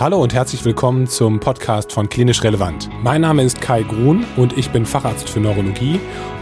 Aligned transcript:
Hallo 0.00 0.20
und 0.20 0.32
herzlich 0.32 0.64
willkommen 0.64 1.06
zum 1.06 1.38
Podcast 1.38 1.92
von 1.92 2.08
Klinisch 2.08 2.42
Relevant. 2.42 2.88
Mein 3.02 3.20
Name 3.20 3.42
ist 3.42 3.60
Kai 3.60 3.82
Grun 3.82 4.24
und 4.36 4.56
ich 4.56 4.70
bin 4.70 4.86
Facharzt 4.86 5.28
für 5.28 5.38
Neurologie 5.38 6.00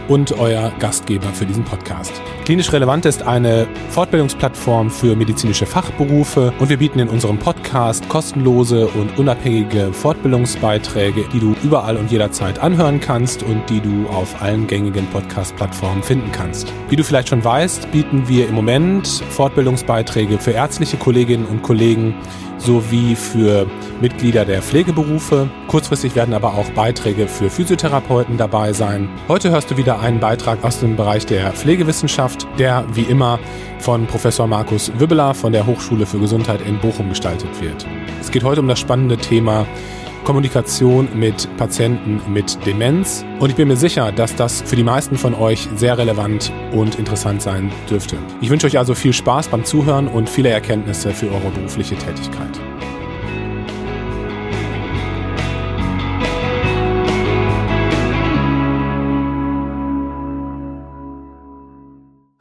und 0.08 0.38
euer 0.38 0.72
Gastgeber 0.78 1.28
für 1.28 1.46
diesen 1.46 1.64
Podcast. 1.64 2.12
Klinisch 2.44 2.72
Relevant 2.72 3.06
ist 3.06 3.22
eine 3.24 3.66
Fortbildungsplattform 3.90 4.88
für 4.88 5.14
medizinische 5.14 5.66
Fachberufe 5.66 6.52
und 6.58 6.68
wir 6.68 6.78
bieten 6.78 7.00
in 7.00 7.08
unserem 7.08 7.38
Podcast 7.38 8.08
kostenlose 8.08 8.86
und 8.86 9.18
unabhängige 9.18 9.92
Fortbildungsbeiträge, 9.92 11.24
die 11.32 11.40
du 11.40 11.54
überall 11.62 11.96
und 11.96 12.10
jederzeit 12.10 12.60
anhören 12.60 13.00
kannst 13.00 13.42
und 13.42 13.68
die 13.68 13.80
du 13.80 14.08
auf 14.08 14.40
allen 14.40 14.68
gängigen 14.68 15.06
Podcast-Plattformen 15.08 16.02
finden 16.02 16.30
kannst. 16.32 16.72
Wie 16.88 16.96
du 16.96 17.04
vielleicht 17.04 17.28
schon 17.28 17.44
weißt, 17.44 17.90
bieten 17.90 18.26
wir 18.26 18.48
im 18.48 18.54
Moment 18.54 19.06
Fortbildungsbeiträge 19.30 20.38
für 20.38 20.52
ärztliche 20.52 20.96
Kolleginnen 20.96 21.46
und 21.46 21.62
Kollegen 21.62 22.14
sowie 22.60 23.16
für 23.16 23.66
Mitglieder 24.00 24.44
der 24.44 24.62
Pflegeberufe. 24.62 25.48
Kurzfristig 25.68 26.14
werden 26.14 26.34
aber 26.34 26.54
auch 26.54 26.70
Beiträge 26.70 27.26
für 27.26 27.50
Physiotherapeuten 27.50 28.36
dabei 28.36 28.72
sein. 28.72 29.08
Heute 29.28 29.50
hörst 29.50 29.70
du 29.70 29.76
wieder 29.76 30.00
einen 30.00 30.20
Beitrag 30.20 30.62
aus 30.64 30.80
dem 30.80 30.96
Bereich 30.96 31.26
der 31.26 31.52
Pflegewissenschaft, 31.52 32.46
der 32.58 32.84
wie 32.94 33.02
immer 33.02 33.38
von 33.78 34.06
Professor 34.06 34.46
Markus 34.46 34.92
Wibbeler 34.98 35.34
von 35.34 35.52
der 35.52 35.66
Hochschule 35.66 36.06
für 36.06 36.18
Gesundheit 36.18 36.60
in 36.66 36.78
Bochum 36.78 37.08
gestaltet 37.08 37.60
wird. 37.60 37.86
Es 38.20 38.30
geht 38.30 38.44
heute 38.44 38.60
um 38.60 38.68
das 38.68 38.78
spannende 38.78 39.16
Thema 39.16 39.66
Kommunikation 40.24 41.08
mit 41.14 41.48
Patienten 41.56 42.20
mit 42.32 42.58
Demenz. 42.66 43.24
Und 43.38 43.50
ich 43.50 43.56
bin 43.56 43.68
mir 43.68 43.76
sicher, 43.76 44.12
dass 44.12 44.36
das 44.36 44.62
für 44.62 44.76
die 44.76 44.84
meisten 44.84 45.16
von 45.16 45.34
euch 45.34 45.68
sehr 45.76 45.96
relevant 45.98 46.52
und 46.72 46.98
interessant 46.98 47.42
sein 47.42 47.72
dürfte. 47.88 48.16
Ich 48.40 48.50
wünsche 48.50 48.66
euch 48.66 48.78
also 48.78 48.94
viel 48.94 49.12
Spaß 49.12 49.48
beim 49.48 49.64
Zuhören 49.64 50.08
und 50.08 50.28
viele 50.28 50.50
Erkenntnisse 50.50 51.12
für 51.12 51.30
eure 51.30 51.50
berufliche 51.50 51.96
Tätigkeit. 51.96 52.60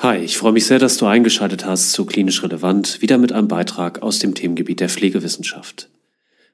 Hi, 0.01 0.17
ich 0.17 0.37
freue 0.37 0.53
mich 0.53 0.65
sehr, 0.65 0.79
dass 0.79 0.97
du 0.97 1.05
eingeschaltet 1.05 1.65
hast 1.65 1.91
zu 1.91 2.05
Klinisch 2.05 2.41
Relevant, 2.41 3.01
wieder 3.01 3.17
mit 3.17 3.31
einem 3.31 3.47
Beitrag 3.47 4.01
aus 4.01 4.19
dem 4.19 4.33
Themengebiet 4.33 4.79
der 4.79 4.89
Pflegewissenschaft. 4.89 5.89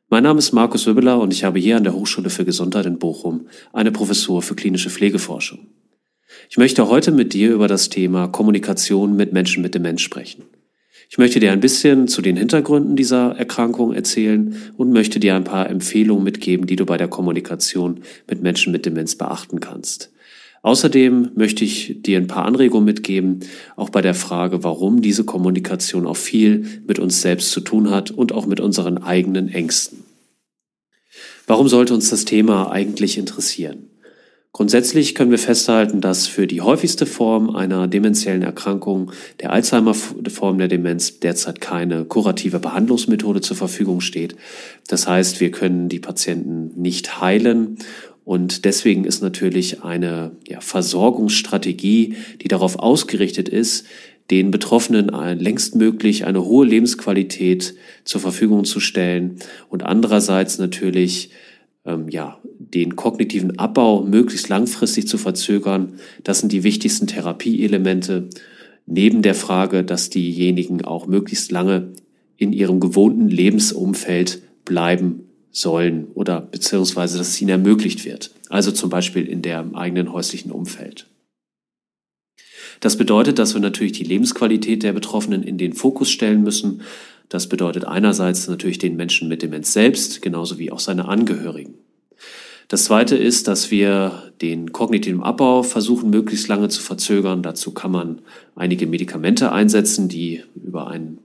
Mein 0.07 0.21
Name 0.21 0.37
ist 0.37 0.51
Markus 0.51 0.85
Wibbeler 0.85 1.19
und 1.19 1.33
ich 1.33 1.43
habe 1.43 1.57
hier 1.57 1.77
an 1.77 1.83
der 1.83 1.95
Hochschule 1.95 2.29
für 2.29 2.45
Gesundheit 2.45 2.85
in 2.85 2.99
Bochum 2.99 3.47
eine 3.73 3.91
Professur 3.91 4.43
für 4.43 4.53
klinische 4.53 4.91
Pflegeforschung. 4.91 5.65
Ich 6.47 6.57
möchte 6.57 6.87
heute 6.89 7.11
mit 7.11 7.33
dir 7.33 7.51
über 7.51 7.67
das 7.67 7.89
Thema 7.89 8.27
Kommunikation 8.27 9.15
mit 9.15 9.33
Menschen 9.33 9.63
mit 9.63 9.73
Demenz 9.73 10.01
sprechen. 10.01 10.43
Ich 11.09 11.17
möchte 11.17 11.39
dir 11.39 11.51
ein 11.51 11.59
bisschen 11.59 12.07
zu 12.07 12.21
den 12.21 12.37
Hintergründen 12.37 12.95
dieser 12.95 13.35
Erkrankung 13.35 13.93
erzählen 13.93 14.55
und 14.77 14.91
möchte 14.91 15.19
dir 15.19 15.35
ein 15.35 15.43
paar 15.43 15.71
Empfehlungen 15.71 16.23
mitgeben, 16.23 16.67
die 16.67 16.75
du 16.75 16.85
bei 16.85 16.97
der 16.97 17.07
Kommunikation 17.07 18.01
mit 18.29 18.43
Menschen 18.43 18.71
mit 18.71 18.85
Demenz 18.85 19.15
beachten 19.15 19.59
kannst. 19.59 20.11
Außerdem 20.65 21.29
möchte 21.35 21.63
ich 21.63 21.97
dir 22.01 22.17
ein 22.17 22.25
paar 22.25 22.45
Anregungen 22.45 22.85
mitgeben, 22.85 23.41
auch 23.75 23.91
bei 23.91 24.01
der 24.01 24.15
Frage, 24.15 24.63
warum 24.63 24.99
diese 24.99 25.23
Kommunikation 25.23 26.07
auch 26.07 26.17
viel 26.17 26.81
mit 26.87 26.97
uns 26.97 27.21
selbst 27.21 27.51
zu 27.51 27.61
tun 27.61 27.91
hat 27.91 28.09
und 28.09 28.31
auch 28.31 28.47
mit 28.47 28.59
unseren 28.59 28.97
eigenen 28.97 29.47
Ängsten. 29.47 29.99
Warum 31.45 31.67
sollte 31.67 31.93
uns 31.93 32.09
das 32.09 32.25
Thema 32.25 32.71
eigentlich 32.71 33.19
interessieren? 33.19 33.91
Grundsätzlich 34.53 35.13
können 35.13 35.29
wir 35.29 35.37
festhalten, 35.37 36.01
dass 36.01 36.25
für 36.25 36.47
die 36.47 36.61
häufigste 36.61 37.05
Form 37.05 37.55
einer 37.55 37.87
dementiellen 37.87 38.41
Erkrankung, 38.41 39.11
der 39.41 39.51
Alzheimer-Form 39.51 40.57
der 40.57 40.67
Demenz, 40.67 41.19
derzeit 41.19 41.61
keine 41.61 42.05
kurative 42.05 42.57
Behandlungsmethode 42.57 43.41
zur 43.41 43.57
Verfügung 43.57 44.01
steht. 44.01 44.35
Das 44.87 45.07
heißt, 45.07 45.41
wir 45.41 45.51
können 45.51 45.89
die 45.89 45.99
Patienten 45.99 46.71
nicht 46.81 47.21
heilen 47.21 47.77
und 48.25 48.65
deswegen 48.65 49.05
ist 49.05 49.21
natürlich 49.21 49.83
eine 49.83 50.31
ja, 50.47 50.59
Versorgungsstrategie, 50.59 52.15
die 52.41 52.47
darauf 52.47 52.79
ausgerichtet 52.79 53.47
ist, 53.47 53.85
den 54.31 54.49
Betroffenen 54.49 55.09
längstmöglich 55.39 56.25
eine 56.25 56.43
hohe 56.43 56.65
Lebensqualität 56.65 57.75
zur 58.03 58.21
Verfügung 58.21 58.65
zu 58.65 58.79
stellen 58.79 59.37
und 59.69 59.83
andererseits 59.83 60.57
natürlich 60.57 61.29
ähm, 61.85 62.09
ja, 62.09 62.39
den 62.57 62.95
kognitiven 62.95 63.59
Abbau 63.59 64.01
möglichst 64.01 64.49
langfristig 64.49 65.07
zu 65.07 65.19
verzögern. 65.19 65.93
Das 66.23 66.39
sind 66.39 66.51
die 66.51 66.63
wichtigsten 66.63 67.05
Therapieelemente, 67.05 68.29
neben 68.87 69.21
der 69.21 69.35
Frage, 69.35 69.83
dass 69.83 70.09
diejenigen 70.09 70.83
auch 70.83 71.05
möglichst 71.05 71.51
lange 71.51 71.91
in 72.37 72.53
ihrem 72.53 72.79
gewohnten 72.79 73.29
Lebensumfeld 73.29 74.41
bleiben 74.65 75.25
sollen 75.55 76.07
oder 76.13 76.41
beziehungsweise 76.41 77.17
dass 77.17 77.29
es 77.29 77.41
ihnen 77.41 77.49
ermöglicht 77.49 78.03
wird. 78.03 78.31
Also 78.49 78.71
zum 78.71 78.89
Beispiel 78.89 79.25
in 79.25 79.41
der 79.41 79.65
eigenen 79.73 80.11
häuslichen 80.11 80.51
Umfeld. 80.51 81.07
Das 82.81 82.97
bedeutet, 82.97 83.39
dass 83.39 83.53
wir 83.53 83.61
natürlich 83.61 83.93
die 83.93 84.03
Lebensqualität 84.03 84.83
der 84.83 84.91
Betroffenen 84.91 85.43
in 85.43 85.57
den 85.57 85.71
Fokus 85.73 86.09
stellen 86.09 86.43
müssen. 86.43 86.81
Das 87.29 87.47
bedeutet 87.47 87.85
einerseits 87.85 88.47
natürlich 88.49 88.79
den 88.79 88.97
Menschen 88.97 89.29
mit 89.29 89.41
Demenz 89.41 89.71
selbst, 89.71 90.21
genauso 90.21 90.59
wie 90.59 90.71
auch 90.71 90.79
seine 90.79 91.07
Angehörigen. 91.07 91.75
Das 92.67 92.83
zweite 92.85 93.15
ist, 93.15 93.47
dass 93.47 93.71
wir 93.71 94.33
den 94.41 94.73
kognitiven 94.73 95.23
Abbau 95.23 95.63
versuchen, 95.63 96.09
möglichst 96.09 96.49
lange 96.49 96.67
zu 96.67 96.81
verzögern. 96.81 97.43
Dazu 97.43 97.71
kann 97.71 97.91
man 97.91 98.21
einige 98.55 98.87
Medikamente 98.87 99.53
einsetzen, 99.53 100.09
die 100.09 100.43
über 100.55 100.87
einen 100.87 101.19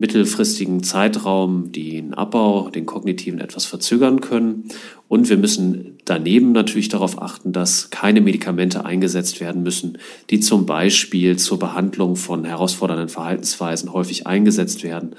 mittelfristigen 0.00 0.82
Zeitraum 0.82 1.72
den 1.72 2.14
Abbau, 2.14 2.70
den 2.70 2.86
kognitiven 2.86 3.38
etwas 3.38 3.66
verzögern 3.66 4.22
können. 4.22 4.64
Und 5.08 5.28
wir 5.28 5.36
müssen 5.36 5.98
daneben 6.06 6.52
natürlich 6.52 6.88
darauf 6.88 7.20
achten, 7.20 7.52
dass 7.52 7.90
keine 7.90 8.22
Medikamente 8.22 8.86
eingesetzt 8.86 9.40
werden 9.40 9.62
müssen, 9.62 9.98
die 10.30 10.40
zum 10.40 10.64
Beispiel 10.64 11.38
zur 11.38 11.58
Behandlung 11.58 12.16
von 12.16 12.46
herausfordernden 12.46 13.10
Verhaltensweisen 13.10 13.92
häufig 13.92 14.26
eingesetzt 14.26 14.82
werden. 14.82 15.16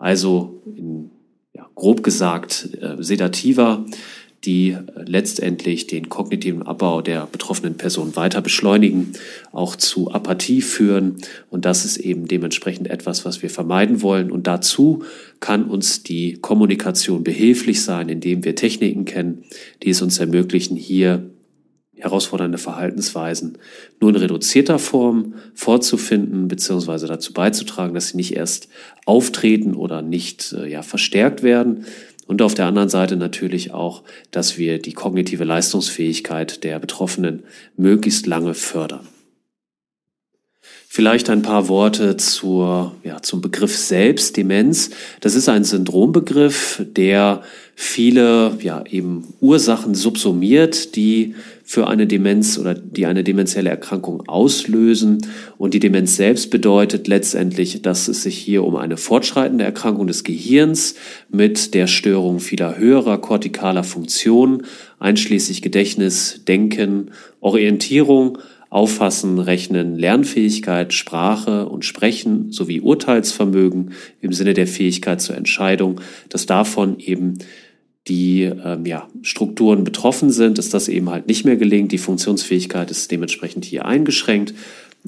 Also 0.00 0.60
in, 0.66 1.10
ja, 1.52 1.68
grob 1.76 2.02
gesagt 2.02 2.70
äh, 2.80 3.00
sedativer 3.00 3.84
die 4.44 4.76
letztendlich 4.96 5.86
den 5.86 6.08
kognitiven 6.08 6.62
Abbau 6.62 7.00
der 7.02 7.26
betroffenen 7.26 7.76
Person 7.76 8.16
weiter 8.16 8.40
beschleunigen, 8.40 9.12
auch 9.52 9.76
zu 9.76 10.10
Apathie 10.10 10.62
führen. 10.62 11.16
Und 11.50 11.64
das 11.64 11.84
ist 11.84 11.96
eben 11.96 12.26
dementsprechend 12.26 12.88
etwas, 12.88 13.24
was 13.24 13.42
wir 13.42 13.50
vermeiden 13.50 14.02
wollen. 14.02 14.30
Und 14.30 14.46
dazu 14.46 15.04
kann 15.40 15.64
uns 15.64 16.02
die 16.02 16.34
Kommunikation 16.34 17.24
behilflich 17.24 17.82
sein, 17.82 18.08
indem 18.08 18.44
wir 18.44 18.54
Techniken 18.54 19.04
kennen, 19.04 19.44
die 19.82 19.90
es 19.90 20.02
uns 20.02 20.18
ermöglichen, 20.18 20.76
hier 20.76 21.30
herausfordernde 21.96 22.58
Verhaltensweisen 22.58 23.58
nur 24.00 24.10
in 24.10 24.16
reduzierter 24.16 24.78
Form 24.78 25.34
vorzufinden, 25.54 26.48
beziehungsweise 26.48 27.06
dazu 27.06 27.32
beizutragen, 27.32 27.94
dass 27.94 28.08
sie 28.08 28.16
nicht 28.16 28.36
erst 28.36 28.68
auftreten 29.06 29.74
oder 29.74 30.02
nicht 30.02 30.52
äh, 30.52 30.68
ja, 30.68 30.82
verstärkt 30.82 31.42
werden, 31.42 31.86
und 32.26 32.42
auf 32.42 32.54
der 32.54 32.66
anderen 32.66 32.88
Seite 32.88 33.16
natürlich 33.16 33.72
auch, 33.72 34.02
dass 34.30 34.58
wir 34.58 34.80
die 34.80 34.92
kognitive 34.92 35.44
Leistungsfähigkeit 35.44 36.64
der 36.64 36.78
Betroffenen 36.78 37.42
möglichst 37.76 38.26
lange 38.26 38.54
fördern. 38.54 39.06
Vielleicht 40.96 41.28
ein 41.28 41.42
paar 41.42 41.66
Worte 41.66 42.16
zur, 42.18 42.94
ja, 43.02 43.20
zum 43.20 43.40
Begriff 43.40 43.76
selbst, 43.76 44.36
Demenz. 44.36 44.90
Das 45.20 45.34
ist 45.34 45.48
ein 45.48 45.64
Syndrombegriff, 45.64 46.84
der 46.86 47.42
viele 47.74 48.56
ja, 48.60 48.84
eben 48.88 49.34
Ursachen 49.40 49.96
subsumiert, 49.96 50.94
die 50.94 51.34
für 51.64 51.88
eine 51.88 52.06
Demenz 52.06 52.58
oder 52.58 52.74
die 52.74 53.06
eine 53.06 53.24
demenzielle 53.24 53.70
Erkrankung 53.70 54.28
auslösen. 54.28 55.26
Und 55.58 55.74
die 55.74 55.80
Demenz 55.80 56.14
selbst 56.14 56.50
bedeutet 56.50 57.08
letztendlich, 57.08 57.82
dass 57.82 58.06
es 58.06 58.22
sich 58.22 58.38
hier 58.38 58.62
um 58.62 58.76
eine 58.76 58.96
fortschreitende 58.96 59.64
Erkrankung 59.64 60.06
des 60.06 60.22
Gehirns 60.22 60.94
mit 61.28 61.74
der 61.74 61.88
Störung 61.88 62.38
vieler 62.38 62.78
höherer 62.78 63.18
kortikaler 63.18 63.82
Funktionen, 63.82 64.62
einschließlich 65.00 65.60
Gedächtnis, 65.60 66.42
Denken, 66.46 67.10
Orientierung, 67.40 68.38
Auffassen, 68.74 69.38
Rechnen, 69.38 69.96
Lernfähigkeit, 69.96 70.92
Sprache 70.92 71.68
und 71.68 71.84
Sprechen 71.84 72.50
sowie 72.50 72.80
Urteilsvermögen 72.80 73.92
im 74.20 74.32
Sinne 74.32 74.52
der 74.52 74.66
Fähigkeit 74.66 75.20
zur 75.20 75.36
Entscheidung, 75.36 76.00
dass 76.28 76.46
davon 76.46 76.98
eben 76.98 77.38
die 78.08 78.42
ähm, 78.42 78.84
ja, 78.84 79.08
Strukturen 79.22 79.84
betroffen 79.84 80.30
sind, 80.30 80.58
dass 80.58 80.70
das 80.70 80.88
eben 80.88 81.08
halt 81.08 81.28
nicht 81.28 81.44
mehr 81.44 81.56
gelingt. 81.56 81.92
Die 81.92 81.98
Funktionsfähigkeit 81.98 82.90
ist 82.90 83.12
dementsprechend 83.12 83.64
hier 83.64 83.84
eingeschränkt. 83.84 84.54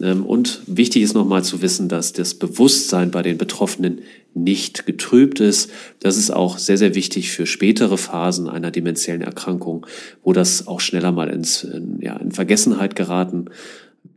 Ähm, 0.00 0.24
und 0.26 0.62
wichtig 0.66 1.02
ist 1.02 1.14
nochmal 1.14 1.44
zu 1.44 1.62
wissen, 1.62 1.88
dass 1.88 2.12
das 2.12 2.34
Bewusstsein 2.34 3.10
bei 3.10 3.22
den 3.22 3.38
Betroffenen 3.38 4.02
nicht 4.34 4.86
getrübt 4.86 5.40
ist. 5.40 5.70
Das 6.00 6.16
ist 6.16 6.30
auch 6.30 6.58
sehr, 6.58 6.76
sehr 6.76 6.94
wichtig 6.94 7.30
für 7.30 7.46
spätere 7.46 7.96
Phasen 7.96 8.48
einer 8.48 8.70
demenziellen 8.70 9.22
Erkrankung, 9.22 9.86
wo 10.22 10.32
das 10.32 10.66
auch 10.66 10.80
schneller 10.80 11.12
mal 11.12 11.28
ins, 11.28 11.64
in, 11.64 12.00
ja, 12.00 12.16
in 12.16 12.32
Vergessenheit 12.32 12.96
geraten 12.96 13.46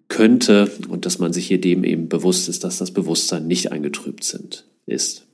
könnte 0.09 0.69
und 0.89 1.05
dass 1.05 1.19
man 1.19 1.31
sich 1.31 1.47
hier 1.47 1.61
dem 1.61 1.83
eben 1.83 2.09
bewusst 2.09 2.49
ist, 2.49 2.63
dass 2.63 2.79
das 2.79 2.91
Bewusstsein 2.91 3.47
nicht 3.47 3.71
eingetrübt 3.71 4.23
sind, 4.23 4.65
ist. 4.85 5.25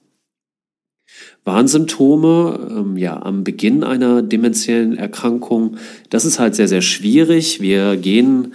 Warnsymptome, 1.45 2.67
ähm, 2.71 2.97
ja, 2.97 3.21
am 3.21 3.43
Beginn 3.43 3.83
einer 3.83 4.21
dementiellen 4.21 4.97
Erkrankung, 4.97 5.77
das 6.09 6.25
ist 6.25 6.39
halt 6.39 6.55
sehr, 6.55 6.67
sehr 6.67 6.81
schwierig. 6.81 7.61
Wir 7.61 7.95
gehen 7.95 8.53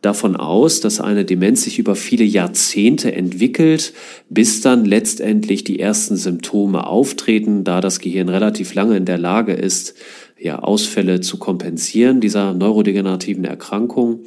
davon 0.00 0.36
aus, 0.36 0.80
dass 0.80 1.00
eine 1.00 1.24
Demenz 1.24 1.64
sich 1.64 1.78
über 1.78 1.96
viele 1.96 2.24
Jahrzehnte 2.24 3.12
entwickelt, 3.12 3.92
bis 4.28 4.60
dann 4.60 4.84
letztendlich 4.84 5.64
die 5.64 5.80
ersten 5.80 6.16
Symptome 6.16 6.86
auftreten, 6.86 7.64
da 7.64 7.80
das 7.80 7.98
Gehirn 7.98 8.28
relativ 8.28 8.74
lange 8.74 8.96
in 8.96 9.04
der 9.04 9.18
Lage 9.18 9.52
ist, 9.52 9.94
ja, 10.38 10.60
Ausfälle 10.60 11.20
zu 11.20 11.38
kompensieren 11.38 12.20
dieser 12.20 12.54
neurodegenerativen 12.54 13.44
Erkrankung. 13.44 14.20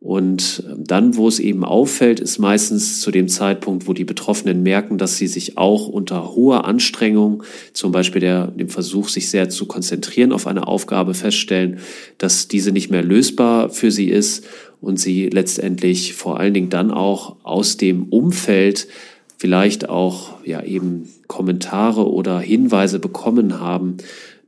Und 0.00 0.64
dann, 0.78 1.16
wo 1.16 1.28
es 1.28 1.38
eben 1.38 1.62
auffällt, 1.62 2.20
ist 2.20 2.38
meistens 2.38 3.02
zu 3.02 3.10
dem 3.10 3.28
Zeitpunkt, 3.28 3.86
wo 3.86 3.92
die 3.92 4.06
Betroffenen 4.06 4.62
merken, 4.62 4.96
dass 4.96 5.18
sie 5.18 5.26
sich 5.26 5.58
auch 5.58 5.88
unter 5.88 6.34
hoher 6.34 6.64
Anstrengung, 6.64 7.42
zum 7.74 7.92
Beispiel 7.92 8.22
der, 8.22 8.46
dem 8.46 8.70
Versuch, 8.70 9.10
sich 9.10 9.28
sehr 9.28 9.50
zu 9.50 9.66
konzentrieren 9.66 10.32
auf 10.32 10.46
eine 10.46 10.66
Aufgabe, 10.66 11.12
feststellen, 11.12 11.80
dass 12.16 12.48
diese 12.48 12.72
nicht 12.72 12.90
mehr 12.90 13.02
lösbar 13.02 13.68
für 13.68 13.90
sie 13.90 14.08
ist 14.08 14.46
und 14.80 14.98
sie 14.98 15.28
letztendlich 15.28 16.14
vor 16.14 16.40
allen 16.40 16.54
Dingen 16.54 16.70
dann 16.70 16.90
auch 16.90 17.36
aus 17.42 17.76
dem 17.76 18.04
Umfeld 18.04 18.88
vielleicht 19.36 19.90
auch 19.90 20.44
ja 20.46 20.62
eben 20.62 21.10
Kommentare 21.26 22.10
oder 22.10 22.40
Hinweise 22.40 23.00
bekommen 23.00 23.60
haben, 23.60 23.98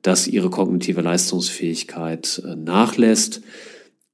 dass 0.01 0.27
ihre 0.27 0.49
kognitive 0.49 1.03
Leistungsfähigkeit 1.03 2.43
äh, 2.47 2.57
nachlässt. 2.57 3.43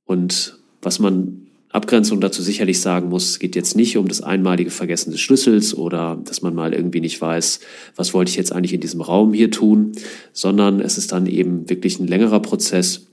Und 0.05 0.58
was 0.83 0.99
man 0.99 1.49
Abgrenzung 1.71 2.21
dazu 2.21 2.43
sicherlich 2.43 2.81
sagen 2.81 3.11
muss, 3.11 3.39
geht 3.39 3.55
jetzt 3.55 3.77
nicht 3.77 3.97
um 3.99 4.09
das 4.09 4.23
einmalige 4.23 4.71
Vergessen 4.71 5.11
des 5.11 5.21
Schlüssels 5.21 5.77
oder 5.77 6.19
dass 6.25 6.41
man 6.41 6.55
mal 6.55 6.73
irgendwie 6.73 7.01
nicht 7.01 7.21
weiß, 7.21 7.61
was 7.95 8.15
wollte 8.15 8.31
ich 8.31 8.37
jetzt 8.37 8.53
eigentlich 8.53 8.73
in 8.73 8.81
diesem 8.81 9.03
Raum 9.03 9.35
hier 9.35 9.51
tun, 9.51 9.93
sondern 10.33 10.81
es 10.81 10.97
ist 10.97 11.13
dann 11.13 11.27
eben 11.27 11.69
wirklich 11.69 11.99
ein 11.99 12.09
längerer 12.09 12.41
Prozess. 12.41 13.07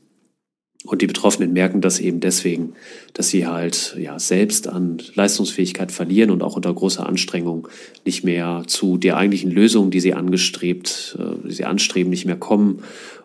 Und 0.86 1.02
die 1.02 1.08
Betroffenen 1.08 1.52
merken 1.52 1.82
das 1.82 2.00
eben 2.00 2.20
deswegen, 2.20 2.74
dass 3.14 3.30
sie 3.30 3.48
halt 3.48 3.98
ja 4.00 4.20
selbst 4.20 4.68
an 4.68 5.02
Leistungsfähigkeit 5.16 5.92
verlieren 5.92 6.30
und 6.30 6.44
auch 6.44 6.56
unter 6.56 6.74
großer 6.74 7.06
Anstrengung 7.08 7.68
nicht 8.06 8.24
mehr 8.24 8.64
zu 8.68 8.98
der 8.98 9.18
eigentlichen 9.18 9.50
Lösung, 9.50 9.90
die 9.90 10.00
sie 10.00 10.14
angestrebt, 10.14 11.18
äh, 11.20 11.48
die 11.48 11.54
sie 11.54 11.66
anstreben, 11.66 12.12
nicht 12.12 12.26
mehr 12.26 12.38
kommen. 12.38 12.84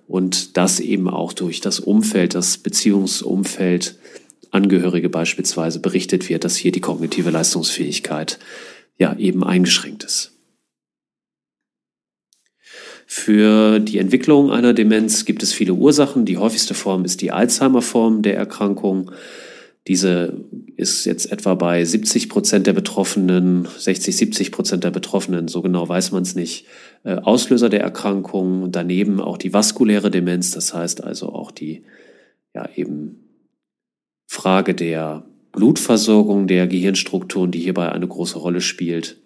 Und 0.09 0.57
das 0.57 0.81
eben 0.81 1.09
auch 1.09 1.35
durch 1.35 1.61
das 1.61 1.79
Umfeld, 1.79 2.35
das 2.35 2.59
Beziehungsumfeld 2.59 3.97
Angehörige 4.51 5.09
beispielsweise 5.09 5.81
berichtet 5.81 6.29
wird, 6.29 6.45
dass 6.45 6.57
hier 6.57 6.73
die 6.73 6.81
kognitive 6.81 7.31
Leistungsfähigkeit 7.31 8.39
ja 8.99 9.17
eben 9.17 9.45
eingeschränkt 9.45 10.05
ist. 10.05 10.33
Für 13.07 13.81
die 13.81 13.99
Entwicklung 13.99 14.53
einer 14.53 14.73
Demenz 14.73 15.25
gibt 15.25 15.43
es 15.43 15.53
viele 15.53 15.75
Ursachen. 15.75 16.25
Die 16.25 16.39
häufigste 16.39 16.75
Form 16.75 17.05
ist 17.05 17.23
die 17.23 17.33
Alzheimer-Form 17.33 18.23
der 18.23 18.37
Erkrankung. 18.37 19.11
Diese 19.89 20.45
ist 20.77 21.07
jetzt 21.07 21.33
etwa 21.33 21.55
bei 21.55 21.85
70 21.85 22.29
Prozent 22.29 22.69
der 22.69 22.73
Betroffenen, 22.73 23.67
60, 23.79 24.17
70 24.17 24.53
Prozent 24.53 24.85
der 24.85 24.93
Betroffenen, 24.93 25.49
so 25.49 25.63
genau 25.63 25.89
weiß 25.89 26.13
man 26.13 26.23
es 26.23 26.37
nicht, 26.37 26.67
äh, 27.03 27.17
Auslöser 27.17 27.69
der 27.69 27.81
Erkrankung. 27.81 28.71
Daneben 28.71 29.21
auch 29.21 29.39
die 29.39 29.53
vaskuläre 29.53 30.13
Demenz, 30.13 30.53
das 30.53 30.73
heißt 30.73 31.03
also 31.03 31.31
auch 31.31 31.51
die 31.51 31.83
ja 32.55 32.69
eben 32.77 33.30
Frage 34.33 34.77
der 34.77 35.25
Blutversorgung 35.51 36.47
der 36.47 36.69
Gehirnstrukturen, 36.69 37.51
die 37.51 37.59
hierbei 37.59 37.91
eine 37.91 38.07
große 38.07 38.39
Rolle 38.39 38.61
spielt. 38.61 39.17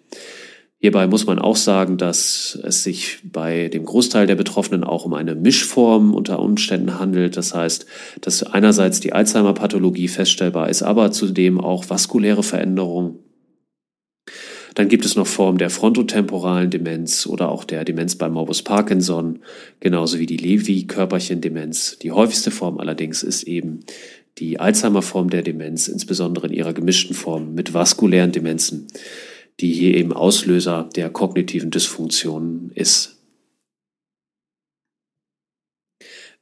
Hierbei 0.79 1.05
muss 1.05 1.27
man 1.27 1.37
auch 1.37 1.57
sagen, 1.57 1.97
dass 1.99 2.57
es 2.63 2.83
sich 2.83 3.19
bei 3.23 3.69
dem 3.69 3.85
Großteil 3.85 4.25
der 4.25 4.33
Betroffenen 4.33 4.83
auch 4.83 5.05
um 5.05 5.13
eine 5.13 5.35
Mischform 5.35 6.15
unter 6.15 6.39
Umständen 6.39 6.97
handelt. 6.97 7.37
Das 7.37 7.53
heißt, 7.53 7.85
dass 8.21 8.41
einerseits 8.41 8.99
die 8.99 9.13
Alzheimer-Pathologie 9.13 10.07
feststellbar 10.07 10.69
ist, 10.69 10.81
aber 10.81 11.11
zudem 11.11 11.61
auch 11.61 11.87
vaskuläre 11.87 12.41
Veränderungen. 12.41 13.19
Dann 14.75 14.89
gibt 14.89 15.05
es 15.05 15.15
noch 15.15 15.25
Formen 15.25 15.57
der 15.57 15.69
frontotemporalen 15.69 16.69
Demenz 16.69 17.25
oder 17.25 17.49
auch 17.49 17.63
der 17.63 17.85
Demenz 17.85 18.17
bei 18.17 18.27
Morbus 18.27 18.61
Parkinson, 18.61 19.39
genauso 19.79 20.19
wie 20.19 20.25
die 20.25 20.35
Lewy-Körperchen-Demenz. 20.35 21.97
Die 21.99 22.11
häufigste 22.11 22.51
Form 22.51 22.77
allerdings 22.77 23.23
ist 23.23 23.43
eben 23.43 23.79
die 24.37 24.59
Alzheimer-Form 24.59 25.29
der 25.29 25.41
Demenz, 25.41 25.87
insbesondere 25.87 26.47
in 26.47 26.53
ihrer 26.53 26.73
gemischten 26.73 27.15
Form 27.15 27.53
mit 27.53 27.73
vaskulären 27.73 28.31
Demenzen, 28.31 28.87
die 29.59 29.71
hier 29.71 29.95
eben 29.95 30.11
Auslöser 30.11 30.89
der 30.95 31.09
kognitiven 31.09 31.71
Dysfunktion 31.71 32.71
ist. 32.75 33.15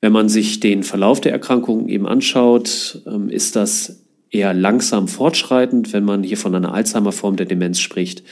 Wenn 0.02 0.12
man 0.12 0.28
sich 0.28 0.60
den 0.60 0.84
Verlauf 0.84 1.22
der 1.22 1.32
Erkrankung 1.32 1.88
eben 1.88 2.08
anschaut, 2.08 3.02
ähm, 3.06 3.30
ist 3.30 3.56
das 3.56 4.04
eher 4.34 4.54
langsam 4.54 5.08
fortschreitend, 5.08 5.94
wenn 5.94 6.04
man 6.04 6.24
hier 6.24 6.38
von 6.38 6.56
einer 6.56 6.74
Alzheimer-Form 6.74 7.36
der 7.36 7.46
Demenz 7.46 7.80
spricht. 7.80 8.24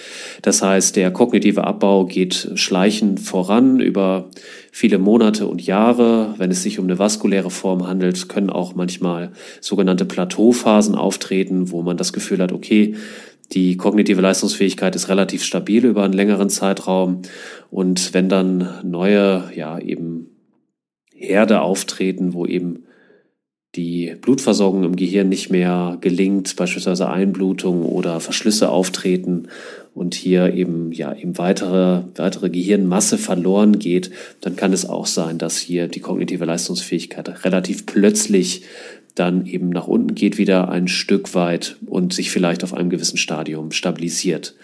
Das 0.42 0.62
heißt, 0.64 0.96
der 0.96 1.12
kognitive 1.12 1.64
Abbau 1.64 2.06
geht 2.06 2.52
schleichend 2.56 3.20
voran 3.20 3.80
über 3.80 4.32
viele 4.72 4.98
Monate 4.98 5.46
und 5.48 5.62
Jahre. 5.62 6.34
Wenn 6.38 6.50
es 6.50 6.64
sich 6.64 6.80
um 6.80 6.86
eine 6.86 6.98
vaskuläre 6.98 7.52
Form 7.52 7.88
handelt, 7.88 8.30
können 8.30 8.50
auch 8.50 8.74
manchmal 8.74 9.32
sogenannte 9.60 10.06
Plateauphasen 10.06 10.96
auftreten, 10.96 11.72
wo 11.72 11.84
man 11.84 11.98
das 11.98 12.14
Gefühl 12.14 12.40
hat, 12.40 12.52
okay, 12.52 12.96
die 13.52 13.76
kognitive 13.76 14.22
Leistungsfähigkeit 14.22 14.96
ist 14.96 15.10
relativ 15.10 15.44
stabil 15.44 15.86
über 15.86 16.04
einen 16.04 16.14
längeren 16.14 16.50
Zeitraum. 16.50 17.22
Und 17.70 18.14
wenn 18.14 18.30
dann 18.30 18.70
neue, 18.84 19.52
ja, 19.54 19.78
eben 19.78 20.28
Herde 21.14 21.62
auftreten, 21.62 22.34
wo 22.34 22.46
eben 22.46 22.86
die 23.76 24.16
Blutversorgung 24.20 24.84
im 24.84 24.98
Gehirn 24.98 25.30
nicht 25.30 25.50
mehr 25.50 25.98
gelingt, 26.02 26.56
beispielsweise 26.58 27.10
Einblutung 27.10 27.84
oder 27.84 28.20
Verschlüsse 28.20 28.70
auftreten 28.70 29.48
und 29.94 30.14
hier 30.14 30.54
eben 30.54 30.92
ja 30.92 31.14
eben 31.14 31.38
weitere 31.38 32.04
weitere 32.16 32.50
Gehirnmasse 32.50 33.18
verloren 33.18 33.80
geht, 33.80 34.12
dann 34.42 34.58
kann 34.58 34.74
es 34.74 34.88
auch 34.88 35.06
sein, 35.06 35.38
dass 35.38 35.58
hier 35.58 35.88
die 35.88 36.02
kognitive 36.02 36.44
Leistungsfähigkeit 36.44 37.46
relativ 37.46 37.86
plötzlich 37.86 38.64
dann 39.16 39.46
eben 39.46 39.70
nach 39.70 39.88
unten 39.88 40.16
geht 40.16 40.38
wieder 40.38 40.70
ein 40.70 40.88
Stück 40.88 41.34
weit 41.36 41.78
und 41.86 42.14
sich 42.14 42.32
vielleicht 42.32 42.64
auf 42.64 42.74
einem 42.74 42.90
gewissen 42.90 43.18
Stadium 43.18 43.72
stabilisiert. 43.72 44.56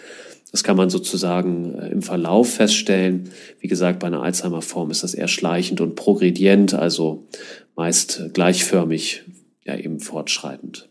Das 0.50 0.64
kann 0.64 0.76
man 0.76 0.90
sozusagen 0.90 1.74
äh, 1.74 1.88
im 1.88 2.02
Verlauf 2.02 2.54
feststellen. 2.54 3.30
Wie 3.60 3.68
gesagt, 3.68 3.98
bei 3.98 4.06
einer 4.06 4.22
Alzheimer-Form 4.22 4.90
ist 4.90 5.02
das 5.02 5.14
eher 5.14 5.28
schleichend 5.28 5.80
und 5.80 5.94
progredient, 5.94 6.74
also 6.74 7.26
meist 7.76 8.30
gleichförmig, 8.32 9.24
ja 9.64 9.76
eben 9.76 10.00
fortschreitend. 10.00 10.88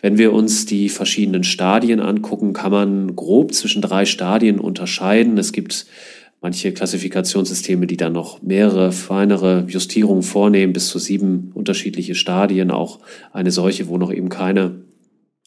Wenn 0.00 0.18
wir 0.18 0.32
uns 0.32 0.66
die 0.66 0.88
verschiedenen 0.88 1.44
Stadien 1.44 2.00
angucken, 2.00 2.52
kann 2.52 2.72
man 2.72 3.14
grob 3.14 3.54
zwischen 3.54 3.82
drei 3.82 4.04
Stadien 4.04 4.58
unterscheiden. 4.58 5.38
Es 5.38 5.52
gibt 5.52 5.86
manche 6.40 6.72
Klassifikationssysteme, 6.72 7.86
die 7.86 7.96
dann 7.96 8.12
noch 8.12 8.42
mehrere 8.42 8.90
feinere 8.90 9.64
Justierungen 9.68 10.24
vornehmen, 10.24 10.72
bis 10.72 10.88
zu 10.88 10.98
sieben 10.98 11.52
unterschiedliche 11.54 12.16
Stadien, 12.16 12.72
auch 12.72 12.98
eine 13.32 13.52
solche, 13.52 13.86
wo 13.86 13.96
noch 13.96 14.12
eben 14.12 14.28
keine 14.28 14.82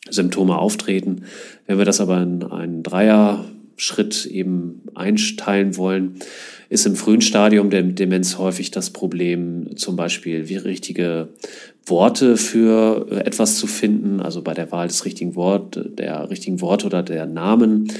Symptome 0.10 0.58
auftreten. 0.58 1.24
Wenn 1.68 1.78
wir 1.78 1.86
das 1.86 2.02
aber 2.02 2.22
in 2.22 2.44
einen 2.44 2.84
Dreier-Schritt 2.84 4.26
eben 4.26 4.82
einteilen 4.94 5.78
wollen, 5.78 6.20
ist 6.70 6.86
im 6.86 6.96
frühen 6.96 7.22
Stadium 7.22 7.70
der 7.70 7.84
Demenz 7.84 8.38
häufig 8.38 8.72
das 8.72 8.90
Problem, 8.90 9.76
zum 9.76 9.96
Beispiel 9.96 10.50
wie 10.50 10.58
richtige 10.58 11.30
Worte 11.86 12.38
für 12.38 13.08
etwas 13.24 13.58
zu 13.58 13.68
finden, 13.68 14.20
also 14.20 14.42
bei 14.42 14.54
der 14.54 14.72
Wahl 14.72 14.88
des 14.88 15.06
richtigen 15.06 15.36
Wort, 15.36 15.80
der 15.98 16.30
richtigen 16.30 16.62
Worte 16.62 16.88
oder 16.88 17.04
der 17.04 17.26
Namen. 17.28 17.92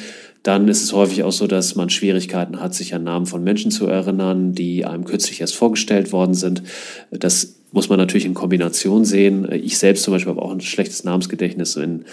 Dann 0.46 0.68
ist 0.68 0.84
es 0.84 0.94
häufig 0.94 1.24
auch 1.24 1.32
so, 1.32 1.48
dass 1.48 1.76
man 1.76 1.90
Schwierigkeiten 1.90 2.62
hat, 2.62 2.76
sich 2.76 2.94
an 2.94 3.04
Namen 3.04 3.26
von 3.26 3.44
Menschen 3.44 3.72
zu 3.72 3.88
erinnern, 3.88 4.54
die 4.54 4.86
einem 4.86 5.04
kürzlich 5.04 5.42
erst 5.42 5.56
vorgestellt 5.56 6.12
worden 6.12 6.36
sind. 6.36 6.62
Das 7.10 7.56
muss 7.72 7.90
man 7.90 7.98
natürlich 7.98 8.28
in 8.28 8.36
Kombination 8.36 9.06
sehen. 9.06 9.52
Ich 9.52 9.80
selbst 9.80 10.04
zum 10.04 10.14
Beispiel 10.14 10.30
habe 10.30 10.44
auch 10.44 10.52
ein 10.52 10.62
schlechtes 10.62 11.04
Namensgedächtnis. 11.04 11.76
Wenn 11.78 12.06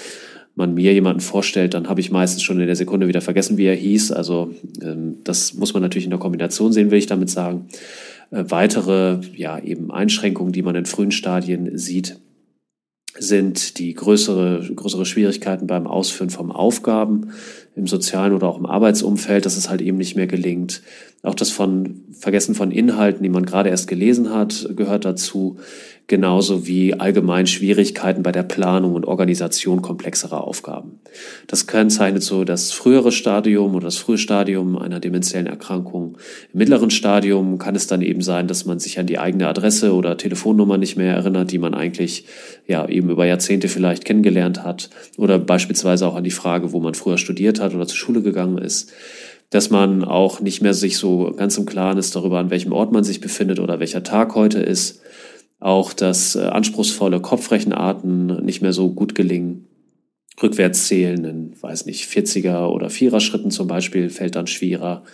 man 0.55 0.73
mir 0.73 0.95
jemanden 0.95 1.21
vorstellt, 1.21 1.75
dann 1.75 1.91
habe 1.91 2.01
ich 2.01 2.11
meistens 2.11 2.43
schon 2.43 2.59
in 2.59 2.67
der 2.67 2.75
Sekunde 2.75 3.07
wieder 3.07 3.21
vergessen, 3.21 3.59
wie 3.59 3.67
er 3.67 3.75
hieß. 3.75 4.13
Also 4.13 4.55
ähm, 4.81 5.19
das 5.25 5.53
muss 5.53 5.75
man 5.75 5.83
natürlich 5.83 6.05
in 6.05 6.11
der 6.11 6.19
Kombination 6.19 6.73
sehen, 6.73 6.91
will 6.91 6.99
ich 6.99 7.07
damit 7.07 7.29
sagen. 7.29 7.67
Äh, 8.31 8.45
weitere, 8.49 9.19
ja, 9.37 9.59
eben 9.59 9.91
Einschränkungen, 9.91 10.55
die 10.55 10.63
man 10.63 10.75
in 10.75 10.87
frühen 10.87 11.13
Stadien 11.13 11.77
sieht, 11.77 12.17
sind 13.19 13.79
die 13.79 13.95
größere, 13.95 14.71
größere 14.75 15.05
Schwierigkeiten 15.05 15.67
beim 15.67 15.87
Ausführen 15.87 16.31
von 16.31 16.51
Aufgaben 16.51 17.33
im 17.77 17.87
sozialen 17.87 18.33
oder 18.33 18.49
auch 18.49 18.59
im 18.59 18.67
Arbeitsumfeld, 18.67 19.45
dass 19.45 19.57
es 19.57 19.69
halt 19.69 19.83
eben 19.83 19.99
nicht 19.99 20.17
mehr 20.17 20.27
gelingt. 20.27 20.83
Auch 21.23 21.35
das 21.35 21.51
von 21.51 22.05
Vergessen 22.13 22.55
von 22.55 22.71
Inhalten, 22.71 23.23
die 23.23 23.29
man 23.29 23.45
gerade 23.45 23.69
erst 23.69 23.89
gelesen 23.89 24.31
hat, 24.31 24.71
gehört 24.77 25.05
dazu 25.05 25.59
genauso 26.13 26.67
wie 26.67 26.93
allgemein 26.93 27.47
Schwierigkeiten 27.47 28.23
bei 28.23 28.33
der 28.33 28.43
Planung 28.43 28.93
und 28.93 29.07
Organisation 29.07 29.81
komplexerer 29.81 30.45
Aufgaben. 30.47 31.01
Das 31.47 31.67
kennzeichnet 31.67 32.23
so 32.23 32.45
das 32.45 32.71
frühere 32.71 33.11
Stadium 33.11 33.75
oder 33.75 33.87
das 33.87 33.97
frühe 33.97 34.19
Stadium 34.19 34.77
einer 34.77 35.01
demenziellen 35.01 35.47
Erkrankung. 35.47 36.19
Im 36.53 36.59
mittleren 36.59 36.91
Stadium 36.91 37.57
kann 37.57 37.77
es 37.77 37.87
dann 37.87 38.03
eben 38.03 38.21
sein, 38.21 38.47
dass 38.47 38.67
man 38.67 38.79
sich 38.79 38.99
an 38.99 39.07
die 39.07 39.19
eigene 39.19 39.49
Adresse 39.49 39.95
oder 39.95 40.19
Telefonnummer 40.19 40.77
nicht 40.77 40.99
mehr 40.99 41.15
erinnert, 41.15 41.51
die 41.51 41.57
man 41.57 41.73
eigentlich 41.73 42.27
ja 42.67 42.87
eben 42.87 43.09
über 43.09 43.25
Jahrzehnte 43.25 43.69
vielleicht 43.69 44.05
kennengelernt 44.05 44.63
hat 44.63 44.91
oder 45.17 45.39
beispielsweise 45.39 46.07
auch 46.07 46.15
an 46.15 46.25
die 46.25 46.31
Frage, 46.31 46.73
wo 46.73 46.81
man 46.81 46.93
früher 46.93 47.17
studiert 47.17 47.59
hat 47.59 47.75
oder 47.75 47.87
zur 47.87 47.97
Schule 47.97 48.21
gegangen 48.21 48.59
ist 48.59 48.93
dass 49.49 49.69
man 49.69 50.03
auch 50.03 50.41
nicht 50.41 50.63
mehr 50.63 50.73
sich 50.73 50.97
so 50.97 51.31
ganz 51.37 51.59
im 51.59 51.67
Klaren 51.67 51.99
ist 51.99 52.17
darüber, 52.17 52.39
an 52.39 52.49
welchem 52.49 52.73
Ort 52.73 52.91
man 52.91 53.05
sich 53.05 53.21
befindet 53.21 53.61
oder 53.61 53.81
welcher 53.81 54.03
Tag 54.03 54.35
heute 54.35 54.61
ist 54.61 55.03
auch, 55.63 55.93
dass 55.93 56.35
äh, 56.35 56.41
anspruchsvolle 56.41 57.21
Kopfrechenarten 57.21 58.45
nicht 58.45 58.63
mehr 58.63 58.73
so 58.73 58.91
gut 58.91 59.15
gelingen. 59.15 59.67
Rückwärts 60.43 60.87
zählen 60.87 61.25
in, 61.25 61.53
weiß 61.61 61.87
nicht, 61.87 62.09
40er 62.09 62.67
oder 62.69 62.89
4er 62.89 63.21
Schritten 63.21 63.51
zum 63.51 63.69
Beispiel 63.69 64.11
fällt 64.11 64.35
dann 64.35 64.47
schwerer. 64.47 65.05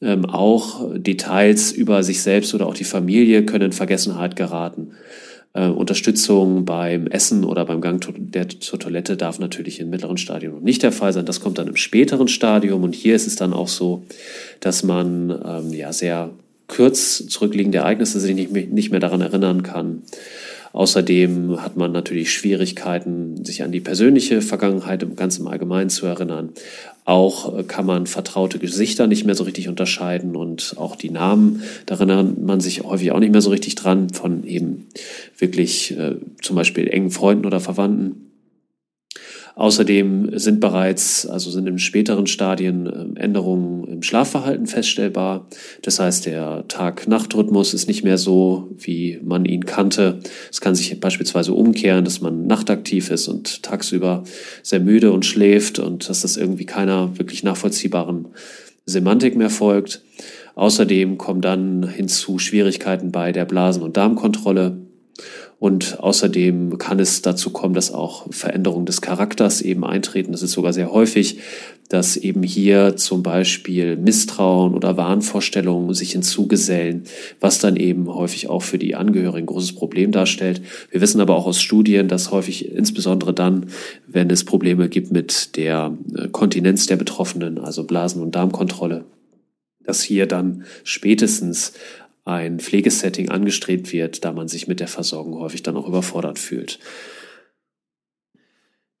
Ähm, 0.00 0.26
auch 0.26 0.92
Details 0.94 1.72
über 1.72 2.02
sich 2.02 2.22
selbst 2.22 2.54
oder 2.54 2.66
auch 2.66 2.74
die 2.74 2.84
Familie 2.84 3.44
können 3.44 3.66
in 3.66 3.72
Vergessenheit 3.72 4.36
geraten. 4.36 4.92
Äh, 5.54 5.68
Unterstützung 5.68 6.64
beim 6.64 7.06
Essen 7.06 7.44
oder 7.44 7.64
beim 7.64 7.80
Gang 7.80 8.00
to 8.00 8.12
der, 8.16 8.48
zur 8.48 8.78
Toilette 8.78 9.16
darf 9.16 9.38
natürlich 9.38 9.80
im 9.80 9.90
mittleren 9.90 10.18
Stadium 10.18 10.62
nicht 10.62 10.82
der 10.82 10.92
Fall 10.92 11.12
sein. 11.12 11.24
Das 11.24 11.40
kommt 11.40 11.58
dann 11.58 11.68
im 11.68 11.76
späteren 11.76 12.28
Stadium 12.28 12.82
und 12.82 12.94
hier 12.94 13.16
ist 13.16 13.26
es 13.26 13.36
dann 13.36 13.52
auch 13.52 13.68
so, 13.68 14.04
dass 14.60 14.82
man 14.82 15.30
ähm, 15.44 15.72
ja 15.72 15.92
sehr 15.92 16.30
kurz 16.68 17.26
zurückliegende 17.26 17.78
Ereignisse 17.78 18.20
sich 18.20 18.34
nicht, 18.34 18.52
nicht 18.52 18.90
mehr 18.90 19.00
daran 19.00 19.20
erinnern 19.20 19.62
kann. 19.62 20.02
Außerdem 20.72 21.62
hat 21.62 21.76
man 21.76 21.92
natürlich 21.92 22.32
Schwierigkeiten, 22.32 23.44
sich 23.44 23.62
an 23.62 23.72
die 23.72 23.80
persönliche 23.80 24.42
Vergangenheit 24.42 25.02
im 25.02 25.16
ganz 25.16 25.38
im 25.38 25.48
Allgemeinen 25.48 25.90
zu 25.90 26.06
erinnern. 26.06 26.50
Auch 27.04 27.66
kann 27.66 27.86
man 27.86 28.06
vertraute 28.06 28.58
Gesichter 28.58 29.06
nicht 29.06 29.24
mehr 29.24 29.34
so 29.34 29.44
richtig 29.44 29.68
unterscheiden 29.68 30.36
und 30.36 30.74
auch 30.76 30.94
die 30.94 31.10
Namen, 31.10 31.62
da 31.86 31.94
erinnert 31.94 32.38
man 32.38 32.60
sich 32.60 32.82
häufig 32.82 33.12
auch 33.12 33.18
nicht 33.18 33.32
mehr 33.32 33.40
so 33.40 33.50
richtig 33.50 33.76
dran 33.76 34.10
von 34.10 34.44
eben 34.44 34.86
wirklich 35.38 35.98
äh, 35.98 36.16
zum 36.42 36.54
Beispiel 36.54 36.86
engen 36.88 37.10
Freunden 37.10 37.46
oder 37.46 37.60
Verwandten. 37.60 38.27
Außerdem 39.58 40.38
sind 40.38 40.60
bereits, 40.60 41.26
also 41.26 41.50
sind 41.50 41.66
in 41.66 41.80
späteren 41.80 42.28
Stadien 42.28 42.86
ähm, 42.86 43.16
Änderungen 43.16 43.88
im 43.88 44.04
Schlafverhalten 44.04 44.68
feststellbar. 44.68 45.48
Das 45.82 45.98
heißt, 45.98 46.26
der 46.26 46.68
Tag-Nacht-Rhythmus 46.68 47.74
ist 47.74 47.88
nicht 47.88 48.04
mehr 48.04 48.18
so, 48.18 48.68
wie 48.78 49.18
man 49.20 49.44
ihn 49.44 49.66
kannte. 49.66 50.20
Es 50.48 50.60
kann 50.60 50.76
sich 50.76 51.00
beispielsweise 51.00 51.54
umkehren, 51.54 52.04
dass 52.04 52.20
man 52.20 52.46
nachtaktiv 52.46 53.10
ist 53.10 53.26
und 53.26 53.64
tagsüber 53.64 54.22
sehr 54.62 54.78
müde 54.78 55.10
und 55.10 55.26
schläft 55.26 55.80
und 55.80 56.08
dass 56.08 56.22
das 56.22 56.36
irgendwie 56.36 56.66
keiner 56.66 57.18
wirklich 57.18 57.42
nachvollziehbaren 57.42 58.28
Semantik 58.86 59.34
mehr 59.34 59.50
folgt. 59.50 60.02
Außerdem 60.54 61.18
kommen 61.18 61.40
dann 61.40 61.88
hinzu 61.88 62.38
Schwierigkeiten 62.38 63.10
bei 63.10 63.32
der 63.32 63.44
Blasen- 63.44 63.82
und 63.82 63.96
Darmkontrolle. 63.96 64.87
Und 65.58 65.98
außerdem 65.98 66.78
kann 66.78 67.00
es 67.00 67.20
dazu 67.20 67.50
kommen, 67.50 67.74
dass 67.74 67.92
auch 67.92 68.32
Veränderungen 68.32 68.86
des 68.86 69.00
Charakters 69.00 69.60
eben 69.60 69.84
eintreten. 69.84 70.30
Das 70.30 70.42
ist 70.42 70.52
sogar 70.52 70.72
sehr 70.72 70.92
häufig, 70.92 71.40
dass 71.88 72.16
eben 72.16 72.42
hier 72.42 72.96
zum 72.96 73.22
Beispiel 73.22 73.96
Misstrauen 73.96 74.74
oder 74.74 74.96
Wahnvorstellungen 74.96 75.94
sich 75.94 76.12
hinzugesellen, 76.12 77.04
was 77.40 77.58
dann 77.58 77.76
eben 77.76 78.08
häufig 78.14 78.48
auch 78.48 78.62
für 78.62 78.78
die 78.78 78.94
Angehörigen 78.94 79.44
ein 79.44 79.46
großes 79.46 79.74
Problem 79.74 80.12
darstellt. 80.12 80.60
Wir 80.90 81.00
wissen 81.00 81.20
aber 81.20 81.34
auch 81.34 81.46
aus 81.46 81.60
Studien, 81.60 82.06
dass 82.06 82.30
häufig 82.30 82.70
insbesondere 82.70 83.34
dann, 83.34 83.66
wenn 84.06 84.30
es 84.30 84.44
Probleme 84.44 84.88
gibt 84.88 85.10
mit 85.10 85.56
der 85.56 85.96
äh, 86.14 86.28
Kontinenz 86.28 86.86
der 86.86 86.96
Betroffenen, 86.96 87.58
also 87.58 87.84
Blasen- 87.84 88.22
und 88.22 88.34
Darmkontrolle, 88.34 89.04
dass 89.84 90.02
hier 90.02 90.26
dann 90.26 90.64
spätestens 90.84 91.72
ein 92.28 92.60
Pflegesetting 92.60 93.30
angestrebt 93.30 93.92
wird, 93.92 94.24
da 94.24 94.32
man 94.32 94.48
sich 94.48 94.68
mit 94.68 94.80
der 94.80 94.88
Versorgung 94.88 95.38
häufig 95.38 95.62
dann 95.62 95.76
auch 95.76 95.88
überfordert 95.88 96.38
fühlt. 96.38 96.78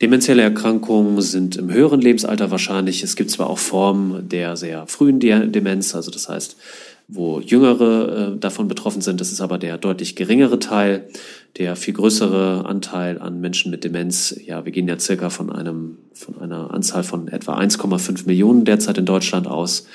Demenzielle 0.00 0.42
Erkrankungen 0.42 1.20
sind 1.20 1.56
im 1.56 1.72
höheren 1.72 2.00
Lebensalter 2.00 2.52
wahrscheinlich. 2.52 3.02
Es 3.02 3.16
gibt 3.16 3.30
zwar 3.30 3.50
auch 3.50 3.58
Formen 3.58 4.28
der 4.28 4.56
sehr 4.56 4.86
frühen 4.86 5.18
Demenz, 5.18 5.94
also 5.94 6.12
das 6.12 6.28
heißt, 6.28 6.56
wo 7.08 7.40
Jüngere 7.40 8.34
äh, 8.34 8.38
davon 8.38 8.68
betroffen 8.68 9.00
sind. 9.00 9.20
Das 9.20 9.32
ist 9.32 9.40
aber 9.40 9.58
der 9.58 9.78
deutlich 9.78 10.14
geringere 10.14 10.58
Teil. 10.58 11.08
Der 11.56 11.74
viel 11.74 11.94
größere 11.94 12.66
Anteil 12.66 13.18
an 13.18 13.40
Menschen 13.40 13.70
mit 13.70 13.82
Demenz, 13.82 14.38
ja, 14.44 14.64
wir 14.64 14.70
gehen 14.70 14.86
ja 14.86 14.98
circa 15.00 15.30
von 15.30 15.50
einem, 15.50 15.96
von 16.12 16.38
einer 16.38 16.72
Anzahl 16.72 17.02
von 17.02 17.26
etwa 17.26 17.58
1,5 17.58 18.26
Millionen 18.26 18.64
derzeit 18.64 18.98
in 18.98 19.06
Deutschland 19.06 19.48
aus. 19.48 19.86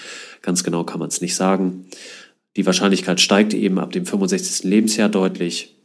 Ganz 0.41 0.63
genau 0.65 0.83
kann 0.83 0.99
man 0.99 1.07
es 1.07 1.21
nicht 1.21 1.35
sagen. 1.35 1.85
Die 2.55 2.65
Wahrscheinlichkeit 2.65 3.19
steigt 3.19 3.53
eben 3.53 3.79
ab 3.79 3.91
dem 3.91 4.05
65. 4.05 4.63
Lebensjahr 4.63 5.09
deutlich. 5.09 5.75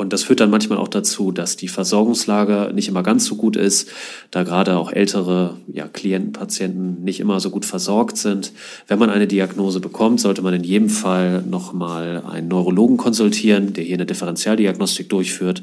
Und 0.00 0.14
das 0.14 0.22
führt 0.22 0.40
dann 0.40 0.48
manchmal 0.48 0.78
auch 0.78 0.88
dazu, 0.88 1.30
dass 1.30 1.58
die 1.58 1.68
Versorgungslage 1.68 2.72
nicht 2.74 2.88
immer 2.88 3.02
ganz 3.02 3.26
so 3.26 3.36
gut 3.36 3.54
ist, 3.54 3.90
da 4.30 4.44
gerade 4.44 4.78
auch 4.78 4.90
ältere 4.90 5.58
ja, 5.70 5.88
Klienten, 5.88 6.32
Patienten 6.32 7.04
nicht 7.04 7.20
immer 7.20 7.38
so 7.38 7.50
gut 7.50 7.66
versorgt 7.66 8.16
sind. 8.16 8.52
Wenn 8.88 8.98
man 8.98 9.10
eine 9.10 9.26
Diagnose 9.26 9.78
bekommt, 9.78 10.18
sollte 10.18 10.40
man 10.40 10.54
in 10.54 10.64
jedem 10.64 10.88
Fall 10.88 11.42
nochmal 11.42 12.22
einen 12.26 12.48
Neurologen 12.48 12.96
konsultieren, 12.96 13.74
der 13.74 13.84
hier 13.84 13.96
eine 13.96 14.06
Differentialdiagnostik 14.06 15.10
durchführt. 15.10 15.62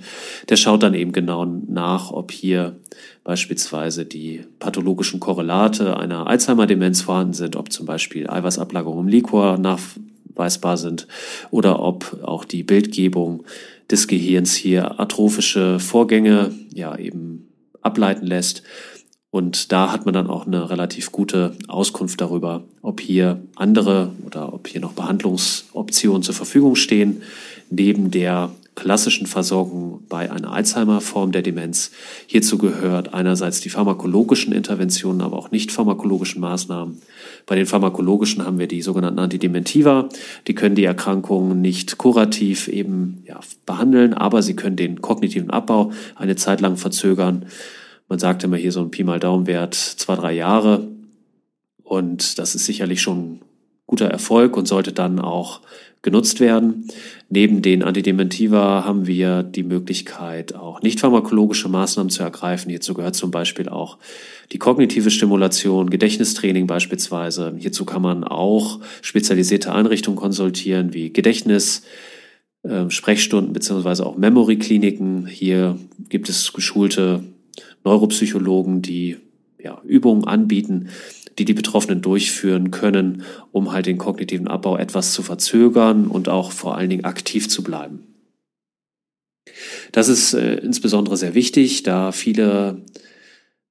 Der 0.50 0.56
schaut 0.56 0.84
dann 0.84 0.94
eben 0.94 1.14
genau 1.14 1.44
nach, 1.46 2.12
ob 2.12 2.32
hier 2.32 2.76
beispielsweise 3.24 4.06
die 4.06 4.44
pathologischen 4.60 5.20
Korrelate 5.20 5.98
einer 5.98 6.28
Alzheimer-Demenz 6.28 7.02
vorhanden 7.02 7.34
sind, 7.34 7.56
ob 7.56 7.72
zum 7.72 7.88
Beispiel 7.88 8.30
Eiweißablagerungen 8.30 9.08
im 9.08 9.12
Liquor 9.12 9.58
nachweisbar 9.58 10.78
sind 10.78 11.08
oder 11.50 11.82
ob 11.82 12.20
auch 12.22 12.46
die 12.46 12.62
Bildgebung 12.62 13.44
des 13.90 14.08
Gehirns 14.08 14.56
hier 14.56 15.00
atrophische 15.00 15.80
Vorgänge 15.80 16.54
ja 16.74 16.98
eben 16.98 17.48
ableiten 17.82 18.26
lässt. 18.26 18.64
Und 19.30 19.72
da 19.72 19.92
hat 19.92 20.06
man 20.06 20.14
dann 20.14 20.28
auch 20.28 20.48
eine 20.48 20.70
relativ 20.70 21.12
gute 21.12 21.56
Auskunft 21.68 22.22
darüber, 22.22 22.64
ob 22.82 23.02
hier 23.02 23.42
andere 23.56 24.12
oder 24.26 24.54
ob 24.54 24.68
hier 24.68 24.82
noch 24.82 24.94
Behandlungsoptionen 24.94 26.24
zur 26.24 26.34
Verfügung 26.34 26.76
stehen, 26.76 27.22
neben 27.70 28.10
der 28.10 28.52
klassischen 28.78 29.26
Versorgung 29.26 30.04
bei 30.08 30.32
einer 30.32 30.54
Alzheimer-Form 30.54 31.32
der 31.32 31.42
Demenz. 31.42 31.92
Hierzu 32.28 32.60
gehört 32.60 33.14
einerseits 33.14 33.60
die 33.60 33.70
pharmakologischen 33.70 34.54
Interventionen, 34.54 35.22
aber 35.22 35.36
auch 35.36 35.50
nicht 35.50 35.72
pharmakologischen 35.72 36.40
Maßnahmen. 36.40 37.02
Bei 37.48 37.56
den 37.56 37.66
pharmakologischen 37.66 38.46
haben 38.46 38.60
wir 38.60 38.68
die 38.68 38.84
sogenannten 38.84 39.20
Antidementiva. 39.20 40.08
Die 40.46 40.54
können 40.54 40.76
die 40.76 40.84
Erkrankung 40.84 41.60
nicht 41.60 41.98
kurativ 41.98 42.68
eben 42.68 43.24
ja, 43.28 43.40
behandeln, 43.66 44.14
aber 44.14 44.44
sie 44.44 44.56
können 44.56 44.76
den 44.76 45.02
kognitiven 45.02 45.50
Abbau 45.50 45.92
eine 46.16 46.36
Zeit 46.36 46.62
lang 46.62 46.78
verzögern. 46.78 47.48
Man 48.08 48.20
sagt 48.20 48.44
immer 48.44 48.58
hier 48.58 48.72
so 48.72 48.82
ein 48.82 48.92
Pi 48.92 49.04
mal 49.04 49.20
Daumenwert 49.20 49.74
zwei, 49.74 50.16
drei 50.16 50.34
Jahre. 50.34 50.88
Und 51.84 52.38
das 52.38 52.54
ist 52.54 52.66
sicherlich 52.66 53.02
schon 53.02 53.40
guter 53.88 54.08
Erfolg 54.08 54.56
und 54.56 54.68
sollte 54.68 54.94
dann 54.94 55.20
auch 55.20 55.62
genutzt 56.02 56.40
werden. 56.40 56.88
Neben 57.30 57.62
den 57.62 57.84
Antidementiva 57.84 58.86
haben 58.86 59.08
wir 59.08 59.44
die 59.44 59.64
Möglichkeit, 59.64 60.56
auch 60.56 60.82
nicht 60.82 61.00
pharmakologische 61.00 61.70
Maßnahmen 61.70 62.10
zu 62.10 62.24
ergreifen. 62.24 62.70
Hierzu 62.70 62.94
gehört 62.94 63.16
zum 63.16 63.32
Beispiel 63.32 63.68
auch 63.68 63.98
die 64.52 64.60
kognitive 64.60 65.12
Stimulation, 65.12 65.90
Gedächtnistraining 65.90 66.68
beispielsweise. 66.68 67.54
Hierzu 67.58 67.86
kann 67.86 68.02
man 68.02 68.24
auch 68.24 68.80
spezialisierte 69.02 69.74
Einrichtungen 69.74 70.18
konsultieren, 70.18 70.94
wie 70.94 71.12
Gedächtnis, 71.12 71.84
äh, 72.64 72.90
Sprechstunden 72.90 73.54
beziehungsweise 73.54 74.06
auch 74.06 74.18
Memory-Kliniken. 74.18 75.28
Hier 75.28 75.78
gibt 76.10 76.30
es 76.30 76.54
geschulte 76.54 77.24
Neuropsychologen, 77.84 78.82
die 78.82 79.18
ja, 79.62 79.82
Übungen 79.86 80.26
anbieten, 80.26 80.90
die 81.38 81.46
die 81.46 81.54
Betroffenen 81.54 82.02
durchführen 82.02 82.72
können, 82.72 83.24
um 83.52 83.72
halt 83.72 83.86
den 83.86 83.98
kognitiven 83.98 84.48
Abbau 84.48 84.78
etwas 84.78 85.14
zu 85.14 85.24
verzögern 85.24 86.08
und 86.08 86.30
auch 86.30 86.52
vor 86.52 86.78
allen 86.78 86.90
Dingen 86.90 87.06
aktiv 87.06 87.50
zu 87.50 87.64
bleiben. 87.64 88.08
Das 89.92 90.08
ist 90.08 90.34
äh, 90.34 90.56
insbesondere 90.56 91.18
sehr 91.18 91.34
wichtig, 91.34 91.84
da 91.84 92.12
viele 92.12 92.82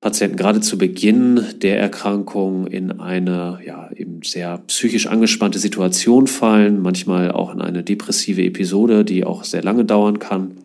Patienten 0.00 0.37
gerade 0.37 0.61
zu 0.61 0.78
Beginn 0.78 1.44
der 1.62 1.80
Erkrankung 1.80 2.66
in 2.66 3.00
eine 3.00 3.61
ja, 3.64 3.90
eben 3.94 4.20
sehr 4.23 4.58
psychisch 4.66 5.06
angespannte 5.06 5.58
Situation 5.58 6.26
fallen, 6.26 6.80
manchmal 6.80 7.32
auch 7.32 7.52
in 7.52 7.61
eine 7.61 7.82
depressive 7.82 8.42
Episode, 8.44 9.04
die 9.04 9.25
auch 9.25 9.44
sehr 9.44 9.62
lange 9.62 9.85
dauern 9.85 10.18
kann. 10.18 10.58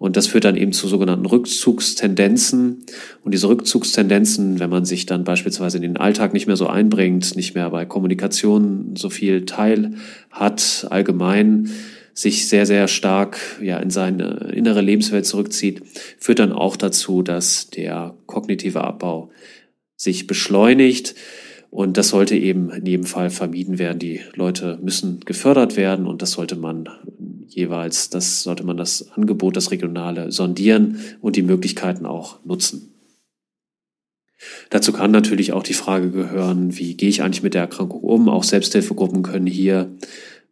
Und 0.00 0.16
das 0.16 0.28
führt 0.28 0.46
dann 0.46 0.56
eben 0.56 0.72
zu 0.72 0.88
sogenannten 0.88 1.26
Rückzugstendenzen. 1.26 2.84
Und 3.22 3.34
diese 3.34 3.50
Rückzugstendenzen, 3.50 4.58
wenn 4.58 4.70
man 4.70 4.86
sich 4.86 5.04
dann 5.04 5.24
beispielsweise 5.24 5.76
in 5.76 5.82
den 5.82 5.98
Alltag 5.98 6.32
nicht 6.32 6.46
mehr 6.46 6.56
so 6.56 6.68
einbringt, 6.68 7.36
nicht 7.36 7.54
mehr 7.54 7.68
bei 7.68 7.84
Kommunikation 7.84 8.94
so 8.96 9.10
viel 9.10 9.44
Teil 9.44 9.96
hat, 10.30 10.86
allgemein 10.88 11.68
sich 12.14 12.48
sehr, 12.48 12.64
sehr 12.64 12.88
stark 12.88 13.38
ja, 13.60 13.76
in 13.78 13.90
seine 13.90 14.50
innere 14.54 14.80
Lebenswelt 14.80 15.26
zurückzieht, 15.26 15.82
führt 16.18 16.38
dann 16.38 16.52
auch 16.52 16.78
dazu, 16.78 17.20
dass 17.20 17.68
der 17.68 18.14
kognitive 18.24 18.82
Abbau 18.82 19.30
sich 19.96 20.26
beschleunigt. 20.26 21.14
Und 21.68 21.98
das 21.98 22.08
sollte 22.08 22.36
eben 22.36 22.70
in 22.70 22.86
jedem 22.86 23.04
Fall 23.04 23.28
vermieden 23.28 23.78
werden. 23.78 23.98
Die 23.98 24.22
Leute 24.34 24.78
müssen 24.82 25.20
gefördert 25.20 25.76
werden 25.76 26.06
und 26.06 26.22
das 26.22 26.30
sollte 26.30 26.56
man 26.56 26.88
jeweils, 27.54 28.10
das 28.10 28.42
sollte 28.42 28.64
man 28.64 28.76
das 28.76 29.10
Angebot, 29.12 29.56
das 29.56 29.70
Regionale 29.70 30.32
sondieren 30.32 31.00
und 31.20 31.36
die 31.36 31.42
Möglichkeiten 31.42 32.06
auch 32.06 32.44
nutzen. 32.44 32.94
Dazu 34.70 34.92
kann 34.92 35.10
natürlich 35.10 35.52
auch 35.52 35.62
die 35.62 35.74
Frage 35.74 36.10
gehören, 36.10 36.78
wie 36.78 36.94
gehe 36.94 37.08
ich 37.08 37.22
eigentlich 37.22 37.42
mit 37.42 37.54
der 37.54 37.62
Erkrankung 37.62 38.00
um? 38.00 38.28
Auch 38.28 38.44
Selbsthilfegruppen 38.44 39.22
können 39.22 39.46
hier 39.46 39.90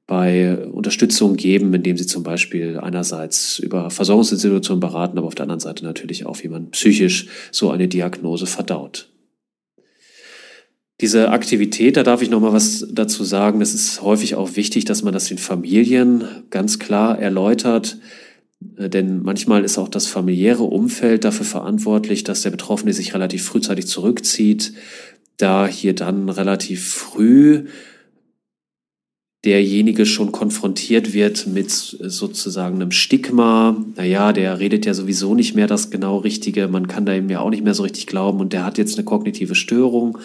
bei 0.06 0.66
Unterstützung 0.66 1.36
geben, 1.36 1.72
indem 1.74 1.96
sie 1.96 2.06
zum 2.06 2.22
Beispiel 2.22 2.78
einerseits 2.78 3.58
über 3.58 3.90
Versorgungsinstitutionen 3.90 4.80
beraten, 4.80 5.18
aber 5.18 5.26
auf 5.26 5.34
der 5.34 5.44
anderen 5.44 5.60
Seite 5.60 5.84
natürlich 5.84 6.26
auch, 6.26 6.42
wie 6.42 6.48
man 6.48 6.70
psychisch 6.70 7.28
so 7.52 7.70
eine 7.70 7.88
Diagnose 7.88 8.46
verdaut. 8.46 9.10
Diese 11.00 11.30
Aktivität, 11.30 11.96
da 11.96 12.02
darf 12.02 12.22
ich 12.22 12.30
noch 12.30 12.40
mal 12.40 12.52
was 12.52 12.86
dazu 12.90 13.22
sagen. 13.22 13.60
Es 13.60 13.72
ist 13.72 14.02
häufig 14.02 14.34
auch 14.34 14.56
wichtig, 14.56 14.84
dass 14.84 15.04
man 15.04 15.12
das 15.12 15.26
den 15.26 15.38
Familien 15.38 16.24
ganz 16.50 16.80
klar 16.80 17.18
erläutert. 17.18 17.98
Äh, 18.76 18.88
denn 18.88 19.22
manchmal 19.22 19.64
ist 19.64 19.78
auch 19.78 19.88
das 19.88 20.06
familiäre 20.06 20.64
Umfeld 20.64 21.24
dafür 21.24 21.46
verantwortlich, 21.46 22.24
dass 22.24 22.42
der 22.42 22.50
Betroffene 22.50 22.92
sich 22.92 23.14
relativ 23.14 23.44
frühzeitig 23.44 23.86
zurückzieht, 23.86 24.72
da 25.36 25.68
hier 25.68 25.94
dann 25.94 26.28
relativ 26.28 26.88
früh 26.88 27.66
derjenige 29.44 30.04
schon 30.04 30.32
konfrontiert 30.32 31.12
wird 31.12 31.46
mit 31.46 31.70
sozusagen 31.70 32.76
einem 32.76 32.90
Stigma. 32.90 33.84
Naja, 33.96 34.32
der 34.32 34.58
redet 34.58 34.84
ja 34.84 34.94
sowieso 34.94 35.36
nicht 35.36 35.54
mehr 35.54 35.68
das 35.68 35.90
genau 35.90 36.18
Richtige, 36.18 36.66
man 36.66 36.88
kann 36.88 37.06
da 37.06 37.14
ihm 37.14 37.30
ja 37.30 37.38
auch 37.38 37.50
nicht 37.50 37.62
mehr 37.62 37.74
so 37.74 37.84
richtig 37.84 38.08
glauben 38.08 38.40
und 38.40 38.52
der 38.52 38.64
hat 38.64 38.78
jetzt 38.78 38.98
eine 38.98 39.04
kognitive 39.04 39.54
Störung. 39.54 40.18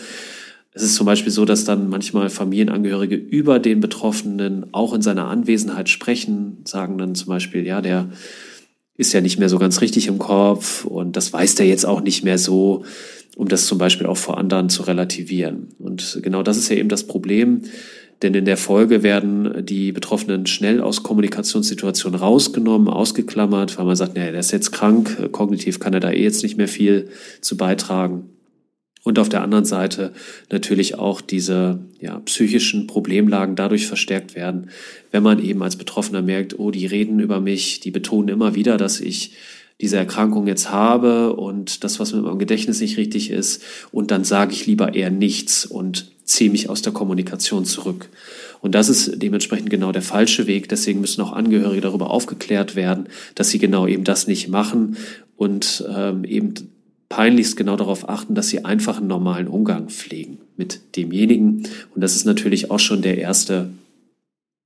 Es 0.73 0.81
ist 0.81 0.95
zum 0.95 1.05
Beispiel 1.05 1.31
so, 1.31 1.45
dass 1.45 1.65
dann 1.65 1.89
manchmal 1.89 2.29
Familienangehörige 2.29 3.15
über 3.15 3.59
den 3.59 3.79
Betroffenen 3.79 4.73
auch 4.73 4.93
in 4.93 5.03
seiner 5.03 5.27
Anwesenheit 5.27 5.87
sprechen, 5.87 6.57
sagen 6.65 6.97
dann 6.97 7.13
zum 7.13 7.27
Beispiel, 7.27 7.65
ja, 7.65 7.81
der 7.81 8.09
ist 8.95 9.13
ja 9.13 9.21
nicht 9.21 9.39
mehr 9.39 9.49
so 9.49 9.59
ganz 9.59 9.81
richtig 9.81 10.07
im 10.07 10.19
Kopf 10.19 10.85
und 10.85 11.15
das 11.15 11.31
weiß 11.31 11.55
der 11.55 11.67
jetzt 11.67 11.85
auch 11.85 12.01
nicht 12.01 12.23
mehr 12.23 12.37
so, 12.37 12.85
um 13.35 13.47
das 13.47 13.65
zum 13.65 13.77
Beispiel 13.77 14.07
auch 14.07 14.17
vor 14.17 14.37
anderen 14.37 14.69
zu 14.69 14.83
relativieren. 14.83 15.69
Und 15.79 16.19
genau 16.21 16.43
das 16.43 16.57
ist 16.57 16.69
ja 16.69 16.75
eben 16.75 16.89
das 16.89 17.05
Problem, 17.05 17.63
denn 18.21 18.33
in 18.33 18.45
der 18.45 18.57
Folge 18.57 19.03
werden 19.03 19.65
die 19.65 19.91
Betroffenen 19.91 20.45
schnell 20.45 20.81
aus 20.81 21.03
Kommunikationssituationen 21.03 22.19
rausgenommen, 22.19 22.87
ausgeklammert, 22.87 23.77
weil 23.77 23.85
man 23.85 23.95
sagt, 23.95 24.15
naja, 24.15 24.31
der 24.31 24.39
ist 24.39 24.51
jetzt 24.51 24.71
krank, 24.71 25.31
kognitiv 25.31 25.79
kann 25.79 25.93
er 25.93 25.99
da 25.99 26.11
eh 26.11 26.23
jetzt 26.23 26.43
nicht 26.43 26.57
mehr 26.57 26.67
viel 26.67 27.09
zu 27.41 27.57
beitragen. 27.57 28.29
Und 29.03 29.19
auf 29.19 29.27
der 29.27 29.41
anderen 29.41 29.65
Seite 29.65 30.13
natürlich 30.49 30.95
auch 30.97 31.19
diese 31.19 31.79
ja, 31.99 32.19
psychischen 32.19 32.87
Problemlagen 32.87 33.55
dadurch 33.55 33.85
verstärkt 33.85 34.33
werden, 34.33 34.69
wenn 35.11 35.23
man 35.23 35.43
eben 35.43 35.61
als 35.61 35.75
Betroffener 35.75 36.21
merkt, 36.21 36.57
oh, 36.57 36.71
die 36.71 36.85
reden 36.85 37.19
über 37.19 37.41
mich, 37.41 37.81
die 37.81 37.91
betonen 37.91 38.29
immer 38.29 38.55
wieder, 38.55 38.77
dass 38.77 39.01
ich 39.01 39.33
diese 39.81 39.97
Erkrankung 39.97 40.47
jetzt 40.47 40.71
habe 40.71 41.33
und 41.33 41.83
das, 41.83 41.99
was 41.99 42.13
mit 42.13 42.23
meinem 42.23 42.39
Gedächtnis 42.39 42.79
nicht 42.79 42.97
richtig 42.97 43.29
ist. 43.29 43.61
Und 43.91 44.11
dann 44.11 44.23
sage 44.23 44.53
ich 44.53 44.65
lieber 44.65 44.93
eher 44.93 45.09
nichts 45.09 45.65
und 45.65 46.11
ziehe 46.23 46.49
mich 46.49 46.69
aus 46.69 46.81
der 46.81 46.93
Kommunikation 46.93 47.65
zurück. 47.65 48.09
Und 48.61 48.75
das 48.75 48.87
ist 48.87 49.21
dementsprechend 49.21 49.69
genau 49.69 49.91
der 49.91 50.01
falsche 50.01 50.47
Weg. 50.47 50.69
Deswegen 50.69 51.01
müssen 51.01 51.21
auch 51.21 51.33
Angehörige 51.33 51.81
darüber 51.81 52.11
aufgeklärt 52.11 52.77
werden, 52.77 53.07
dass 53.35 53.49
sie 53.49 53.59
genau 53.59 53.85
eben 53.87 54.05
das 54.05 54.27
nicht 54.27 54.47
machen 54.47 54.95
und 55.35 55.83
ähm, 55.93 56.23
eben 56.23 56.53
peinlichst 57.13 57.55
genau 57.57 57.75
darauf 57.75 58.09
achten, 58.09 58.33
dass 58.33 58.49
sie 58.49 58.65
einfach 58.65 58.97
einen 58.97 59.05
normalen 59.05 59.47
Umgang 59.47 59.89
pflegen 59.89 60.39
mit 60.57 60.95
demjenigen. 60.95 61.67
Und 61.93 62.01
das 62.01 62.15
ist 62.15 62.25
natürlich 62.25 62.71
auch 62.71 62.79
schon 62.79 63.03
der 63.03 63.19
erste, 63.19 63.69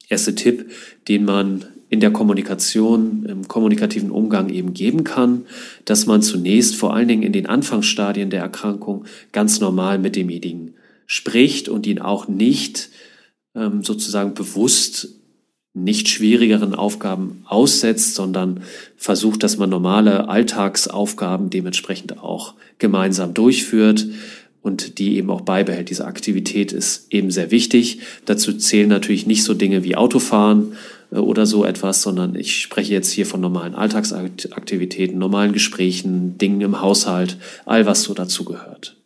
erste 0.07 0.33
Tipp, 0.33 0.71
den 1.09 1.25
man 1.25 1.65
in 1.89 1.99
der 1.99 2.11
Kommunikation, 2.11 3.25
im 3.25 3.49
kommunikativen 3.49 4.11
Umgang 4.11 4.47
eben 4.47 4.73
geben 4.73 5.03
kann, 5.03 5.45
dass 5.83 6.05
man 6.05 6.21
zunächst 6.21 6.77
vor 6.77 6.93
allen 6.93 7.09
Dingen 7.09 7.23
in 7.23 7.33
den 7.33 7.47
Anfangsstadien 7.47 8.29
der 8.29 8.43
Erkrankung 8.43 9.03
ganz 9.33 9.59
normal 9.59 9.99
mit 9.99 10.15
demjenigen 10.15 10.75
spricht 11.05 11.67
und 11.67 11.85
ihn 11.85 11.99
auch 11.99 12.29
nicht 12.29 12.91
ähm, 13.55 13.83
sozusagen 13.83 14.33
bewusst 14.35 15.16
nicht 15.83 16.09
schwierigeren 16.09 16.75
Aufgaben 16.75 17.43
aussetzt, 17.45 18.15
sondern 18.15 18.61
versucht, 18.95 19.43
dass 19.43 19.57
man 19.57 19.69
normale 19.69 20.29
Alltagsaufgaben 20.29 21.49
dementsprechend 21.49 22.19
auch 22.19 22.53
gemeinsam 22.79 23.33
durchführt 23.33 24.07
und 24.61 24.99
die 24.99 25.17
eben 25.17 25.29
auch 25.29 25.41
beibehält. 25.41 25.89
Diese 25.89 26.05
Aktivität 26.05 26.71
ist 26.73 27.07
eben 27.09 27.31
sehr 27.31 27.51
wichtig. 27.51 27.99
Dazu 28.25 28.53
zählen 28.53 28.89
natürlich 28.89 29.25
nicht 29.25 29.43
so 29.43 29.53
Dinge 29.53 29.83
wie 29.83 29.95
Autofahren 29.95 30.73
äh, 31.11 31.17
oder 31.17 31.45
so 31.45 31.65
etwas, 31.65 32.01
sondern 32.01 32.35
ich 32.35 32.61
spreche 32.61 32.93
jetzt 32.93 33.11
hier 33.11 33.25
von 33.25 33.41
normalen 33.41 33.75
Alltagsaktivitäten, 33.75 35.17
normalen 35.17 35.53
Gesprächen, 35.53 36.37
Dingen 36.37 36.61
im 36.61 36.81
Haushalt, 36.81 37.37
all 37.65 37.85
was 37.85 38.03
so 38.03 38.13
dazu 38.13 38.43
gehört. 38.43 38.97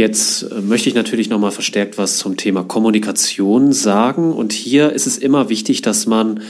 Jetzt 0.00 0.44
äh, 0.44 0.62
möchte 0.62 0.88
ich 0.88 0.94
natürlich 0.94 1.28
nochmal 1.28 1.50
verstärkt 1.50 1.98
was 1.98 2.16
zum 2.16 2.38
Thema 2.38 2.64
Kommunikation 2.64 3.74
sagen. 3.74 4.32
Und 4.32 4.54
hier 4.54 4.92
ist 4.92 5.06
es 5.06 5.18
immer 5.18 5.50
wichtig, 5.50 5.82
dass 5.82 6.06
man 6.06 6.40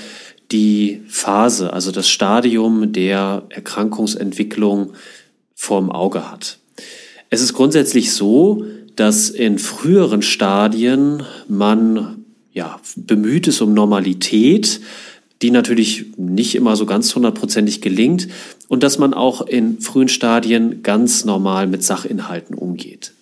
die 0.52 1.02
Phase, 1.08 1.72
also 1.72 1.90
das 1.90 2.08
Stadium 2.08 2.92
der 2.92 3.42
Erkrankungsentwicklung 3.48 4.92
vorm 5.56 5.90
Auge 5.90 6.30
hat. 6.30 6.58
Es 7.28 7.40
ist 7.40 7.52
grundsätzlich 7.52 8.12
so, 8.12 8.66
dass 8.94 9.30
in 9.30 9.58
früheren 9.58 10.22
Stadien 10.22 11.24
man 11.48 12.24
ja, 12.52 12.78
bemüht 12.94 13.48
ist 13.48 13.60
um 13.62 13.74
Normalität, 13.74 14.80
die 15.42 15.50
natürlich 15.50 16.16
nicht 16.16 16.54
immer 16.54 16.76
so 16.76 16.86
ganz 16.86 17.12
hundertprozentig 17.16 17.80
gelingt 17.80 18.28
und 18.68 18.84
dass 18.84 18.98
man 18.98 19.12
auch 19.12 19.44
in 19.44 19.80
frühen 19.80 20.08
Stadien 20.08 20.84
ganz 20.84 21.24
normal 21.24 21.66
mit 21.66 21.82
Sachinhalten 21.82 22.54
umgeht. 22.54 23.12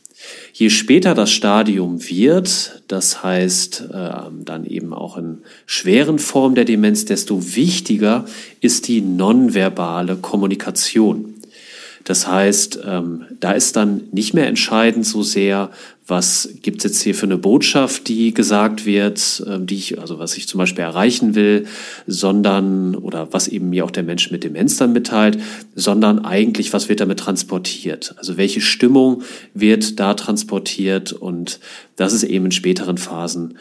Je 0.59 0.71
später 0.71 1.15
das 1.15 1.31
Stadium 1.31 2.03
wird, 2.09 2.83
das 2.89 3.23
heißt 3.23 3.91
äh, 3.93 4.11
dann 4.45 4.65
eben 4.67 4.93
auch 4.93 5.17
in 5.17 5.39
schweren 5.67 6.19
Formen 6.19 6.57
der 6.57 6.65
Demenz, 6.65 7.05
desto 7.05 7.55
wichtiger 7.55 8.25
ist 8.61 8.89
die 8.89 9.01
nonverbale 9.01 10.17
Kommunikation. 10.17 11.38
Das 12.09 12.27
heißt, 12.27 12.81
ähm, 12.87 13.27
da 13.39 13.53
ist 13.53 13.77
dann 13.77 14.05
nicht 14.13 14.33
mehr 14.33 14.47
entscheidend 14.47 15.05
so 15.05 15.23
sehr, 15.23 15.71
was 16.07 16.49
gibt 16.63 16.79
es 16.79 16.85
jetzt 16.85 17.03
hier 17.03 17.15
für 17.15 17.27
eine 17.27 17.37
Botschaft, 17.37 18.09
die 18.09 18.33
gesagt 18.33 18.87
wird, 18.87 19.45
ähm, 19.47 19.67
die 19.67 19.75
ich, 19.75 20.01
also 20.01 20.19
was 20.19 20.39
ich 20.39 20.49
zum 20.49 20.57
Beispiel 20.57 20.85
erreichen 20.85 21.35
will, 21.35 21.67
sondern, 22.07 22.95
oder 22.95 23.35
was 23.35 23.47
eben 23.47 23.69
mir 23.69 23.85
auch 23.85 23.91
der 23.91 24.05
Mensch 24.05 24.31
mit 24.31 24.43
Demenz 24.43 24.79
dann 24.79 24.95
mitteilt, 24.95 25.39
sondern 25.75 26.25
eigentlich, 26.25 26.73
was 26.73 26.89
wird 26.89 27.01
damit 27.01 27.19
transportiert? 27.19 28.15
Also 28.17 28.39
welche 28.39 28.63
Stimmung 28.63 29.23
wird 29.53 30.01
da 30.01 30.15
transportiert? 30.15 31.13
Und 31.13 31.61
das 31.97 32.15
ist 32.15 32.23
eben 32.23 32.47
in 32.47 32.53
späteren 32.53 32.97
Phasen 32.97 33.59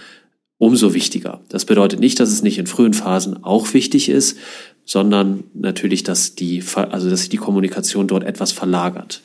umso 0.57 0.93
wichtiger. 0.93 1.41
Das 1.49 1.65
bedeutet 1.65 1.99
nicht, 1.99 2.17
dass 2.19 2.29
es 2.29 2.41
nicht 2.41 2.57
in 2.57 2.65
frühen 2.67 2.93
Phasen 2.93 3.43
auch 3.43 3.73
wichtig 3.73 4.07
ist, 4.09 4.37
sondern 4.85 5.43
natürlich, 5.53 6.03
dass 6.03 6.35
die, 6.35 6.63
also 6.75 7.09
dass 7.09 7.21
sich 7.21 7.29
die 7.29 7.37
Kommunikation 7.37 8.07
dort 8.07 8.23
etwas 8.23 8.51
verlagert. 8.51 9.21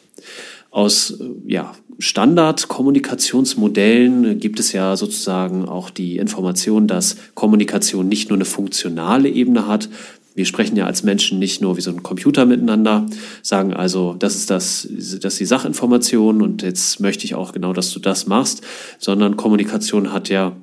Aus 0.70 1.18
ja, 1.46 1.74
Standard-Kommunikationsmodellen 1.98 4.38
gibt 4.40 4.58
es 4.58 4.72
ja 4.72 4.96
sozusagen 4.96 5.68
auch 5.68 5.90
die 5.90 6.16
Information, 6.16 6.88
dass 6.88 7.16
Kommunikation 7.34 8.08
nicht 8.08 8.30
nur 8.30 8.38
eine 8.38 8.44
funktionale 8.44 9.28
Ebene 9.28 9.68
hat. 9.68 9.88
Wir 10.34 10.46
sprechen 10.46 10.76
ja 10.76 10.86
als 10.86 11.02
Menschen 11.02 11.38
nicht 11.38 11.60
nur 11.60 11.76
wie 11.76 11.82
so 11.82 11.90
ein 11.90 12.02
Computer 12.02 12.46
miteinander, 12.46 13.04
sagen 13.42 13.74
also, 13.74 14.16
das 14.18 14.34
ist 14.34 14.48
das, 14.50 14.88
das 14.90 15.34
ist 15.34 15.40
die 15.40 15.44
Sachinformation 15.44 16.40
und 16.40 16.62
jetzt 16.62 17.00
möchte 17.00 17.26
ich 17.26 17.34
auch 17.34 17.52
genau, 17.52 17.74
dass 17.74 17.92
du 17.92 18.00
das 18.00 18.26
machst, 18.26 18.62
sondern 18.98 19.36
Kommunikation 19.36 20.10
hat 20.12 20.30
ja 20.30 20.56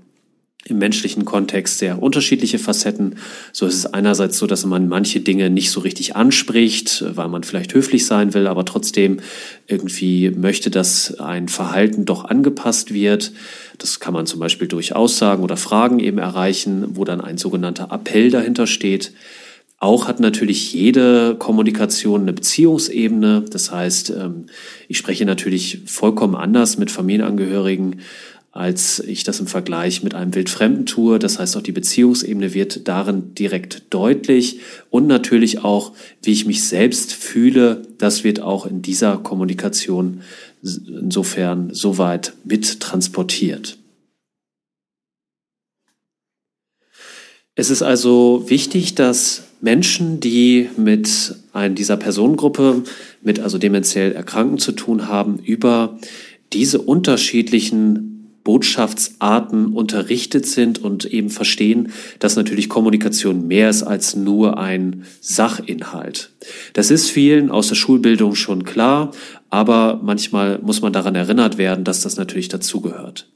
im 0.70 0.78
menschlichen 0.78 1.26
Kontext 1.26 1.80
sehr 1.80 2.02
unterschiedliche 2.02 2.60
Facetten. 2.60 3.16
So 3.52 3.66
ist 3.66 3.76
es 3.76 3.86
einerseits 3.86 4.38
so, 4.38 4.48
dass 4.48 4.66
man 4.66 4.88
manche 4.88 5.20
Dinge 5.20 5.50
nicht 5.50 5.72
so 5.72 5.80
richtig 5.80 6.16
anspricht, 6.16 7.04
weil 7.16 7.28
man 7.28 7.44
vielleicht 7.44 7.74
höflich 7.74 8.06
sein 8.06 8.34
will, 8.34 8.48
aber 8.48 8.66
trotzdem 8.66 9.20
irgendwie 9.68 10.30
möchte, 10.30 10.70
dass 10.70 11.20
ein 11.20 11.48
Verhalten 11.48 12.06
doch 12.06 12.26
angepasst 12.26 12.94
wird. 12.94 13.32
Das 13.78 14.00
kann 14.00 14.14
man 14.14 14.26
zum 14.26 14.40
Beispiel 14.40 14.68
durch 14.68 14.96
Aussagen 14.96 15.44
oder 15.44 15.58
Fragen 15.58 16.00
eben 16.00 16.18
erreichen, 16.18 16.96
wo 16.96 17.06
dann 17.06 17.22
ein 17.22 17.38
sogenannter 17.38 17.90
Appell 17.92 18.30
dahinter 18.30 18.68
steht. 18.68 19.14
Auch 19.82 20.10
hat 20.10 20.20
natürlich 20.20 20.74
jede 20.74 21.36
Kommunikation 21.40 22.22
eine 22.22 22.34
Beziehungsebene. 22.34 23.46
Das 23.50 23.72
heißt, 23.72 24.10
ähm, 24.10 24.48
ich 24.90 24.98
spreche 24.98 25.26
natürlich 25.26 25.84
vollkommen 25.86 26.36
anders 26.36 26.78
mit 26.78 26.92
Familienangehörigen 26.92 28.02
als 28.60 29.00
ich 29.00 29.24
das 29.24 29.40
im 29.40 29.48
Vergleich 29.48 30.04
mit 30.04 30.14
einem 30.14 30.36
Wildfremden 30.36 30.86
tue. 30.86 31.18
Das 31.18 31.40
heißt, 31.40 31.56
auch 31.56 31.62
die 31.62 31.72
Beziehungsebene 31.72 32.54
wird 32.54 32.90
darin 32.90 33.34
direkt 33.34 33.84
deutlich 33.90 34.60
und 34.90 35.08
natürlich 35.08 35.64
auch, 35.64 35.94
wie 36.22 36.34
ich 36.34 36.46
mich 36.46 36.66
selbst 36.66 37.14
fühle, 37.14 37.84
das 37.98 38.26
wird 38.26 38.42
auch 38.42 38.66
in 38.66 38.82
dieser 38.82 39.16
Kommunikation 39.16 40.22
insofern 40.62 41.74
soweit 41.74 42.34
mit 42.44 42.82
transportiert. 42.82 43.78
Es 47.56 47.70
ist 47.70 47.82
also 47.82 48.44
wichtig, 48.48 48.94
dass 48.94 49.44
Menschen, 49.62 50.20
die 50.20 50.70
mit 50.76 51.36
einer 51.54 51.76
dieser 51.76 51.96
Personengruppe, 51.96 52.84
mit 53.22 53.40
also 53.40 53.58
dementiell 53.58 54.12
Erkrankten 54.12 54.60
zu 54.60 54.74
tun 54.74 55.08
haben, 55.08 55.40
über 55.40 55.98
diese 56.52 56.82
unterschiedlichen 56.82 58.19
Botschaftsarten 58.44 59.74
unterrichtet 59.74 60.46
sind 60.46 60.80
und 60.80 61.06
eben 61.06 61.30
verstehen, 61.30 61.92
dass 62.20 62.36
natürlich 62.36 62.70
Kommunikation 62.70 63.48
mehr 63.48 63.70
ist 63.70 63.84
als 63.84 64.16
nur 64.16 64.58
ein 64.58 65.06
Sachinhalt. 65.22 66.32
Das 66.74 66.92
ist 66.92 67.10
vielen 67.10 67.52
aus 67.52 67.68
der 67.68 67.76
Schulbildung 67.76 68.36
schon 68.36 68.64
klar, 68.64 69.12
aber 69.50 70.00
manchmal 70.04 70.60
muss 70.60 70.82
man 70.82 70.94
daran 70.94 71.16
erinnert 71.16 71.58
werden, 71.58 71.84
dass 71.84 72.02
das 72.02 72.18
natürlich 72.18 72.48
dazugehört. 72.48 73.30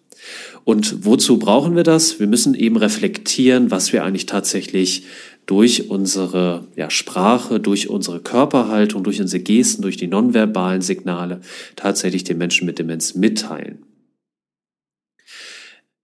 Und 0.64 1.06
wozu 1.06 1.38
brauchen 1.38 1.76
wir 1.76 1.84
das? 1.84 2.20
Wir 2.20 2.28
müssen 2.28 2.54
eben 2.56 2.78
reflektieren, 2.78 3.72
was 3.72 3.92
wir 3.92 4.06
eigentlich 4.06 4.26
tatsächlich 4.26 5.04
durch 5.46 5.90
unsere 5.90 6.66
ja, 6.76 6.90
Sprache, 6.90 7.60
durch 7.60 7.90
unsere 7.90 8.22
Körperhaltung, 8.22 9.04
durch 9.04 9.20
unsere 9.20 9.44
Gesten, 9.44 9.82
durch 9.82 9.98
die 9.98 10.08
nonverbalen 10.08 10.82
Signale 10.82 11.42
tatsächlich 11.76 12.24
den 12.24 12.38
Menschen 12.38 12.66
mit 12.66 12.80
Demenz 12.80 13.16
mitteilen. 13.16 13.80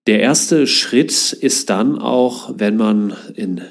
Der 0.09 0.21
erste 0.21 0.65
Schritt 0.65 1.33
ist 1.33 1.69
dann 1.69 1.99
auch, 1.99 2.55
wenn 2.57 2.77
man 2.77 3.13
in 3.35 3.61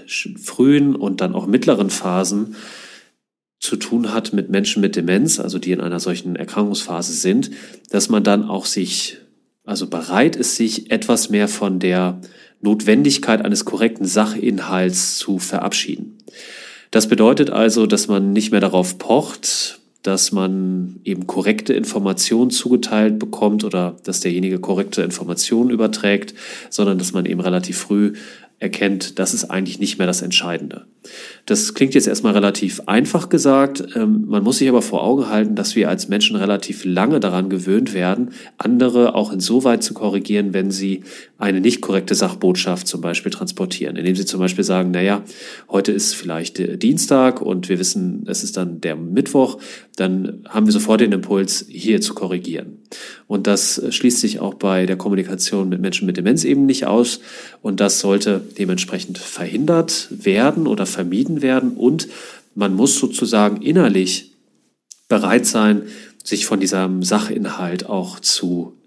frühen 0.41 0.95
und 0.95 1.21
dann 1.21 1.35
auch 1.35 1.49
mittleren 1.49 1.91
Phasen 1.91 2.55
zu 3.59 3.75
tun 3.75 4.15
hat 4.15 4.33
mit 4.33 4.49
Menschen 4.49 4.81
mit 4.81 4.95
Demenz, 4.95 5.41
also 5.41 5.59
die 5.59 5.73
in 5.73 5.81
einer 5.81 5.99
solchen 5.99 6.37
Erkrankungsphase 6.37 7.13
sind, 7.13 7.51
dass 7.91 8.09
man 8.09 8.23
dann 8.23 8.49
auch 8.49 8.67
sich, 8.67 9.17
also 9.65 9.89
bereit 9.89 10.37
ist, 10.37 10.55
sich 10.55 10.93
etwas 10.93 11.29
mehr 11.29 11.49
von 11.49 11.81
der 11.81 12.21
Notwendigkeit 12.61 13.45
eines 13.45 13.65
korrekten 13.65 14.07
Sachinhalts 14.07 15.19
zu 15.19 15.41
verabschieden. 15.41 16.19
Das 16.93 17.09
bedeutet 17.09 17.51
also, 17.51 17.87
dass 17.87 18.07
man 18.07 18.33
nicht 18.33 18.53
mehr 18.53 18.61
darauf 18.61 18.99
pocht, 18.99 19.78
dass 20.03 20.33
man 20.33 21.01
eben 21.05 21.27
korrekte 21.27 21.75
Informationen 21.75 22.51
zugeteilt 22.51 23.19
bekommt 23.19 23.65
oder 23.65 23.97
dass 24.05 24.21
derjenige 24.21 24.59
korrekte 24.59 25.03
Informationen 25.03 25.71
überträgt, 25.71 26.35
sondern 26.71 26.99
dass 26.99 27.13
man 27.13 27.27
eben 27.27 27.41
relativ 27.41 27.79
früh 27.79 28.13
erkennt, 28.61 29.19
das 29.21 29.35
ist 29.35 29.45
eigentlich 29.45 29.79
nicht 29.79 29.99
mehr 29.99 30.07
das 30.07 30.23
Entscheidende. 30.23 30.87
Das 31.47 31.75
klingt 31.75 31.95
jetzt 31.95 32.09
erstmal 32.09 32.33
relativ 32.33 32.81
einfach 32.87 33.29
gesagt. 33.29 33.85
Ähm, 33.95 34.25
man 34.27 34.43
muss 34.43 34.59
sich 34.59 34.69
aber 34.69 34.83
vor 34.83 35.05
Augen 35.05 35.29
halten, 35.29 35.55
dass 35.55 35.77
wir 35.77 35.89
als 35.89 36.09
Menschen 36.09 36.35
relativ 36.35 36.85
lange 36.85 37.21
daran 37.21 37.51
gewöhnt 37.51 37.95
werden, 37.95 38.31
andere 38.57 39.15
auch 39.15 39.33
insoweit 39.33 39.85
zu 39.85 39.95
korrigieren, 39.95 40.53
wenn 40.55 40.73
sie 40.73 41.05
eine 41.39 41.61
nicht 41.61 41.81
korrekte 41.81 42.17
Sachbotschaft 42.17 42.89
zum 42.89 43.01
Beispiel 43.01 43.31
transportieren. 43.31 43.95
Indem 43.95 44.17
sie 44.17 44.27
zum 44.27 44.41
Beispiel 44.41 44.65
sagen, 44.65 44.91
naja, 44.91 45.23
heute 45.71 45.93
ist 45.93 46.15
vielleicht 46.15 46.83
Dienstag 46.83 47.41
und 47.41 47.69
wir 47.69 47.79
wissen, 47.79 48.25
es 48.27 48.43
ist 48.43 48.57
dann 48.57 48.81
der 48.81 48.97
Mittwoch, 48.97 49.59
dann 49.95 50.45
haben 50.49 50.67
wir 50.67 50.73
sofort 50.73 51.01
den 51.01 51.13
Impuls, 51.13 51.65
hier 51.69 52.01
zu 52.01 52.15
korrigieren. 52.15 52.79
Und 53.29 53.47
das 53.47 53.81
schließt 53.89 54.21
sich 54.21 54.41
auch 54.41 54.55
bei 54.55 54.85
der 54.85 54.97
Kommunikation 54.97 55.69
mit 55.69 55.81
Menschen 55.81 56.07
mit 56.07 56.17
Demenz 56.17 56.43
eben 56.43 56.67
nicht 56.67 56.87
aus. 56.87 57.21
Und 57.63 57.79
das 57.79 58.01
sollte 58.01 58.43
dementsprechend 58.59 59.17
verhindert 59.19 60.09
werden 60.11 60.67
oder 60.67 60.87
vermieden 60.87 61.41
werden. 61.41 61.71
Und 61.71 62.09
man 62.57 62.75
muss 62.75 62.99
sozusagen 62.99 63.63
innerlich 63.63 64.33
bereit 65.09 65.47
sein, 65.47 65.83
sich 66.25 66.47
von 66.47 66.59
diesem 66.59 67.05
Sachinhalt 67.05 67.87
auch 67.87 68.19
zu, 68.19 68.78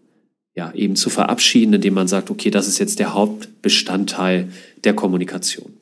ja, 0.56 0.74
eben 0.74 0.96
zu 0.96 1.10
verabschieden, 1.10 1.74
indem 1.74 1.94
man 1.94 2.08
sagt, 2.08 2.30
okay, 2.30 2.52
das 2.52 2.68
ist 2.68 2.80
jetzt 2.80 3.00
der 3.00 3.14
Hauptbestandteil 3.14 4.50
der 4.84 4.94
Kommunikation. 4.94 5.74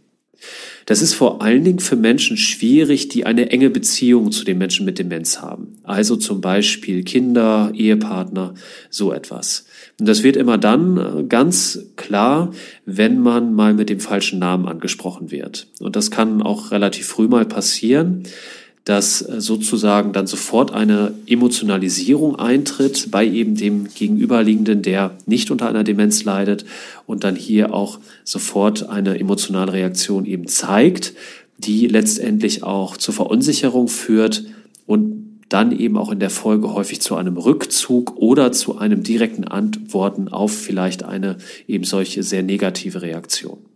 Das 0.86 1.04
ist 1.04 1.14
vor 1.14 1.44
allen 1.44 1.64
Dingen 1.64 1.80
für 1.80 1.96
Menschen 1.96 2.36
schwierig, 2.36 3.10
die 3.10 3.26
eine 3.26 3.52
enge 3.52 3.70
Beziehung 3.70 4.32
zu 4.32 4.44
den 4.44 4.58
Menschen 4.58 4.86
mit 4.86 4.98
Demenz 4.98 5.40
haben. 5.40 5.78
Also 5.84 6.16
zum 6.16 6.42
Beispiel 6.42 7.04
Kinder, 7.04 7.72
Ehepartner, 7.76 8.56
so 8.90 9.14
etwas. 9.14 9.66
Und 10.00 10.08
das 10.08 10.24
wird 10.24 10.36
immer 10.36 10.58
dann 10.58 10.98
äh, 10.98 11.24
ganz 11.26 11.80
klar, 11.96 12.52
wenn 12.86 13.20
man 13.20 13.54
mal 13.54 13.76
mit 13.76 13.90
dem 13.90 14.00
falschen 14.00 14.40
Namen 14.40 14.68
angesprochen 14.68 15.30
wird. 15.30 15.68
Und 15.80 15.96
das 15.96 16.10
kann 16.10 16.42
auch 16.42 16.72
relativ 16.72 17.06
früh 17.06 17.28
mal 17.28 17.46
passieren 17.46 18.24
dass 18.86 19.20
sozusagen 19.20 20.14
dann 20.14 20.26
sofort 20.26 20.72
eine 20.74 21.14
Emotionalisierung 21.28 22.38
eintritt 22.38 23.12
bei 23.12 23.26
eben 23.28 23.56
dem 23.56 23.88
Gegenüberliegenden, 23.94 24.82
der 24.82 25.16
nicht 25.26 25.52
unter 25.52 25.70
einer 25.70 25.84
Demenz 25.84 26.24
leidet 26.24 26.66
und 27.06 27.24
dann 27.24 27.36
hier 27.36 27.74
auch 27.74 28.00
sofort 28.24 28.90
eine 28.90 29.20
emotionale 29.20 29.74
Reaktion 29.74 30.26
eben 30.26 30.48
zeigt, 30.48 31.14
die 31.58 31.88
letztendlich 31.88 32.64
auch 32.64 32.98
zur 32.98 33.14
Verunsicherung 33.14 33.90
führt 33.90 34.46
und 34.86 35.20
dann 35.50 35.78
eben 35.78 35.98
auch 35.98 36.12
in 36.12 36.20
der 36.20 36.30
Folge 36.30 36.74
häufig 36.74 37.02
zu 37.02 37.16
einem 37.16 37.38
Rückzug 37.38 38.16
oder 38.18 38.52
zu 38.52 38.78
einem 38.78 39.04
direkten 39.04 39.44
Antworten 39.44 40.30
auf 40.30 40.56
vielleicht 40.56 41.04
eine 41.04 41.38
eben 41.68 41.84
solche 41.84 42.24
sehr 42.24 42.44
negative 42.44 43.02
Reaktion. 43.02 43.69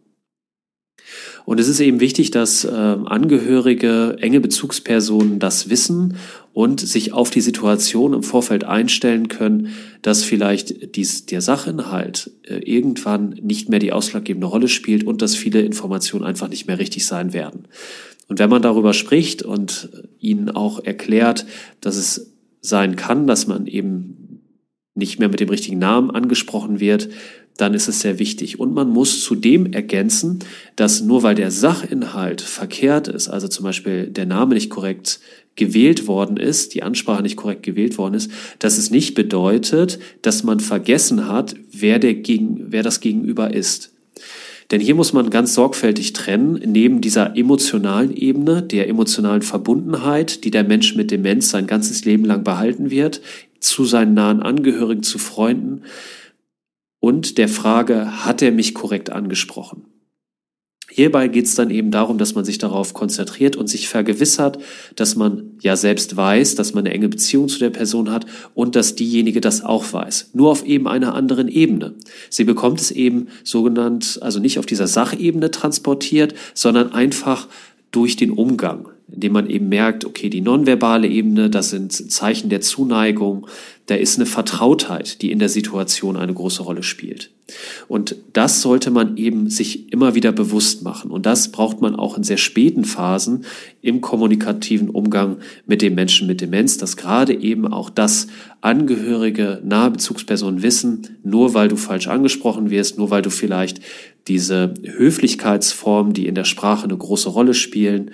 Und 1.46 1.60
es 1.60 1.68
ist 1.68 1.80
eben 1.80 2.00
wichtig, 2.00 2.32
dass 2.32 2.64
äh, 2.64 2.70
Angehörige, 2.70 4.18
enge 4.20 4.40
Bezugspersonen 4.40 5.40
das 5.40 5.70
wissen 5.70 6.16
und 6.54 6.80
sich 6.80 7.12
auf 7.12 7.32
die 7.32 7.42
Situation 7.42 8.14
im 8.14 8.24
Vorfeld 8.24 8.64
einstellen 8.64 9.28
können, 9.28 9.70
dass 10.02 10.24
vielleicht 10.24 10.96
dies, 10.96 11.26
der 11.26 11.42
Sachinhalt 11.42 12.32
äh, 12.44 12.58
irgendwann 12.60 13.32
nicht 13.42 13.70
mehr 13.70 13.80
die 13.80 13.92
ausschlaggebende 13.92 14.48
Rolle 14.48 14.70
spielt 14.70 15.04
und 15.04 15.22
dass 15.22 15.36
viele 15.36 15.62
Informationen 15.62 16.24
einfach 16.24 16.48
nicht 16.48 16.68
mehr 16.68 16.80
richtig 16.80 17.06
sein 17.06 17.34
werden. 17.34 17.68
Und 18.30 18.40
wenn 18.40 18.50
man 18.50 18.62
darüber 18.62 18.94
spricht 18.94 19.44
und 19.44 19.90
ihnen 20.20 20.50
auch 20.50 20.84
erklärt, 20.84 21.46
dass 21.82 21.98
es 21.98 22.34
sein 22.62 22.96
kann, 22.96 23.28
dass 23.28 23.48
man 23.48 23.68
eben 23.68 24.42
nicht 24.96 25.20
mehr 25.20 25.28
mit 25.28 25.40
dem 25.40 25.50
richtigen 25.50 25.80
Namen 25.80 26.12
angesprochen 26.12 26.80
wird, 26.80 27.10
dann 27.58 27.74
ist 27.74 27.88
es 27.88 28.00
sehr 28.00 28.20
wichtig. 28.20 28.60
Und 28.60 28.74
man 28.74 28.90
muss 28.90 29.22
zudem 29.24 29.74
ergänzen, 29.74 30.40
dass 30.76 31.02
nur 31.02 31.24
weil 31.24 31.36
der 31.36 31.52
Sachinhalt 31.52 32.42
verkehrt 32.42 33.08
ist, 33.08 33.30
also 33.30 33.48
zum 33.48 33.64
Beispiel 33.64 34.08
der 34.08 34.26
Name 34.26 34.56
nicht 34.56 34.70
korrekt 34.70 35.20
gewählt 35.56 36.08
worden 36.08 36.38
ist, 36.38 36.74
die 36.74 36.82
Ansprache 36.82 37.22
nicht 37.22 37.36
korrekt 37.36 37.64
gewählt 37.64 37.98
worden 37.98 38.16
ist, 38.16 38.32
dass 38.60 38.78
es 38.78 38.90
nicht 38.90 39.14
bedeutet, 39.14 40.00
dass 40.24 40.44
man 40.44 40.60
vergessen 40.60 41.28
hat, 41.28 41.56
wer, 41.72 42.00
der 42.00 42.16
gegen, 42.16 42.72
wer 42.72 42.82
das 42.82 43.02
Gegenüber 43.02 43.54
ist. 43.54 43.92
Denn 44.72 44.82
hier 44.82 44.96
muss 44.96 45.14
man 45.14 45.30
ganz 45.30 45.54
sorgfältig 45.54 46.14
trennen, 46.14 46.60
neben 46.66 47.02
dieser 47.02 47.38
emotionalen 47.38 48.16
Ebene, 48.16 48.64
der 48.64 48.88
emotionalen 48.88 49.44
Verbundenheit, 49.44 50.44
die 50.44 50.52
der 50.52 50.64
Mensch 50.64 50.96
mit 50.96 51.12
Demenz 51.12 51.52
sein 51.52 51.68
ganzes 51.68 52.06
Leben 52.06 52.26
lang 52.26 52.44
behalten 52.44 52.90
wird, 52.90 53.22
zu 53.60 53.86
seinen 53.86 54.16
nahen 54.16 54.42
Angehörigen, 54.42 55.04
zu 55.04 55.20
Freunden, 55.20 55.84
und 57.04 57.38
der 57.38 57.50
Frage, 57.50 58.24
hat 58.24 58.42
er 58.42 58.54
mich 58.54 58.74
korrekt 58.74 59.10
angesprochen? 59.10 59.84
Hierbei 60.90 61.28
geht 61.28 61.48
es 61.48 61.56
dann 61.56 61.70
eben 61.70 61.92
darum, 61.92 62.18
dass 62.18 62.34
man 62.34 62.46
sich 62.46 62.60
darauf 62.60 62.94
konzentriert 62.94 63.58
und 63.58 63.68
sich 63.68 63.90
vergewissert, 63.90 64.58
dass 64.96 65.18
man 65.18 65.58
ja 65.60 65.76
selbst 65.76 66.16
weiß, 66.16 66.56
dass 66.56 66.74
man 66.74 66.86
eine 66.86 66.94
enge 66.94 67.10
Beziehung 67.10 67.50
zu 67.50 67.60
der 67.60 67.72
Person 67.72 68.10
hat 68.10 68.26
und 68.54 68.78
dass 68.78 68.96
diejenige 68.96 69.42
das 69.42 69.66
auch 69.66 69.92
weiß. 69.92 70.30
Nur 70.32 70.50
auf 70.50 70.66
eben 70.66 70.88
einer 70.88 71.14
anderen 71.14 71.50
Ebene. 71.50 71.96
Sie 72.30 72.46
bekommt 72.46 72.80
es 72.80 72.90
eben 72.90 73.28
sogenannt, 73.44 74.20
also 74.22 74.40
nicht 74.40 74.58
auf 74.58 74.66
dieser 74.66 74.88
Sachebene 74.88 75.52
transportiert, 75.52 76.36
sondern 76.54 76.94
einfach 76.94 77.50
durch 77.92 78.16
den 78.16 78.32
Umgang. 78.32 78.88
Indem 79.12 79.34
man 79.34 79.50
eben 79.50 79.70
merkt, 79.70 80.06
okay, 80.06 80.30
die 80.30 80.42
nonverbale 80.42 81.08
Ebene, 81.08 81.50
das 81.50 81.70
sind 81.70 81.92
Zeichen 81.92 82.50
der 82.50 82.62
Zuneigung, 82.62 83.48
da 83.86 83.96
ist 83.96 84.18
eine 84.18 84.26
Vertrautheit, 84.26 85.22
die 85.22 85.32
in 85.32 85.40
der 85.40 85.50
Situation 85.50 86.16
eine 86.16 86.34
große 86.34 86.64
Rolle 86.64 86.84
spielt. 86.84 87.32
Und 87.90 88.16
das 88.32 88.62
sollte 88.62 88.90
man 88.92 89.18
eben 89.18 89.50
sich 89.50 89.92
immer 89.92 90.16
wieder 90.16 90.32
bewusst 90.32 90.84
machen. 90.84 91.12
Und 91.12 91.26
das 91.26 91.52
braucht 91.52 91.82
man 91.82 91.96
auch 91.96 92.16
in 92.16 92.24
sehr 92.24 92.38
späten 92.38 92.86
Phasen 92.86 93.44
im 93.82 94.00
kommunikativen 94.00 94.90
Umgang 94.90 95.38
mit 95.68 95.82
dem 95.82 95.96
Menschen 95.96 96.28
mit 96.28 96.40
Demenz, 96.40 96.78
dass 96.78 96.96
gerade 96.96 97.34
eben 97.34 97.68
auch 97.68 97.90
das 97.90 98.28
Angehörige, 98.62 99.62
nahe 99.66 99.92
Bezugspersonen 99.92 100.64
wissen, 100.64 101.18
nur 101.24 101.54
weil 101.54 101.68
du 101.68 101.76
falsch 101.76 102.08
angesprochen 102.08 102.70
wirst, 102.70 102.98
nur 102.98 103.10
weil 103.10 103.22
du 103.22 103.30
vielleicht 103.30 103.82
diese 104.30 104.74
Höflichkeitsformen, 104.82 106.14
die 106.14 106.28
in 106.28 106.36
der 106.36 106.46
Sprache 106.46 106.86
eine 106.86 106.98
große 106.98 107.28
Rolle 107.28 107.54
spielen, 107.54 108.12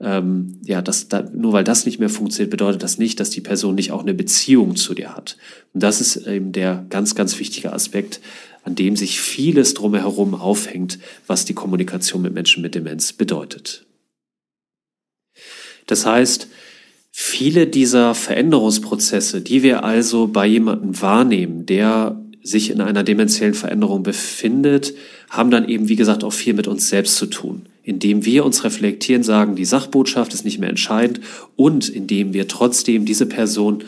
ähm, 0.00 0.58
ja, 0.64 0.80
das, 0.80 1.08
da, 1.08 1.22
nur 1.22 1.52
weil 1.52 1.64
das 1.64 1.84
nicht 1.84 1.98
mehr 1.98 2.08
funktioniert, 2.08 2.50
bedeutet 2.50 2.82
das 2.82 2.98
nicht, 2.98 3.20
dass 3.20 3.30
die 3.30 3.40
Person 3.40 3.74
nicht 3.74 3.92
auch 3.92 4.00
eine 4.00 4.14
Beziehung 4.14 4.76
zu 4.76 4.94
dir 4.94 5.14
hat. 5.14 5.36
Und 5.74 5.82
das 5.82 6.00
ist 6.00 6.26
eben 6.26 6.52
der 6.52 6.86
ganz, 6.88 7.14
ganz 7.14 7.38
wichtige 7.38 7.72
Aspekt, 7.72 8.20
an 8.64 8.74
dem 8.74 8.96
sich 8.96 9.20
vieles 9.20 9.74
drumherum 9.74 10.34
aufhängt, 10.34 10.98
was 11.26 11.44
die 11.44 11.54
Kommunikation 11.54 12.22
mit 12.22 12.34
Menschen 12.34 12.62
mit 12.62 12.74
Demenz 12.74 13.12
bedeutet. 13.12 13.86
Das 15.86 16.06
heißt, 16.06 16.48
viele 17.10 17.66
dieser 17.66 18.14
Veränderungsprozesse, 18.14 19.40
die 19.40 19.62
wir 19.62 19.84
also 19.84 20.28
bei 20.28 20.46
jemandem 20.46 21.00
wahrnehmen, 21.00 21.66
der 21.66 22.20
sich 22.42 22.70
in 22.70 22.80
einer 22.80 23.02
demenziellen 23.02 23.54
Veränderung 23.54 24.02
befindet, 24.02 24.94
haben 25.28 25.50
dann 25.50 25.68
eben, 25.68 25.88
wie 25.88 25.96
gesagt, 25.96 26.24
auch 26.24 26.32
viel 26.32 26.54
mit 26.54 26.68
uns 26.68 26.88
selbst 26.88 27.16
zu 27.16 27.26
tun. 27.26 27.66
Indem 27.82 28.24
wir 28.24 28.44
uns 28.44 28.64
reflektieren, 28.64 29.22
sagen, 29.22 29.56
die 29.56 29.64
Sachbotschaft 29.64 30.34
ist 30.34 30.44
nicht 30.44 30.58
mehr 30.58 30.70
entscheidend 30.70 31.20
und 31.56 31.88
indem 31.88 32.32
wir 32.32 32.48
trotzdem 32.48 33.04
diese 33.04 33.26
Person 33.26 33.84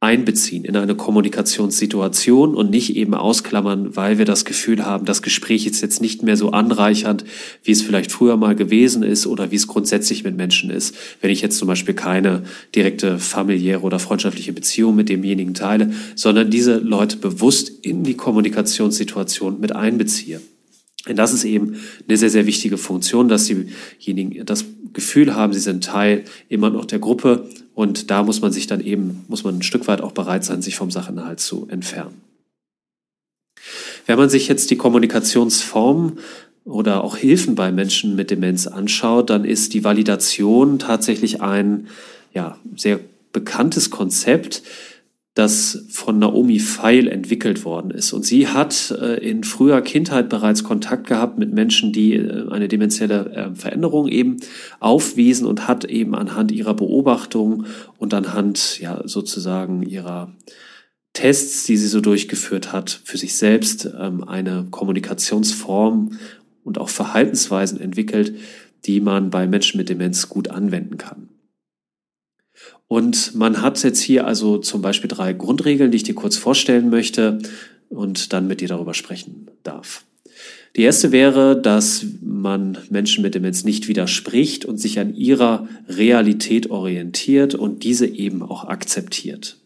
einbeziehen 0.00 0.64
in 0.64 0.76
eine 0.76 0.94
Kommunikationssituation 0.94 2.54
und 2.54 2.70
nicht 2.70 2.94
eben 2.94 3.14
ausklammern, 3.14 3.96
weil 3.96 4.18
wir 4.18 4.24
das 4.24 4.44
Gefühl 4.44 4.86
haben, 4.86 5.04
das 5.04 5.22
Gespräch 5.22 5.66
ist 5.66 5.80
jetzt 5.80 6.00
nicht 6.00 6.22
mehr 6.22 6.36
so 6.36 6.52
anreichernd, 6.52 7.24
wie 7.64 7.72
es 7.72 7.82
vielleicht 7.82 8.12
früher 8.12 8.36
mal 8.36 8.54
gewesen 8.54 9.02
ist 9.02 9.26
oder 9.26 9.50
wie 9.50 9.56
es 9.56 9.66
grundsätzlich 9.66 10.22
mit 10.22 10.36
Menschen 10.36 10.70
ist. 10.70 10.94
Wenn 11.20 11.32
ich 11.32 11.40
jetzt 11.40 11.58
zum 11.58 11.66
Beispiel 11.66 11.94
keine 11.94 12.44
direkte 12.76 13.18
familiäre 13.18 13.80
oder 13.80 13.98
freundschaftliche 13.98 14.52
Beziehung 14.52 14.94
mit 14.94 15.08
demjenigen 15.08 15.54
teile, 15.54 15.90
sondern 16.14 16.48
diese 16.48 16.78
Leute 16.78 17.16
bewusst 17.16 17.68
in 17.82 18.04
die 18.04 18.14
Kommunikationssituation 18.14 19.58
mit 19.58 19.74
einbeziehe. 19.74 20.40
Das 21.16 21.32
ist 21.32 21.44
eben 21.44 21.76
eine 22.08 22.16
sehr, 22.16 22.30
sehr 22.30 22.46
wichtige 22.46 22.78
Funktion, 22.78 23.28
dass 23.28 23.46
diejenigen 23.46 24.44
das 24.44 24.64
Gefühl 24.92 25.34
haben, 25.34 25.52
sie 25.52 25.60
sind 25.60 25.84
Teil 25.84 26.24
immer 26.48 26.70
noch 26.70 26.84
der 26.84 26.98
Gruppe 26.98 27.48
und 27.74 28.10
da 28.10 28.22
muss 28.22 28.40
man 28.40 28.52
sich 28.52 28.66
dann 28.66 28.80
eben, 28.80 29.24
muss 29.28 29.44
man 29.44 29.58
ein 29.58 29.62
Stück 29.62 29.86
weit 29.86 30.00
auch 30.00 30.12
bereit 30.12 30.44
sein, 30.44 30.62
sich 30.62 30.76
vom 30.76 30.90
Sachinhalt 30.90 31.40
zu 31.40 31.68
entfernen. 31.70 32.20
Wenn 34.06 34.18
man 34.18 34.30
sich 34.30 34.48
jetzt 34.48 34.70
die 34.70 34.76
Kommunikationsform 34.76 36.18
oder 36.64 37.04
auch 37.04 37.16
Hilfen 37.16 37.54
bei 37.54 37.70
Menschen 37.70 38.16
mit 38.16 38.30
Demenz 38.30 38.66
anschaut, 38.66 39.30
dann 39.30 39.44
ist 39.44 39.74
die 39.74 39.84
Validation 39.84 40.78
tatsächlich 40.78 41.40
ein 41.40 41.88
ja, 42.34 42.58
sehr 42.74 43.00
bekanntes 43.32 43.90
Konzept, 43.90 44.62
das 45.38 45.84
von 45.88 46.18
Naomi 46.18 46.58
Feil 46.58 47.06
entwickelt 47.06 47.64
worden 47.64 47.92
ist. 47.92 48.12
Und 48.12 48.26
sie 48.26 48.48
hat 48.48 48.90
äh, 48.90 49.18
in 49.18 49.44
früher 49.44 49.80
Kindheit 49.82 50.28
bereits 50.28 50.64
Kontakt 50.64 51.06
gehabt 51.06 51.38
mit 51.38 51.52
Menschen, 51.52 51.92
die 51.92 52.14
äh, 52.14 52.48
eine 52.50 52.66
demenzielle 52.66 53.30
äh, 53.30 53.54
Veränderung 53.54 54.08
eben 54.08 54.38
aufwiesen 54.80 55.46
und 55.46 55.68
hat 55.68 55.84
eben 55.84 56.16
anhand 56.16 56.50
ihrer 56.50 56.74
Beobachtungen 56.74 57.66
und 57.98 58.14
anhand 58.14 58.80
ja 58.80 59.02
sozusagen 59.06 59.84
ihrer 59.84 60.34
Tests, 61.12 61.64
die 61.66 61.76
sie 61.76 61.86
so 61.86 62.00
durchgeführt 62.00 62.72
hat, 62.72 63.00
für 63.04 63.16
sich 63.16 63.36
selbst 63.36 63.88
ähm, 63.96 64.24
eine 64.24 64.66
Kommunikationsform 64.72 66.18
und 66.64 66.78
auch 66.78 66.88
Verhaltensweisen 66.88 67.80
entwickelt, 67.80 68.34
die 68.86 69.00
man 69.00 69.30
bei 69.30 69.46
Menschen 69.46 69.78
mit 69.78 69.88
Demenz 69.88 70.28
gut 70.28 70.48
anwenden 70.48 70.98
kann. 70.98 71.28
Und 72.88 73.34
man 73.34 73.60
hat 73.60 73.82
jetzt 73.82 74.00
hier 74.00 74.26
also 74.26 74.58
zum 74.58 74.80
Beispiel 74.80 75.08
drei 75.08 75.34
Grundregeln, 75.34 75.90
die 75.90 75.96
ich 75.96 76.02
dir 76.02 76.14
kurz 76.14 76.36
vorstellen 76.36 76.88
möchte 76.88 77.38
und 77.90 78.32
dann 78.32 78.46
mit 78.46 78.60
dir 78.62 78.68
darüber 78.68 78.94
sprechen 78.94 79.48
darf. 79.62 80.04
Die 80.76 80.82
erste 80.82 81.12
wäre, 81.12 81.60
dass 81.60 82.04
man 82.22 82.78
Menschen 82.90 83.22
mit 83.22 83.34
Demenz 83.34 83.64
nicht 83.64 83.88
widerspricht 83.88 84.64
und 84.64 84.78
sich 84.78 84.98
an 84.98 85.14
ihrer 85.14 85.68
Realität 85.88 86.70
orientiert 86.70 87.54
und 87.54 87.84
diese 87.84 88.06
eben 88.06 88.42
auch 88.42 88.64
akzeptiert. 88.64 89.58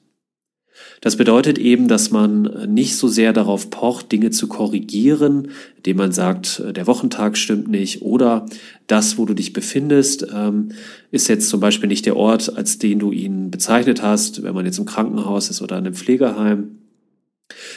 Das 1.03 1.17
bedeutet 1.17 1.59
eben, 1.59 1.88
dass 1.88 2.12
man 2.12 2.73
nicht 2.73 2.97
so 2.97 3.09
sehr 3.09 3.33
darauf 3.33 3.71
pocht, 3.71 4.12
Dinge 4.12 4.31
zu 4.31 4.47
korrigieren, 4.47 5.49
indem 5.77 5.97
man 5.97 6.12
sagt, 6.12 6.62
der 6.65 6.87
Wochentag 6.87 7.37
stimmt 7.37 7.69
nicht 7.69 8.03
oder 8.03 8.47
das, 8.87 9.19
wo 9.19 9.27
du 9.27 9.35
dich 9.35 9.53
befindest, 9.53 10.29
ähm, 10.33 10.71
ist 11.11 11.29
jetzt 11.29 11.49
zum 11.49 11.59
Beispiel 11.59 11.88
nicht 11.88 12.07
der 12.07 12.17
Ort, 12.17 12.57
als 12.57 12.79
den 12.79 13.01
du 13.01 13.11
ihn 13.11 13.51
bezeichnet 13.51 14.01
hast, 14.01 14.45
wenn 14.45 14.55
man 14.55 14.65
jetzt 14.65 14.79
im 14.79 14.85
Krankenhaus 14.87 15.51
ist 15.51 15.61
oder 15.61 15.77
in 15.77 15.87
einem 15.87 15.95
Pflegeheim 15.95 16.79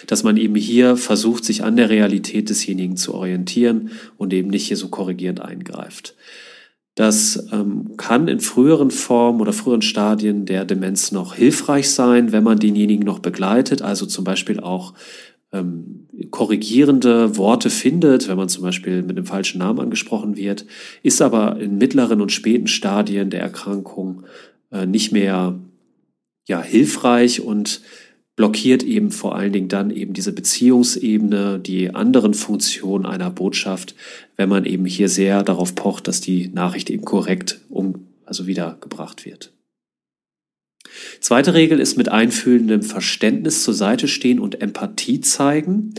dass 0.07 0.23
man 0.23 0.37
eben 0.37 0.55
hier 0.55 0.95
versucht, 0.95 1.43
sich 1.43 1.63
an 1.63 1.75
der 1.75 1.89
Realität 1.89 2.49
desjenigen 2.49 2.95
zu 2.95 3.13
orientieren 3.13 3.91
und 4.17 4.31
eben 4.31 4.49
nicht 4.49 4.67
hier 4.67 4.77
so 4.77 4.87
korrigierend 4.87 5.41
eingreift. 5.41 6.15
Das 6.95 7.47
ähm, 7.51 7.97
kann 7.97 8.29
in 8.29 8.39
früheren 8.39 8.89
Formen 8.89 9.41
oder 9.41 9.51
früheren 9.51 9.81
Stadien 9.81 10.45
der 10.45 10.63
Demenz 10.63 11.11
noch 11.11 11.35
hilfreich 11.35 11.91
sein, 11.91 12.31
wenn 12.31 12.43
man 12.43 12.57
denjenigen 12.57 13.05
noch 13.05 13.19
begleitet, 13.19 13.81
also 13.81 14.05
zum 14.05 14.23
Beispiel 14.23 14.61
auch 14.61 14.93
ähm, 15.51 16.07
korrigierende 16.31 17.35
Worte 17.37 17.69
findet, 17.69 18.29
wenn 18.29 18.37
man 18.37 18.47
zum 18.47 18.63
Beispiel 18.63 19.01
mit 19.01 19.17
einem 19.17 19.25
falschen 19.25 19.59
Namen 19.59 19.79
angesprochen 19.79 20.37
wird, 20.37 20.65
ist 21.03 21.21
aber 21.21 21.59
in 21.59 21.77
mittleren 21.77 22.21
und 22.21 22.31
späten 22.31 22.67
Stadien 22.67 23.29
der 23.29 23.41
Erkrankung 23.41 24.23
äh, 24.71 24.85
nicht 24.85 25.11
mehr 25.11 25.59
ja, 26.47 26.61
hilfreich 26.61 27.41
und 27.41 27.81
blockiert 28.35 28.83
eben 28.83 29.11
vor 29.11 29.35
allen 29.35 29.53
Dingen 29.53 29.69
dann 29.69 29.91
eben 29.91 30.13
diese 30.13 30.33
Beziehungsebene, 30.33 31.59
die 31.59 31.95
anderen 31.95 32.33
Funktionen 32.33 33.05
einer 33.05 33.29
Botschaft, 33.29 33.95
wenn 34.35 34.49
man 34.49 34.65
eben 34.65 34.85
hier 34.85 35.09
sehr 35.09 35.43
darauf 35.43 35.75
pocht, 35.75 36.07
dass 36.07 36.21
die 36.21 36.49
Nachricht 36.49 36.89
eben 36.89 37.05
korrekt 37.05 37.61
um, 37.69 38.07
also 38.25 38.45
wiedergebracht 38.47 39.25
wird. 39.25 39.53
Zweite 41.19 41.53
Regel 41.53 41.79
ist 41.79 41.97
mit 41.97 42.09
einfühlendem 42.09 42.81
Verständnis 42.81 43.63
zur 43.63 43.73
Seite 43.73 44.07
stehen 44.07 44.39
und 44.39 44.61
Empathie 44.61 45.21
zeigen. 45.21 45.93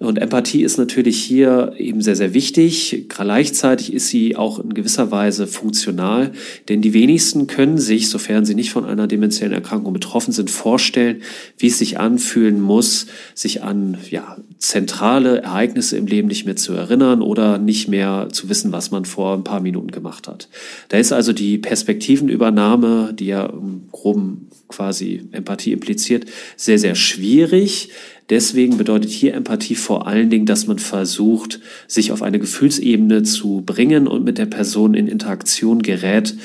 Und 0.00 0.16
Empathie 0.16 0.62
ist 0.62 0.78
natürlich 0.78 1.22
hier 1.22 1.74
eben 1.76 2.00
sehr, 2.00 2.16
sehr 2.16 2.32
wichtig. 2.32 3.04
Gleichzeitig 3.10 3.92
ist 3.92 4.08
sie 4.08 4.34
auch 4.34 4.58
in 4.58 4.72
gewisser 4.72 5.10
Weise 5.10 5.46
funktional, 5.46 6.32
denn 6.70 6.80
die 6.80 6.94
wenigsten 6.94 7.46
können 7.46 7.76
sich, 7.76 8.08
sofern 8.08 8.46
sie 8.46 8.54
nicht 8.54 8.70
von 8.70 8.86
einer 8.86 9.06
demenziellen 9.06 9.52
Erkrankung 9.52 9.92
betroffen 9.92 10.32
sind, 10.32 10.50
vorstellen, 10.50 11.20
wie 11.58 11.66
es 11.66 11.78
sich 11.78 12.00
anfühlen 12.00 12.62
muss, 12.62 13.08
sich 13.34 13.62
an 13.62 13.98
ja, 14.08 14.38
zentrale 14.56 15.42
Ereignisse 15.42 15.98
im 15.98 16.06
Leben 16.06 16.28
nicht 16.28 16.46
mehr 16.46 16.56
zu 16.56 16.72
erinnern 16.72 17.20
oder 17.20 17.58
nicht 17.58 17.88
mehr 17.88 18.28
zu 18.32 18.48
wissen, 18.48 18.72
was 18.72 18.90
man 18.90 19.04
vor 19.04 19.34
ein 19.34 19.44
paar 19.44 19.60
Minuten 19.60 19.90
gemacht 19.90 20.28
hat. 20.28 20.48
Da 20.88 20.96
ist 20.96 21.12
also 21.12 21.34
die 21.34 21.58
Perspektivenübernahme, 21.58 23.12
die 23.12 23.26
ja 23.26 23.44
im 23.44 23.82
groben 23.92 24.48
quasi 24.68 25.28
Empathie 25.32 25.72
impliziert, 25.72 26.24
sehr, 26.56 26.78
sehr 26.78 26.94
schwierig. 26.94 27.90
Deswegen 28.30 28.76
bedeutet 28.76 29.10
hier 29.10 29.34
Empathie 29.34 29.74
vor 29.74 30.06
allen 30.06 30.30
Dingen, 30.30 30.46
dass 30.46 30.68
man 30.68 30.78
versucht, 30.78 31.60
sich 31.88 32.12
auf 32.12 32.22
eine 32.22 32.38
Gefühlsebene 32.38 33.24
zu 33.24 33.62
bringen 33.66 34.06
und 34.06 34.24
mit 34.24 34.38
der 34.38 34.46
Person 34.46 34.94
in 34.94 35.08
Interaktion 35.08 35.82
gerät 35.82 36.36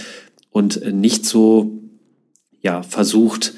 und 0.50 0.82
nicht 0.93 1.26
so, 1.26 1.80
ja, 2.62 2.82
versucht, 2.82 3.54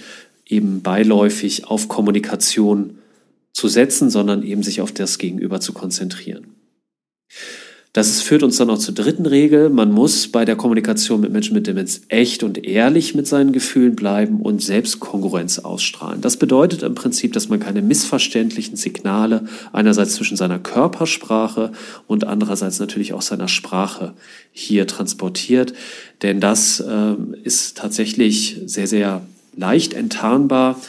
eben 0.45 0.81
beiläufig 0.81 1.67
auf 1.67 1.87
Kommunikation 1.87 2.97
zu 3.53 3.69
setzen, 3.69 4.09
sondern 4.09 4.43
eben 4.43 4.61
sich 4.61 4.81
auf 4.81 4.91
das 4.91 5.17
Gegenüber 5.17 5.61
zu 5.61 5.71
konzentrieren. 5.71 6.47
Das 7.97 8.21
führt 8.21 8.43
uns 8.43 8.57
dann 8.57 8.69
auch 8.69 8.77
zur 8.77 8.93
dritten 8.93 9.25
Regel. 9.25 9.71
Man 9.71 9.91
muss 9.91 10.27
bei 10.27 10.45
der 10.45 10.55
Kommunikation 10.55 11.19
mit 11.19 11.31
Menschen 11.31 11.55
mit 11.55 11.65
Demenz 11.65 12.01
echt 12.09 12.43
und 12.43 12.63
ehrlich 12.63 13.15
mit 13.15 13.25
seinen 13.25 13.53
Gefühlen 13.53 13.95
bleiben 13.95 14.39
und 14.39 14.61
Selbstkongruenz 14.61 15.57
ausstrahlen. 15.57 16.21
Das 16.21 16.37
bedeutet 16.37 16.83
im 16.83 16.93
Prinzip, 16.93 17.33
dass 17.33 17.49
man 17.49 17.59
keine 17.59 17.81
missverständlichen 17.81 18.75
Signale 18.75 19.47
einerseits 19.73 20.13
zwischen 20.13 20.37
seiner 20.37 20.59
Körpersprache 20.59 21.71
und 22.05 22.23
andererseits 22.23 22.77
natürlich 22.79 23.13
auch 23.13 23.23
seiner 23.23 23.47
Sprache 23.47 24.13
hier 24.51 24.85
transportiert. 24.85 25.73
Denn 26.21 26.39
das 26.39 26.79
äh, 26.79 27.15
ist 27.41 27.79
tatsächlich 27.79 28.61
sehr, 28.67 28.85
sehr 28.85 29.23
leicht 29.55 29.95
enttarnbar, 29.95 30.79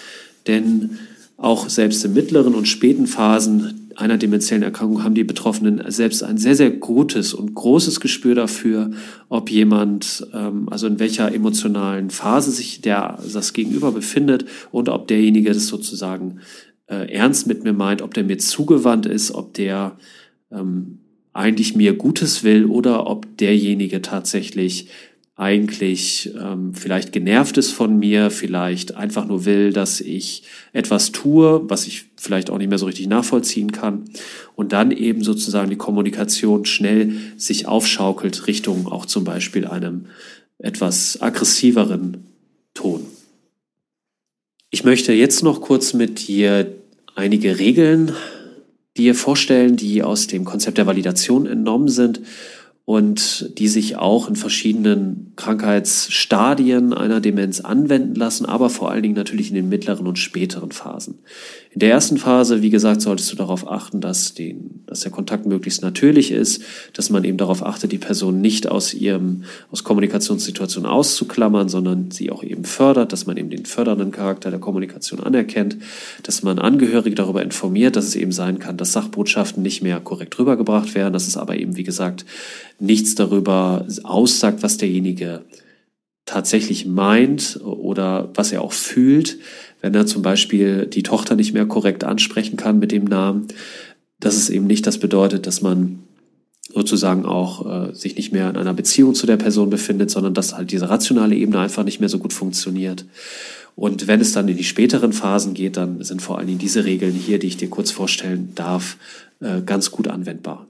denn 0.46 0.98
auch 1.38 1.70
selbst 1.70 2.04
in 2.04 2.12
mittleren 2.12 2.54
und 2.54 2.68
späten 2.68 3.06
Phasen 3.06 3.87
einer 3.98 4.16
demenziellen 4.16 4.62
Erkrankung 4.62 5.02
haben 5.02 5.16
die 5.16 5.24
Betroffenen 5.24 5.82
selbst 5.90 6.22
ein 6.22 6.38
sehr, 6.38 6.54
sehr 6.54 6.70
gutes 6.70 7.34
und 7.34 7.54
großes 7.54 7.98
Gespür 7.98 8.36
dafür, 8.36 8.92
ob 9.28 9.50
jemand, 9.50 10.24
ähm, 10.32 10.68
also 10.68 10.86
in 10.86 11.00
welcher 11.00 11.34
emotionalen 11.34 12.10
Phase 12.10 12.52
sich 12.52 12.80
der, 12.80 13.18
das 13.32 13.52
Gegenüber 13.52 13.90
befindet 13.90 14.44
und 14.70 14.88
ob 14.88 15.08
derjenige 15.08 15.52
das 15.52 15.66
sozusagen 15.66 16.38
äh, 16.86 17.12
ernst 17.12 17.48
mit 17.48 17.64
mir 17.64 17.72
meint, 17.72 18.00
ob 18.00 18.14
der 18.14 18.22
mir 18.22 18.38
zugewandt 18.38 19.06
ist, 19.06 19.32
ob 19.32 19.54
der 19.54 19.96
ähm, 20.52 20.98
eigentlich 21.32 21.74
mir 21.74 21.94
Gutes 21.94 22.44
will 22.44 22.66
oder 22.66 23.08
ob 23.08 23.36
derjenige 23.36 24.00
tatsächlich 24.00 24.88
eigentlich 25.38 26.34
ähm, 26.36 26.74
vielleicht 26.74 27.12
genervt 27.12 27.58
ist 27.58 27.70
von 27.70 27.96
mir, 27.96 28.32
vielleicht 28.32 28.96
einfach 28.96 29.24
nur 29.24 29.44
will, 29.44 29.72
dass 29.72 30.00
ich 30.00 30.42
etwas 30.72 31.12
tue, 31.12 31.62
was 31.70 31.86
ich 31.86 32.06
vielleicht 32.16 32.50
auch 32.50 32.58
nicht 32.58 32.68
mehr 32.68 32.78
so 32.78 32.86
richtig 32.86 33.06
nachvollziehen 33.06 33.70
kann 33.70 34.10
und 34.56 34.72
dann 34.72 34.90
eben 34.90 35.22
sozusagen 35.22 35.70
die 35.70 35.76
Kommunikation 35.76 36.64
schnell 36.64 37.12
sich 37.36 37.68
aufschaukelt 37.68 38.48
Richtung 38.48 38.88
auch 38.88 39.06
zum 39.06 39.22
Beispiel 39.22 39.64
einem 39.64 40.06
etwas 40.58 41.22
aggressiveren 41.22 42.26
Ton. 42.74 43.06
Ich 44.70 44.82
möchte 44.82 45.12
jetzt 45.12 45.44
noch 45.44 45.60
kurz 45.60 45.94
mit 45.94 46.26
dir 46.26 46.74
einige 47.14 47.60
Regeln 47.60 48.12
dir 48.96 49.14
vorstellen, 49.14 49.76
die 49.76 50.02
aus 50.02 50.26
dem 50.26 50.44
Konzept 50.44 50.78
der 50.78 50.88
Validation 50.88 51.46
entnommen 51.46 51.88
sind 51.88 52.20
und 52.88 53.58
die 53.58 53.68
sich 53.68 53.96
auch 53.98 54.30
in 54.30 54.34
verschiedenen 54.34 55.34
Krankheitsstadien 55.36 56.94
einer 56.94 57.20
Demenz 57.20 57.60
anwenden 57.60 58.14
lassen, 58.14 58.46
aber 58.46 58.70
vor 58.70 58.90
allen 58.90 59.02
Dingen 59.02 59.14
natürlich 59.14 59.50
in 59.50 59.56
den 59.56 59.68
mittleren 59.68 60.06
und 60.06 60.18
späteren 60.18 60.72
Phasen. 60.72 61.18
In 61.78 61.86
der 61.86 61.90
ersten 61.90 62.18
Phase, 62.18 62.60
wie 62.60 62.70
gesagt, 62.70 63.02
solltest 63.02 63.30
du 63.30 63.36
darauf 63.36 63.70
achten, 63.70 64.00
dass, 64.00 64.34
den, 64.34 64.82
dass 64.86 65.02
der 65.02 65.12
Kontakt 65.12 65.46
möglichst 65.46 65.80
natürlich 65.80 66.32
ist, 66.32 66.60
dass 66.92 67.08
man 67.08 67.22
eben 67.22 67.38
darauf 67.38 67.64
achtet, 67.64 67.92
die 67.92 67.98
Person 67.98 68.40
nicht 68.40 68.68
aus 68.68 68.94
ihrem, 68.94 69.44
aus 69.70 69.84
Kommunikationssituationen 69.84 70.90
auszuklammern, 70.90 71.68
sondern 71.68 72.10
sie 72.10 72.32
auch 72.32 72.42
eben 72.42 72.64
fördert, 72.64 73.12
dass 73.12 73.26
man 73.26 73.36
eben 73.36 73.48
den 73.50 73.64
fördernden 73.64 74.10
Charakter 74.10 74.50
der 74.50 74.58
Kommunikation 74.58 75.20
anerkennt, 75.20 75.76
dass 76.24 76.42
man 76.42 76.58
Angehörige 76.58 77.14
darüber 77.14 77.44
informiert, 77.44 77.94
dass 77.94 78.06
es 78.06 78.16
eben 78.16 78.32
sein 78.32 78.58
kann, 78.58 78.76
dass 78.76 78.92
Sachbotschaften 78.92 79.62
nicht 79.62 79.80
mehr 79.80 80.00
korrekt 80.00 80.36
rübergebracht 80.36 80.96
werden, 80.96 81.12
dass 81.12 81.28
es 81.28 81.36
aber 81.36 81.54
eben, 81.54 81.76
wie 81.76 81.84
gesagt, 81.84 82.24
nichts 82.80 83.14
darüber 83.14 83.86
aussagt, 84.02 84.64
was 84.64 84.78
derjenige 84.78 85.44
tatsächlich 86.28 86.86
meint 86.86 87.58
oder 87.62 88.30
was 88.34 88.52
er 88.52 88.62
auch 88.62 88.72
fühlt, 88.72 89.38
wenn 89.80 89.94
er 89.94 90.06
zum 90.06 90.22
Beispiel 90.22 90.86
die 90.86 91.02
Tochter 91.02 91.36
nicht 91.36 91.52
mehr 91.52 91.66
korrekt 91.66 92.04
ansprechen 92.04 92.56
kann 92.56 92.78
mit 92.78 92.92
dem 92.92 93.04
Namen, 93.04 93.48
dass 94.20 94.36
es 94.36 94.50
eben 94.50 94.66
nicht 94.66 94.86
das 94.86 94.98
bedeutet, 94.98 95.46
dass 95.46 95.62
man 95.62 96.00
sozusagen 96.72 97.24
auch 97.24 97.90
äh, 97.90 97.94
sich 97.94 98.16
nicht 98.16 98.32
mehr 98.32 98.50
in 98.50 98.56
einer 98.56 98.74
Beziehung 98.74 99.14
zu 99.14 99.26
der 99.26 99.36
Person 99.36 99.70
befindet, 99.70 100.10
sondern 100.10 100.34
dass 100.34 100.54
halt 100.54 100.70
diese 100.70 100.90
rationale 100.90 101.34
Ebene 101.34 101.60
einfach 101.60 101.84
nicht 101.84 102.00
mehr 102.00 102.08
so 102.08 102.18
gut 102.18 102.32
funktioniert. 102.32 103.06
Und 103.74 104.06
wenn 104.06 104.20
es 104.20 104.32
dann 104.32 104.48
in 104.48 104.56
die 104.56 104.64
späteren 104.64 105.12
Phasen 105.12 105.54
geht, 105.54 105.76
dann 105.76 106.02
sind 106.02 106.20
vor 106.20 106.38
allen 106.38 106.48
Dingen 106.48 106.58
diese 106.58 106.84
Regeln 106.84 107.14
hier, 107.14 107.38
die 107.38 107.46
ich 107.46 107.56
dir 107.56 107.70
kurz 107.70 107.90
vorstellen 107.90 108.52
darf, 108.54 108.98
äh, 109.40 109.62
ganz 109.62 109.90
gut 109.90 110.08
anwendbar. 110.08 110.66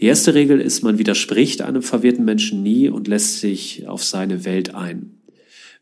Die 0.00 0.06
erste 0.06 0.34
Regel 0.34 0.60
ist, 0.60 0.82
man 0.82 0.98
widerspricht 0.98 1.60
einem 1.60 1.82
verwirrten 1.82 2.24
Menschen 2.24 2.62
nie 2.62 2.88
und 2.88 3.08
lässt 3.08 3.40
sich 3.40 3.88
auf 3.88 4.04
seine 4.04 4.44
Welt 4.44 4.74
ein. 4.74 5.15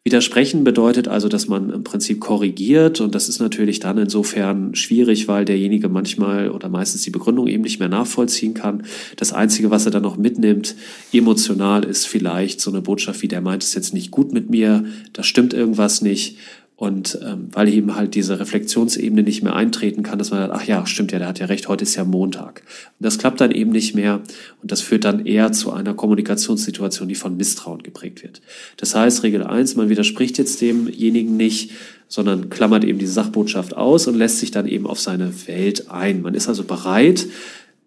Widersprechen 0.07 0.65
bedeutet 0.65 1.09
also, 1.09 1.31
dass 1.31 1.49
man 1.49 1.71
im 1.71 1.83
Prinzip 1.83 2.21
korrigiert 2.21 3.01
und 3.01 3.15
das 3.15 3.31
ist 3.31 3.41
natürlich 3.41 3.81
dann 3.81 3.97
insofern 3.97 4.75
schwierig, 4.75 5.29
weil 5.29 5.47
derjenige 5.47 5.89
manchmal 5.89 6.51
oder 6.51 6.69
meistens 6.69 7.01
die 7.01 7.11
Begründung 7.11 7.47
eben 7.47 7.63
nicht 7.63 7.79
mehr 7.79 7.89
nachvollziehen 7.89 8.53
kann. 8.53 8.85
Das 9.17 9.33
Einzige, 9.33 9.71
was 9.71 9.87
er 9.87 9.93
dann 9.93 10.03
noch 10.03 10.19
mitnimmt, 10.19 10.75
emotional, 11.11 11.85
ist 11.85 12.07
vielleicht 12.07 12.61
so 12.61 12.71
eine 12.71 12.83
Botschaft 12.83 13.23
wie, 13.23 13.29
der 13.29 13.41
meint 13.41 13.63
es 13.63 13.73
jetzt 13.73 13.95
nicht 13.95 14.11
gut 14.11 14.35
mit 14.35 14.51
mir, 14.51 14.85
da 15.15 15.23
stimmt 15.23 15.55
irgendwas 15.55 16.03
nicht 16.03 16.37
und 16.77 17.21
ähm, 17.25 17.49
weil 17.53 17.69
eben 17.69 17.95
halt 17.95 18.17
diese 18.17 18.41
Reflexionsebene 18.41 19.23
nicht 19.23 19.45
mehr 19.45 19.55
eintreten 19.55 20.03
kann, 20.03 20.19
dass 20.19 20.33
man 20.33 20.41
sagt, 20.41 20.53
ach 20.55 20.67
ja, 20.67 20.85
stimmt 20.87 21.13
ja, 21.13 21.21
der 21.21 21.29
hat 21.29 21.39
ja 21.39 21.47
recht, 21.47 21.69
heute 21.69 21.85
ist 21.85 21.95
ja 21.95 22.05
Montag. 22.05 22.63
Und 22.99 23.05
das 23.05 23.19
klappt 23.19 23.41
dann 23.41 23.53
eben 23.53 23.71
nicht 23.71 23.95
mehr 23.95 24.23
und 24.61 24.73
das 24.73 24.81
führt 24.81 25.05
dann 25.05 25.25
eher 25.25 25.53
zu 25.53 25.73
einer 25.73 25.95
Kommunikationssituation, 25.95 27.09
die 27.09 27.15
von 27.15 27.37
Misstrauen 27.37 27.85
geprägt 27.85 28.25
wird. 28.25 28.43
Das 28.77 28.95
heißt, 28.95 29.23
Regel 29.23 29.45
eins: 29.45 29.77
man 29.77 29.89
widerspricht 29.89 30.37
jetzt 30.37 30.61
demjenigen 30.61 31.37
nicht, 31.37 31.71
sondern 32.09 32.51
klammert 32.51 32.83
eben 32.83 32.99
diese 32.99 33.13
Sachbotschaft 33.13 33.77
aus 33.77 34.09
und 34.09 34.17
lässt 34.17 34.41
sich 34.41 34.51
dann 34.51 34.67
eben 34.67 34.89
auf 34.89 34.99
seine 34.99 35.33
Welt 35.47 35.91
ein. 35.91 36.23
Man 36.23 36.35
ist 36.35 36.49
also 36.49 36.65
bereit, 36.65 37.27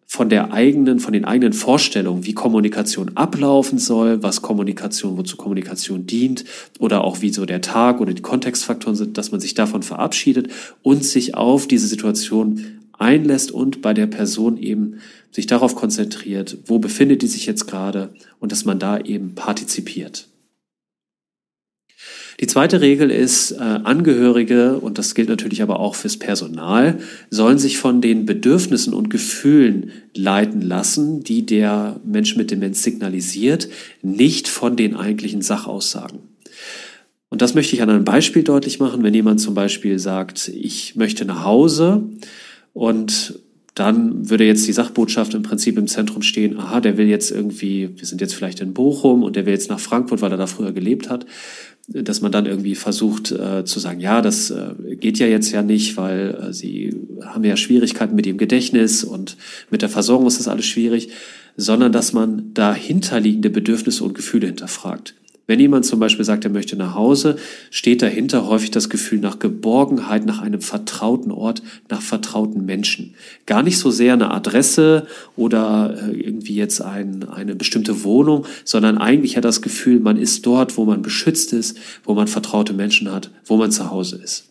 von 0.09 0.29
der 0.29 0.53
eigenen, 0.53 1.01
von 1.01 1.11
den 1.11 1.25
eigenen 1.25 1.51
Vorstellungen, 1.51 2.25
wie 2.25 2.33
Kommunikation 2.33 3.11
ablaufen 3.15 3.77
soll, 3.77 4.23
was 4.23 4.41
Kommunikation, 4.41 5.17
wozu 5.17 5.35
Kommunikation 5.35 6.07
dient 6.07 6.45
oder 6.79 7.03
auch 7.03 7.21
wie 7.21 7.29
so 7.29 7.45
der 7.45 7.61
Tag 7.61 7.99
oder 7.99 8.13
die 8.13 8.21
Kontextfaktoren 8.21 8.95
sind, 8.95 9.17
dass 9.17 9.31
man 9.31 9.41
sich 9.41 9.53
davon 9.53 9.83
verabschiedet 9.83 10.47
und 10.81 11.03
sich 11.03 11.35
auf 11.35 11.67
diese 11.67 11.87
Situation 11.87 12.79
einlässt 12.97 13.51
und 13.51 13.81
bei 13.81 13.93
der 13.93 14.07
Person 14.07 14.57
eben 14.57 15.01
sich 15.31 15.45
darauf 15.45 15.75
konzentriert, 15.75 16.57
wo 16.65 16.79
befindet 16.79 17.21
die 17.21 17.27
sich 17.27 17.45
jetzt 17.45 17.67
gerade 17.67 18.09
und 18.39 18.53
dass 18.53 18.63
man 18.63 18.79
da 18.79 18.97
eben 18.97 19.35
partizipiert. 19.35 20.29
Die 22.39 22.45
zweite 22.45 22.81
Regel 22.81 23.09
ist, 23.09 23.51
äh, 23.51 23.55
Angehörige, 23.57 24.77
und 24.77 24.99
das 24.99 25.15
gilt 25.15 25.27
natürlich 25.27 25.63
aber 25.63 25.79
auch 25.79 25.95
fürs 25.95 26.17
Personal, 26.17 26.99
sollen 27.31 27.57
sich 27.57 27.79
von 27.79 27.99
den 27.99 28.27
Bedürfnissen 28.27 28.93
und 28.93 29.09
Gefühlen 29.09 29.91
leiten 30.15 30.61
lassen, 30.61 31.23
die 31.23 31.47
der 31.47 31.99
Mensch 32.05 32.35
mit 32.35 32.51
Demenz 32.51 32.83
signalisiert, 32.83 33.69
nicht 34.03 34.47
von 34.47 34.75
den 34.75 34.95
eigentlichen 34.95 35.41
Sachaussagen. 35.41 36.19
Und 37.29 37.41
das 37.41 37.55
möchte 37.55 37.75
ich 37.75 37.81
an 37.81 37.89
einem 37.89 38.05
Beispiel 38.05 38.43
deutlich 38.43 38.79
machen. 38.79 39.03
Wenn 39.03 39.15
jemand 39.15 39.41
zum 39.41 39.55
Beispiel 39.55 39.97
sagt, 39.97 40.47
ich 40.49 40.95
möchte 40.95 41.25
nach 41.25 41.43
Hause 41.43 42.03
und 42.73 43.39
dann 43.73 44.29
würde 44.29 44.45
jetzt 44.45 44.67
die 44.67 44.73
Sachbotschaft 44.73 45.33
im 45.33 45.43
Prinzip 45.43 45.77
im 45.77 45.87
Zentrum 45.87 46.21
stehen, 46.21 46.57
aha, 46.57 46.81
der 46.81 46.97
will 46.97 47.07
jetzt 47.07 47.29
irgendwie, 47.29 47.89
wir 47.95 48.05
sind 48.07 48.21
jetzt 48.21 48.33
vielleicht 48.33 48.59
in 48.59 48.73
Bochum 48.73 49.23
und 49.23 49.35
der 49.35 49.45
will 49.45 49.53
jetzt 49.53 49.69
nach 49.69 49.79
Frankfurt, 49.79 50.21
weil 50.21 50.31
er 50.31 50.37
da 50.37 50.47
früher 50.47 50.71
gelebt 50.71 51.09
hat 51.09 51.25
dass 51.87 52.21
man 52.21 52.31
dann 52.33 52.45
irgendwie 52.45 52.75
versucht 52.75 53.31
äh, 53.31 53.63
zu 53.63 53.79
sagen, 53.79 54.01
ja, 54.01 54.21
das 54.21 54.51
äh, 54.51 54.95
geht 54.97 55.19
ja 55.19 55.27
jetzt 55.27 55.51
ja 55.51 55.61
nicht, 55.61 55.95
weil 55.95 56.37
äh, 56.49 56.53
sie 56.53 56.93
haben 57.23 57.45
ja 57.45 57.55
Schwierigkeiten 57.55 58.15
mit 58.15 58.25
dem 58.25 58.37
Gedächtnis 58.37 59.05
und 59.05 59.37
mit 59.71 59.81
der 59.81 59.89
Versorgung 59.89 60.27
ist 60.27 60.39
das 60.39 60.49
alles 60.49 60.65
schwierig, 60.65 61.09
sondern 61.55 61.93
dass 61.93 62.11
man 62.11 62.53
dahinterliegende 62.53 63.49
Bedürfnisse 63.49 64.03
und 64.03 64.15
Gefühle 64.15 64.47
hinterfragt. 64.47 65.15
Wenn 65.47 65.61
jemand 65.61 65.85
zum 65.85 66.01
Beispiel 66.01 66.25
sagt, 66.25 66.43
er 66.43 66.51
möchte 66.51 66.75
nach 66.75 66.93
Hause, 66.93 67.37
steht 67.71 68.01
dahinter 68.01 68.47
häufig 68.47 68.69
das 68.69 68.89
Gefühl 68.89 69.19
nach 69.19 69.39
Geborgenheit, 69.39 70.25
nach 70.25 70.41
einem 70.41 70.59
vertrauten 70.59 71.31
Ort, 71.31 71.63
nach 71.89 72.01
vertrauten 72.01 72.65
Menschen. 72.65 73.15
Gar 73.45 73.63
nicht 73.63 73.79
so 73.79 73.89
sehr 73.89 74.13
eine 74.13 74.31
Adresse 74.31 75.07
oder 75.37 75.97
äh, 75.97 76.19
irgendwie 76.19 76.55
jetzt 76.55 76.81
ein, 76.81 77.27
eine 77.29 77.55
bestimmte 77.55 78.03
Wohnung, 78.03 78.45
sondern 78.65 78.97
eigentlich 78.97 79.37
hat 79.37 79.45
das 79.45 79.61
Gefühl, 79.61 80.01
man 80.01 80.17
ist 80.17 80.45
dort, 80.45 80.77
wo 80.77 80.83
man 80.83 81.01
beschützt 81.01 81.53
ist, 81.53 81.77
wo 82.03 82.13
man 82.13 82.27
vertraute 82.27 82.73
Menschen 82.73 83.09
hat, 83.09 83.31
wo 83.45 83.55
man 83.55 83.71
zu 83.71 83.89
Hause 83.89 84.17
ist. 84.21 84.49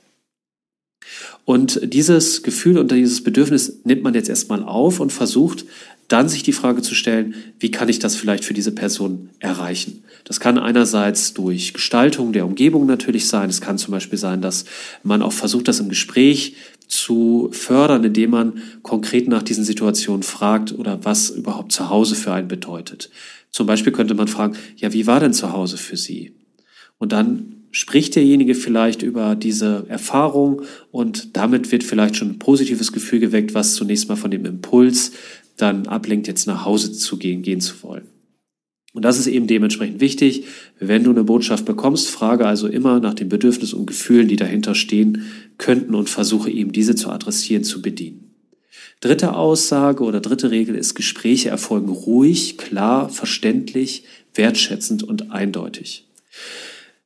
Und 1.45 1.81
dieses 1.93 2.43
Gefühl 2.43 2.79
und 2.79 2.91
dieses 2.91 3.23
Bedürfnis 3.23 3.81
nimmt 3.85 4.03
man 4.03 4.15
jetzt 4.15 4.29
erstmal 4.29 4.65
auf 4.65 4.99
und 4.99 5.13
versucht 5.13 5.65
dann 6.09 6.29
sich 6.29 6.43
die 6.43 6.53
Frage 6.53 6.83
zu 6.83 6.95
stellen, 6.95 7.35
wie 7.59 7.71
kann 7.71 7.89
ich 7.89 7.99
das 7.99 8.17
vielleicht 8.17 8.45
für 8.45 8.55
diese 8.55 8.73
Person 8.73 9.31
erreichen? 9.41 10.05
Das 10.25 10.41
kann 10.41 10.59
einerseits 10.59 11.35
durch 11.35 11.73
Gestaltung 11.73 12.33
der 12.33 12.47
Umgebung 12.47 12.87
natürlich 12.87 13.29
sein. 13.29 13.49
Es 13.49 13.61
kann 13.61 13.79
zum 13.79 13.93
Beispiel 13.93 14.19
sein, 14.19 14.43
dass 14.43 14.65
man 15.03 15.23
auch 15.23 15.33
versucht, 15.33 15.69
das 15.69 15.81
im 15.81 15.89
Gespräch 15.89 16.57
zu 16.89 17.49
fördern, 17.53 18.05
indem 18.05 18.31
man 18.31 18.63
konkret 18.83 19.29
nach 19.29 19.43
diesen 19.43 19.65
Situationen 19.65 20.23
fragt 20.23 20.73
oder 20.73 21.05
was 21.05 21.31
überhaupt 21.31 21.73
zu 21.73 21.91
Hause 21.91 22.15
für 22.15 22.33
einen 22.33 22.49
bedeutet. 22.49 23.11
Zum 23.51 23.67
Beispiel 23.67 23.93
könnte 23.93 24.15
man 24.15 24.29
fragen, 24.29 24.57
ja, 24.77 24.93
wie 24.93 25.07
war 25.07 25.21
denn 25.21 25.33
zu 25.33 25.53
Hause 25.53 25.77
für 25.77 25.97
Sie? 25.97 26.35
Und 26.99 27.13
dann 27.13 27.57
spricht 27.71 28.17
derjenige 28.17 28.55
vielleicht 28.55 29.03
über 29.03 29.35
diese 29.35 29.85
Erfahrung 29.89 30.63
und 30.91 31.37
damit 31.37 31.73
wird 31.73 31.85
vielleicht 31.85 32.17
schon 32.17 32.31
ein 32.31 32.39
positives 32.39 32.93
Gefühl 32.93 33.21
geweckt, 33.21 33.55
was 33.55 33.75
zunächst 33.75 34.09
mal 34.09 34.17
von 34.17 34.31
dem 34.31 34.47
Impuls 34.47 35.13
dann 35.57 35.87
ablenkt, 35.87 36.29
jetzt 36.29 36.47
nach 36.47 36.65
Hause 36.65 36.93
zu 36.93 37.19
gehen, 37.19 37.43
gehen 37.43 37.61
zu 37.61 37.83
wollen. 37.83 38.07
Und 38.97 39.05
das 39.05 39.19
ist 39.19 39.27
eben 39.27 39.47
dementsprechend 39.47 40.01
wichtig. 40.01 40.45
Wenn 40.81 41.05
du 41.05 41.11
eine 41.11 41.23
Botschaft 41.23 41.67
bekommst, 41.67 42.09
frage 42.09 42.47
also 42.47 42.67
immer 42.67 42.99
nach 42.99 43.13
den 43.13 43.29
Bedürfnissen 43.29 43.79
und 43.79 43.87
Gefühlen, 43.87 44.27
die 44.27 44.37
dahinter 44.37 44.75
stehen 44.75 45.27
könnten 45.59 45.95
und 45.95 46.09
versuche 46.09 46.51
eben 46.51 46.73
diese 46.73 46.95
zu 46.95 47.11
adressieren, 47.11 47.63
zu 47.63 47.83
bedienen. 47.83 48.35
Dritte 49.01 49.35
Aussage 49.35 50.03
oder 50.03 50.21
dritte 50.21 50.51
Regel 50.51 50.75
ist, 50.75 50.95
Gespräche 50.95 51.51
erfolgen 51.51 51.91
ruhig, 51.91 52.57
klar, 52.57 53.11
verständlich, 53.11 54.05
wertschätzend 54.33 55.03
und 55.03 55.31
eindeutig. 55.31 56.09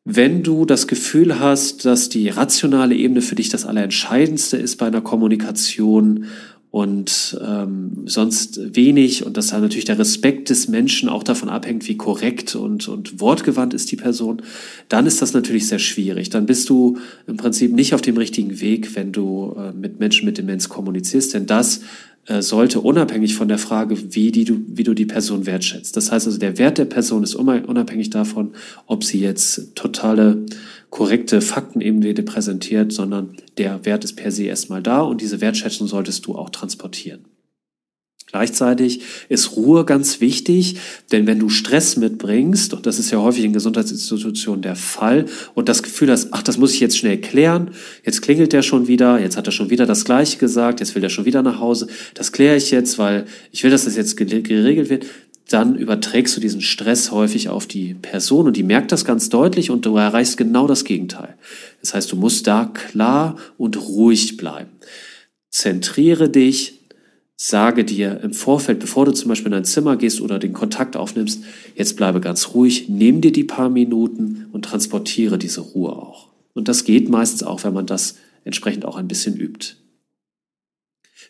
Wenn 0.04 0.44
du 0.44 0.64
das 0.64 0.86
Gefühl 0.86 1.40
hast, 1.40 1.84
dass 1.84 2.08
die 2.08 2.28
rationale 2.28 2.94
Ebene 2.94 3.20
für 3.20 3.34
dich 3.34 3.48
das 3.48 3.66
Allerentscheidendste 3.66 4.56
ist 4.56 4.76
bei 4.76 4.86
einer 4.86 5.00
Kommunikation 5.02 6.26
und 6.70 7.36
ähm, 7.44 8.04
sonst 8.06 8.76
wenig 8.76 9.26
und 9.26 9.36
dass 9.36 9.48
da 9.48 9.58
natürlich 9.58 9.86
der 9.86 9.98
Respekt 9.98 10.50
des 10.50 10.68
Menschen 10.68 11.08
auch 11.08 11.24
davon 11.24 11.48
abhängt, 11.48 11.88
wie 11.88 11.96
korrekt 11.96 12.54
und, 12.54 12.86
und 12.86 13.20
wortgewandt 13.20 13.74
ist 13.74 13.90
die 13.90 13.96
Person, 13.96 14.42
dann 14.88 15.04
ist 15.06 15.20
das 15.20 15.32
natürlich 15.32 15.66
sehr 15.66 15.80
schwierig. 15.80 16.30
Dann 16.30 16.46
bist 16.46 16.68
du 16.68 16.98
im 17.26 17.36
Prinzip 17.36 17.72
nicht 17.72 17.92
auf 17.92 18.02
dem 18.02 18.16
richtigen 18.16 18.60
Weg, 18.60 18.94
wenn 18.94 19.10
du 19.10 19.56
äh, 19.58 19.72
mit 19.72 19.98
Menschen 19.98 20.26
mit 20.26 20.38
Demenz 20.38 20.68
kommunizierst, 20.68 21.34
denn 21.34 21.46
das 21.46 21.80
sollte 22.26 22.80
unabhängig 22.80 23.34
von 23.34 23.48
der 23.48 23.58
Frage, 23.58 24.14
wie, 24.14 24.30
die 24.30 24.44
du, 24.44 24.60
wie 24.68 24.84
du 24.84 24.94
die 24.94 25.06
Person 25.06 25.46
wertschätzt. 25.46 25.96
Das 25.96 26.12
heißt 26.12 26.26
also, 26.26 26.38
der 26.38 26.58
Wert 26.58 26.78
der 26.78 26.84
Person 26.84 27.24
ist 27.24 27.34
unabhängig 27.34 28.10
davon, 28.10 28.52
ob 28.86 29.04
sie 29.04 29.20
jetzt 29.20 29.74
totale 29.74 30.44
korrekte 30.90 31.40
Fakten 31.40 31.80
eben 31.80 32.02
wieder 32.02 32.22
präsentiert, 32.22 32.92
sondern 32.92 33.36
der 33.58 33.84
Wert 33.84 34.04
ist 34.04 34.14
per 34.14 34.30
se 34.30 34.44
erstmal 34.44 34.82
da 34.82 35.00
und 35.00 35.20
diese 35.20 35.40
Wertschätzung 35.40 35.88
solltest 35.88 36.26
du 36.26 36.36
auch 36.36 36.50
transportieren. 36.50 37.24
Gleichzeitig 38.30 39.00
ist 39.28 39.56
Ruhe 39.56 39.84
ganz 39.84 40.20
wichtig, 40.20 40.76
denn 41.10 41.26
wenn 41.26 41.40
du 41.40 41.48
Stress 41.48 41.96
mitbringst, 41.96 42.72
und 42.74 42.86
das 42.86 43.00
ist 43.00 43.10
ja 43.10 43.18
häufig 43.18 43.44
in 43.44 43.52
Gesundheitsinstitutionen 43.52 44.62
der 44.62 44.76
Fall, 44.76 45.26
und 45.54 45.68
das 45.68 45.82
Gefühl 45.82 46.12
hast, 46.12 46.28
ach, 46.30 46.42
das 46.42 46.56
muss 46.56 46.72
ich 46.74 46.80
jetzt 46.80 46.96
schnell 46.96 47.20
klären, 47.20 47.72
jetzt 48.04 48.22
klingelt 48.22 48.52
der 48.52 48.62
schon 48.62 48.86
wieder, 48.86 49.18
jetzt 49.18 49.36
hat 49.36 49.46
er 49.46 49.52
schon 49.52 49.70
wieder 49.70 49.84
das 49.84 50.04
Gleiche 50.04 50.38
gesagt, 50.38 50.78
jetzt 50.78 50.94
will 50.94 51.02
er 51.02 51.10
schon 51.10 51.24
wieder 51.24 51.42
nach 51.42 51.58
Hause, 51.58 51.88
das 52.14 52.30
kläre 52.30 52.56
ich 52.56 52.70
jetzt, 52.70 52.98
weil 52.98 53.26
ich 53.50 53.64
will, 53.64 53.70
dass 53.72 53.84
das 53.84 53.96
jetzt 53.96 54.16
geregelt 54.16 54.90
wird, 54.90 55.06
dann 55.48 55.74
überträgst 55.74 56.36
du 56.36 56.40
diesen 56.40 56.60
Stress 56.60 57.10
häufig 57.10 57.48
auf 57.48 57.66
die 57.66 57.94
Person 57.94 58.46
und 58.46 58.56
die 58.56 58.62
merkt 58.62 58.92
das 58.92 59.04
ganz 59.04 59.28
deutlich 59.28 59.70
und 59.70 59.84
du 59.84 59.96
erreichst 59.96 60.36
genau 60.36 60.68
das 60.68 60.84
Gegenteil. 60.84 61.36
Das 61.80 61.94
heißt, 61.94 62.12
du 62.12 62.16
musst 62.16 62.46
da 62.46 62.66
klar 62.66 63.36
und 63.58 63.76
ruhig 63.76 64.36
bleiben. 64.36 64.70
Zentriere 65.50 66.28
dich, 66.28 66.79
sage 67.42 67.86
dir 67.86 68.20
im 68.20 68.34
Vorfeld, 68.34 68.80
bevor 68.80 69.06
du 69.06 69.12
zum 69.12 69.30
Beispiel 69.30 69.46
in 69.46 69.52
dein 69.52 69.64
Zimmer 69.64 69.96
gehst 69.96 70.20
oder 70.20 70.38
den 70.38 70.52
Kontakt 70.52 70.94
aufnimmst, 70.94 71.42
jetzt 71.74 71.96
bleibe 71.96 72.20
ganz 72.20 72.52
ruhig, 72.52 72.90
nimm 72.90 73.22
dir 73.22 73.32
die 73.32 73.44
paar 73.44 73.70
Minuten 73.70 74.48
und 74.52 74.66
transportiere 74.66 75.38
diese 75.38 75.62
Ruhe 75.62 75.92
auch. 75.92 76.28
Und 76.52 76.68
das 76.68 76.84
geht 76.84 77.08
meistens 77.08 77.42
auch, 77.42 77.64
wenn 77.64 77.72
man 77.72 77.86
das 77.86 78.16
entsprechend 78.44 78.84
auch 78.84 78.96
ein 78.96 79.08
bisschen 79.08 79.38
übt. 79.38 79.76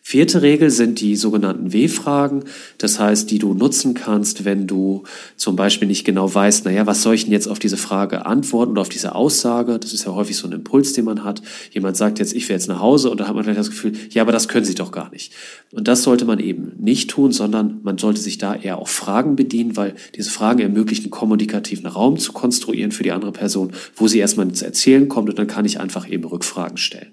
Vierte 0.03 0.41
Regel 0.41 0.71
sind 0.71 0.99
die 0.99 1.15
sogenannten 1.15 1.73
W-Fragen, 1.73 2.43
das 2.79 2.99
heißt, 2.99 3.29
die 3.29 3.37
du 3.37 3.53
nutzen 3.53 3.93
kannst, 3.93 4.45
wenn 4.45 4.65
du 4.65 5.03
zum 5.35 5.55
Beispiel 5.55 5.87
nicht 5.87 6.05
genau 6.05 6.33
weißt, 6.33 6.65
naja, 6.65 6.87
was 6.87 7.03
soll 7.03 7.13
ich 7.13 7.25
denn 7.25 7.33
jetzt 7.33 7.47
auf 7.47 7.59
diese 7.59 7.77
Frage 7.77 8.25
antworten 8.25 8.71
oder 8.71 8.81
auf 8.81 8.89
diese 8.89 9.13
Aussage? 9.13 9.77
Das 9.77 9.93
ist 9.93 10.05
ja 10.05 10.13
häufig 10.13 10.37
so 10.37 10.47
ein 10.47 10.53
Impuls, 10.53 10.93
den 10.93 11.05
man 11.05 11.23
hat. 11.23 11.41
Jemand 11.71 11.97
sagt 11.97 12.19
jetzt, 12.19 12.33
ich 12.33 12.49
will 12.49 12.55
jetzt 12.55 12.67
nach 12.67 12.79
Hause 12.79 13.11
und 13.11 13.19
da 13.19 13.27
hat 13.27 13.35
man 13.35 13.43
vielleicht 13.43 13.59
das 13.59 13.69
Gefühl, 13.69 13.93
ja, 14.09 14.23
aber 14.23 14.31
das 14.31 14.47
können 14.47 14.65
sie 14.65 14.75
doch 14.75 14.91
gar 14.91 15.11
nicht. 15.11 15.33
Und 15.71 15.87
das 15.87 16.03
sollte 16.03 16.25
man 16.25 16.39
eben 16.39 16.73
nicht 16.79 17.09
tun, 17.09 17.31
sondern 17.31 17.79
man 17.83 17.97
sollte 17.97 18.21
sich 18.21 18.37
da 18.37 18.55
eher 18.55 18.79
auf 18.79 18.89
Fragen 18.89 19.35
bedienen, 19.35 19.77
weil 19.77 19.95
diese 20.15 20.31
Fragen 20.31 20.59
ermöglichen, 20.59 21.11
kommunikativen 21.11 21.85
Raum 21.85 22.17
zu 22.17 22.33
konstruieren 22.33 22.91
für 22.91 23.03
die 23.03 23.11
andere 23.11 23.31
Person, 23.31 23.71
wo 23.95 24.07
sie 24.07 24.19
erstmal 24.19 24.47
ins 24.47 24.61
Erzählen 24.61 25.07
kommt 25.07 25.29
und 25.29 25.37
dann 25.37 25.47
kann 25.47 25.65
ich 25.65 25.79
einfach 25.79 26.09
eben 26.09 26.23
Rückfragen 26.23 26.77
stellen. 26.77 27.11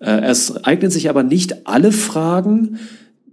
Äh, 0.00 0.20
es 0.22 0.64
eignen 0.64 0.90
sich 0.90 1.08
aber 1.08 1.22
nicht 1.22 1.66
alle 1.66 1.92
Fragen. 1.92 2.78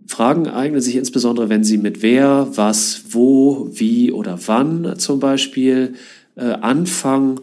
Fragen 0.08 0.48
eignen 0.48 0.82
sich 0.82 0.96
insbesondere, 0.96 1.50
wenn 1.50 1.64
sie 1.64 1.78
mit 1.78 2.02
wer, 2.02 2.48
was, 2.56 3.04
wo, 3.10 3.70
wie 3.72 4.12
oder 4.12 4.38
wann 4.46 4.98
zum 4.98 5.20
Beispiel 5.20 5.94
äh, 6.36 6.44
anfangen 6.44 7.40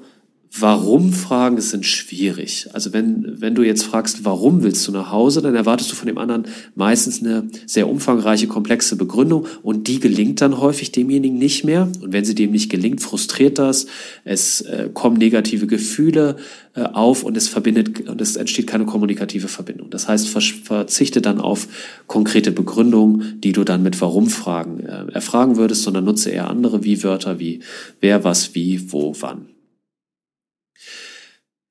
Warum-Fragen 0.59 1.61
sind 1.61 1.87
schwierig. 1.87 2.69
Also 2.73 2.93
wenn, 2.93 3.41
wenn 3.41 3.55
du 3.55 3.63
jetzt 3.63 3.85
fragst, 3.85 4.25
warum 4.25 4.65
willst 4.65 4.87
du 4.89 4.91
nach 4.93 5.13
Hause, 5.13 5.43
dann 5.43 5.55
erwartest 5.55 5.93
du 5.93 5.97
von 5.97 6.09
dem 6.09 6.19
anderen 6.19 6.47
meistens 6.75 7.21
eine 7.21 7.49
sehr 7.67 7.89
umfangreiche, 7.89 8.49
komplexe 8.49 8.97
Begründung 8.97 9.47
und 9.63 9.87
die 9.87 10.01
gelingt 10.01 10.41
dann 10.41 10.59
häufig 10.59 10.91
demjenigen 10.91 11.39
nicht 11.39 11.65
mehr. 11.65 11.89
Und 12.01 12.13
wenn 12.13 12.25
sie 12.25 12.35
dem 12.35 12.51
nicht 12.51 12.69
gelingt, 12.69 13.01
frustriert 13.01 13.61
das, 13.61 13.87
es 14.25 14.63
äh, 14.63 14.91
kommen 14.93 15.19
negative 15.19 15.69
Gefühle 15.69 16.37
äh, 16.75 16.83
auf 16.83 17.23
und 17.23 17.37
es 17.37 17.47
verbindet 17.47 18.09
und 18.09 18.21
es 18.21 18.35
entsteht 18.35 18.67
keine 18.67 18.87
kommunikative 18.87 19.47
Verbindung. 19.47 19.89
Das 19.91 20.09
heißt, 20.09 20.29
verzichte 20.29 21.21
dann 21.21 21.41
auf 21.41 21.69
konkrete 22.09 22.51
Begründungen, 22.51 23.41
die 23.41 23.53
du 23.53 23.63
dann 23.63 23.85
mit 23.85 24.01
Warum-Fragen 24.01 24.81
äh, 24.81 25.13
erfragen 25.13 25.57
würdest, 25.57 25.85
sondern 25.85 26.05
nutze 26.05 26.31
eher 26.31 26.51
andere 26.51 26.83
Wie-Wörter 26.83 27.39
wie 27.39 27.61
wer, 28.01 28.25
was, 28.25 28.57
wie, 28.57 28.91
wo, 28.91 29.15
wann. 29.21 29.47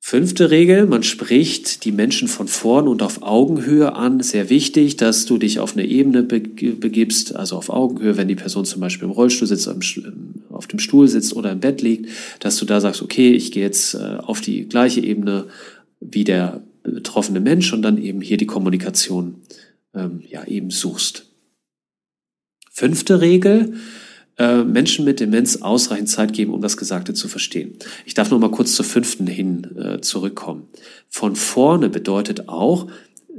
Fünfte 0.09 0.49
Regel, 0.49 0.87
man 0.87 1.03
spricht 1.03 1.85
die 1.85 1.91
Menschen 1.91 2.27
von 2.27 2.47
vorn 2.47 2.87
und 2.87 3.03
auf 3.03 3.21
Augenhöhe 3.21 3.93
an. 3.93 4.21
Sehr 4.21 4.49
wichtig, 4.49 4.97
dass 4.97 5.27
du 5.27 5.37
dich 5.37 5.59
auf 5.59 5.73
eine 5.73 5.85
Ebene 5.85 6.23
begibst, 6.23 7.35
also 7.35 7.55
auf 7.55 7.69
Augenhöhe, 7.69 8.17
wenn 8.17 8.27
die 8.27 8.33
Person 8.33 8.65
zum 8.65 8.81
Beispiel 8.81 9.07
im 9.07 9.11
Rollstuhl 9.11 9.47
sitzt, 9.47 9.69
auf 10.49 10.65
dem 10.65 10.79
Stuhl 10.79 11.07
sitzt 11.07 11.35
oder 11.35 11.51
im 11.51 11.59
Bett 11.59 11.83
liegt, 11.83 12.09
dass 12.39 12.57
du 12.57 12.65
da 12.65 12.81
sagst, 12.81 13.03
okay, 13.03 13.33
ich 13.33 13.51
gehe 13.51 13.61
jetzt 13.61 13.93
äh, 13.93 14.17
auf 14.17 14.41
die 14.41 14.67
gleiche 14.67 14.99
Ebene 14.99 15.45
wie 15.99 16.23
der 16.23 16.63
betroffene 16.81 17.39
Mensch 17.39 17.71
und 17.71 17.83
dann 17.83 18.01
eben 18.01 18.21
hier 18.21 18.37
die 18.37 18.47
Kommunikation 18.47 19.35
ähm, 19.93 20.23
ja 20.27 20.43
eben 20.43 20.71
suchst. 20.71 21.27
Fünfte 22.71 23.21
Regel, 23.21 23.75
äh, 24.39 24.63
Menschen 24.63 25.05
mit 25.05 25.19
Demenz 25.19 25.57
ausreichend 25.57 26.09
Zeit 26.09 26.33
geben, 26.33 26.53
um 26.53 26.61
das 26.61 26.77
Gesagte 26.77 27.13
zu 27.13 27.27
verstehen. 27.27 27.75
Ich 28.05 28.13
darf 28.13 28.31
noch 28.31 28.39
mal 28.39 28.49
kurz 28.49 28.73
zur 28.73 28.85
fünften 28.85 29.27
hin 29.27 29.67
äh, 29.77 29.99
zurückkommen. 30.01 30.67
Von 31.09 31.35
vorne 31.35 31.89
bedeutet 31.89 32.47
auch, 32.47 32.87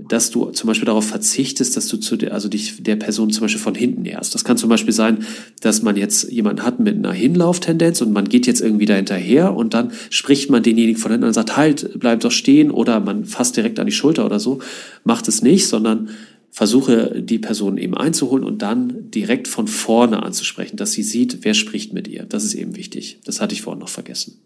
dass 0.09 0.30
du 0.30 0.51
zum 0.51 0.68
Beispiel 0.68 0.86
darauf 0.86 1.07
verzichtest, 1.07 1.76
dass 1.76 1.88
du 1.88 1.96
zu 1.96 2.16
der, 2.16 2.32
also 2.32 2.48
dich 2.48 2.82
der 2.82 2.96
Person 2.96 3.30
zum 3.30 3.42
Beispiel 3.42 3.61
von 3.61 3.74
hinten 3.74 4.03
näherst. 4.03 4.34
Das 4.34 4.44
kann 4.44 4.57
zum 4.57 4.68
Beispiel 4.68 4.92
sein, 4.92 5.26
dass 5.61 5.82
man 5.82 5.96
jetzt 5.96 6.30
jemanden 6.30 6.62
hat 6.64 6.80
mit 6.80 6.96
einer 6.96 7.12
Hinlauftendenz 7.12 8.01
und 8.01 8.12
man 8.12 8.28
geht 8.28 8.46
jetzt 8.46 8.61
irgendwie 8.61 8.86
da 8.86 8.94
hinterher 8.94 9.55
und 9.55 9.74
dann 9.74 9.92
spricht 10.11 10.51
man 10.51 10.62
denjenigen 10.62 11.01
von 11.01 11.11
hinten 11.11 11.26
und 11.26 11.32
sagt, 11.32 11.57
halt, 11.57 11.98
bleib 11.98 12.20
doch 12.20 12.30
stehen 12.30 12.70
oder 12.70 13.01
man 13.01 13.24
fasst 13.24 13.57
direkt 13.57 13.78
an 13.78 13.86
die 13.86 13.92
Schulter 13.92 14.24
oder 14.24 14.38
so. 14.38 14.61
Macht 15.05 15.28
es 15.28 15.42
nicht, 15.42 15.66
sondern 15.66 16.11
versuche 16.51 17.22
die 17.22 17.38
Person 17.38 17.78
eben 17.78 17.96
einzuholen 17.96 18.44
und 18.44 18.62
dann 18.62 19.11
direkt 19.11 19.48
von 19.48 19.68
vorne 19.68 20.22
anzusprechen, 20.22 20.76
dass 20.76 20.92
sie 20.92 21.03
sieht, 21.03 21.38
wer 21.42 21.55
spricht 21.55 21.92
mit 21.92 22.09
ihr. 22.09 22.24
Das 22.24 22.44
ist 22.44 22.55
eben 22.55 22.76
wichtig. 22.76 23.20
Das 23.24 23.40
hatte 23.40 23.55
ich 23.55 23.62
vorhin 23.62 23.80
noch 23.80 23.88
vergessen. 23.88 24.40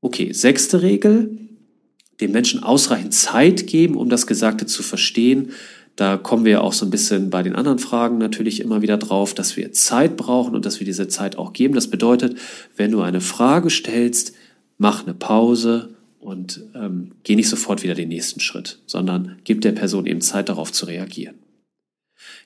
Okay, 0.00 0.32
sechste 0.32 0.82
Regel. 0.82 1.38
Dem 2.20 2.32
Menschen 2.32 2.62
ausreichend 2.62 3.14
Zeit 3.14 3.66
geben, 3.66 3.96
um 3.96 4.08
das 4.08 4.26
Gesagte 4.26 4.66
zu 4.66 4.82
verstehen. 4.82 5.52
Da 5.96 6.16
kommen 6.16 6.44
wir 6.44 6.62
auch 6.62 6.72
so 6.72 6.86
ein 6.86 6.90
bisschen 6.90 7.30
bei 7.30 7.42
den 7.42 7.54
anderen 7.54 7.78
Fragen 7.78 8.18
natürlich 8.18 8.60
immer 8.60 8.82
wieder 8.82 8.96
drauf, 8.96 9.34
dass 9.34 9.56
wir 9.56 9.72
Zeit 9.72 10.16
brauchen 10.16 10.54
und 10.54 10.66
dass 10.66 10.80
wir 10.80 10.84
diese 10.84 11.08
Zeit 11.08 11.36
auch 11.36 11.52
geben. 11.52 11.74
Das 11.74 11.88
bedeutet, 11.88 12.36
wenn 12.76 12.90
du 12.90 13.00
eine 13.00 13.20
Frage 13.20 13.70
stellst, 13.70 14.34
mach 14.78 15.04
eine 15.04 15.14
Pause 15.14 15.94
und 16.22 16.62
ähm, 16.74 17.12
geh 17.24 17.36
nicht 17.36 17.48
sofort 17.48 17.82
wieder 17.82 17.94
den 17.94 18.08
nächsten 18.08 18.40
Schritt, 18.40 18.78
sondern 18.86 19.38
gib 19.44 19.60
der 19.60 19.72
Person 19.72 20.06
eben 20.06 20.20
Zeit 20.20 20.48
darauf 20.48 20.72
zu 20.72 20.86
reagieren. 20.86 21.34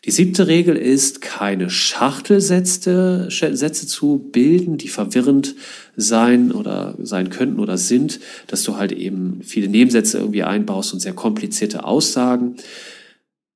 Die 0.05 0.11
siebte 0.11 0.47
Regel 0.47 0.77
ist, 0.77 1.20
keine 1.20 1.68
Schachtelsätze 1.68 3.29
Sätze 3.31 3.87
zu 3.87 4.18
bilden, 4.33 4.79
die 4.79 4.89
verwirrend 4.89 5.55
sein 5.97 6.53
oder 6.53 6.95
sein 7.03 7.31
könnten 7.31 7.61
oder 7.61 7.77
sind, 7.77 8.20
dass 8.47 8.62
du 8.62 8.77
halt 8.77 8.93
eben 8.93 9.41
viele 9.43 9.68
Nebensätze 9.68 10.18
irgendwie 10.18 10.45
einbaust 10.45 10.93
und 10.93 11.01
sehr 11.01 11.12
komplizierte 11.12 11.85
Aussagen. 11.85 12.57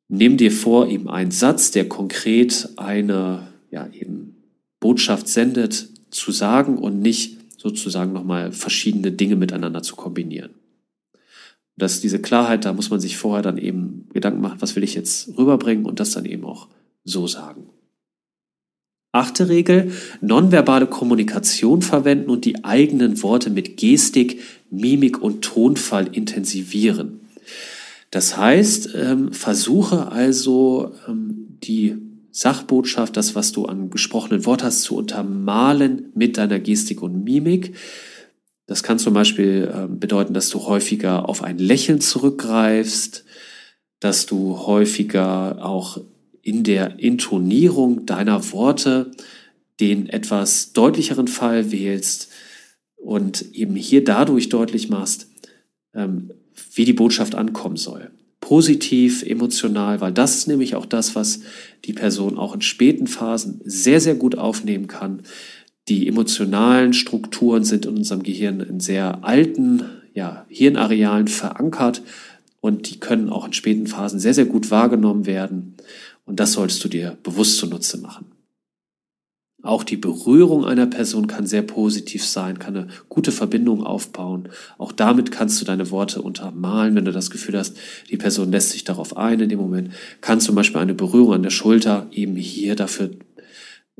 Nimm 0.08 0.36
dir 0.36 0.50
vor, 0.50 0.88
eben 0.88 1.08
einen 1.08 1.30
Satz, 1.30 1.70
der 1.70 1.88
konkret 1.88 2.68
eine, 2.76 3.46
ja, 3.70 3.88
eben 3.92 4.36
Botschaft 4.80 5.28
sendet, 5.28 5.88
zu 6.10 6.32
sagen 6.32 6.78
und 6.78 7.00
nicht 7.00 7.39
sozusagen 7.60 8.12
nochmal 8.14 8.52
verschiedene 8.52 9.12
Dinge 9.12 9.36
miteinander 9.36 9.82
zu 9.82 9.94
kombinieren. 9.94 10.54
Dass 11.76 12.00
diese 12.00 12.18
Klarheit, 12.18 12.64
da 12.64 12.72
muss 12.72 12.88
man 12.88 13.00
sich 13.00 13.18
vorher 13.18 13.42
dann 13.42 13.58
eben 13.58 14.08
Gedanken 14.14 14.40
machen, 14.40 14.62
was 14.62 14.76
will 14.76 14.82
ich 14.82 14.94
jetzt 14.94 15.36
rüberbringen 15.36 15.84
und 15.84 16.00
das 16.00 16.12
dann 16.12 16.24
eben 16.24 16.44
auch 16.46 16.68
so 17.04 17.26
sagen. 17.26 17.68
Achte 19.12 19.48
Regel, 19.48 19.92
nonverbale 20.22 20.86
Kommunikation 20.86 21.82
verwenden 21.82 22.30
und 22.30 22.44
die 22.46 22.64
eigenen 22.64 23.22
Worte 23.22 23.50
mit 23.50 23.76
Gestik, 23.76 24.40
Mimik 24.70 25.20
und 25.20 25.42
Tonfall 25.42 26.08
intensivieren. 26.12 27.20
Das 28.10 28.38
heißt, 28.38 28.94
ähm, 28.94 29.32
versuche 29.32 30.10
also 30.10 30.94
ähm, 31.06 31.58
die 31.62 31.96
Sachbotschaft, 32.32 33.16
das, 33.16 33.34
was 33.34 33.52
du 33.52 33.66
an 33.66 33.90
gesprochenen 33.90 34.44
Wort 34.46 34.62
hast, 34.62 34.82
zu 34.82 34.96
untermalen 34.96 36.10
mit 36.14 36.38
deiner 36.38 36.60
Gestik 36.60 37.02
und 37.02 37.24
Mimik. 37.24 37.74
Das 38.66 38.82
kann 38.82 38.98
zum 38.98 39.14
Beispiel 39.14 39.70
äh, 39.72 39.86
bedeuten, 39.88 40.32
dass 40.32 40.48
du 40.48 40.60
häufiger 40.60 41.28
auf 41.28 41.42
ein 41.42 41.58
Lächeln 41.58 42.00
zurückgreifst, 42.00 43.24
dass 43.98 44.26
du 44.26 44.58
häufiger 44.58 45.64
auch 45.64 46.00
in 46.42 46.62
der 46.62 46.98
Intonierung 46.98 48.06
deiner 48.06 48.52
Worte 48.52 49.10
den 49.80 50.08
etwas 50.08 50.72
deutlicheren 50.72 51.28
Fall 51.28 51.72
wählst 51.72 52.28
und 52.96 53.54
eben 53.54 53.74
hier 53.74 54.04
dadurch 54.04 54.48
deutlich 54.48 54.88
machst, 54.88 55.26
ähm, 55.94 56.30
wie 56.74 56.84
die 56.84 56.92
Botschaft 56.92 57.34
ankommen 57.34 57.76
soll. 57.76 58.10
Positiv, 58.40 59.22
emotional, 59.22 60.00
weil 60.00 60.12
das 60.12 60.36
ist 60.36 60.48
nämlich 60.48 60.74
auch 60.74 60.86
das, 60.86 61.14
was 61.14 61.40
die 61.84 61.92
Person 61.92 62.38
auch 62.38 62.54
in 62.54 62.62
späten 62.62 63.06
Phasen 63.06 63.60
sehr, 63.64 64.00
sehr 64.00 64.14
gut 64.14 64.36
aufnehmen 64.38 64.86
kann. 64.86 65.22
Die 65.88 66.08
emotionalen 66.08 66.92
Strukturen 66.92 67.64
sind 67.64 67.86
in 67.86 67.96
unserem 67.96 68.22
Gehirn 68.22 68.60
in 68.60 68.80
sehr 68.80 69.24
alten 69.24 69.84
ja, 70.14 70.46
Hirnarealen 70.48 71.28
verankert 71.28 72.02
und 72.60 72.90
die 72.90 73.00
können 73.00 73.28
auch 73.28 73.46
in 73.46 73.52
späten 73.52 73.86
Phasen 73.86 74.20
sehr, 74.20 74.34
sehr 74.34 74.46
gut 74.46 74.70
wahrgenommen 74.70 75.26
werden. 75.26 75.76
Und 76.26 76.40
das 76.40 76.52
solltest 76.52 76.82
du 76.84 76.88
dir 76.88 77.16
bewusst 77.22 77.58
zunutze 77.58 77.98
machen. 77.98 78.26
Auch 79.62 79.84
die 79.84 79.98
Berührung 79.98 80.64
einer 80.64 80.86
Person 80.86 81.26
kann 81.26 81.46
sehr 81.46 81.62
positiv 81.62 82.24
sein, 82.24 82.58
kann 82.58 82.76
eine 82.76 82.88
gute 83.10 83.30
Verbindung 83.30 83.84
aufbauen. 83.84 84.48
Auch 84.78 84.92
damit 84.92 85.30
kannst 85.30 85.60
du 85.60 85.66
deine 85.66 85.90
Worte 85.90 86.22
untermalen, 86.22 86.94
wenn 86.94 87.04
du 87.04 87.12
das 87.12 87.30
Gefühl 87.30 87.58
hast, 87.58 87.76
die 88.10 88.16
Person 88.16 88.50
lässt 88.50 88.70
sich 88.70 88.84
darauf 88.84 89.16
ein 89.18 89.40
in 89.40 89.50
dem 89.50 89.58
Moment. 89.58 89.90
Kann 90.22 90.40
zum 90.40 90.54
Beispiel 90.54 90.80
eine 90.80 90.94
Berührung 90.94 91.34
an 91.34 91.42
der 91.42 91.50
Schulter 91.50 92.06
eben 92.10 92.36
hier 92.36 92.74
dafür 92.74 93.10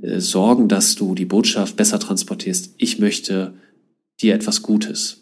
äh, 0.01 0.19
sorgen, 0.21 0.69
dass 0.69 0.95
du 0.95 1.15
die 1.15 1.27
Botschaft 1.27 1.77
besser 1.77 1.99
transportierst. 1.99 2.75
Ich 2.79 2.99
möchte 2.99 3.53
dir 4.23 4.35
etwas 4.35 4.63
Gutes. 4.63 5.19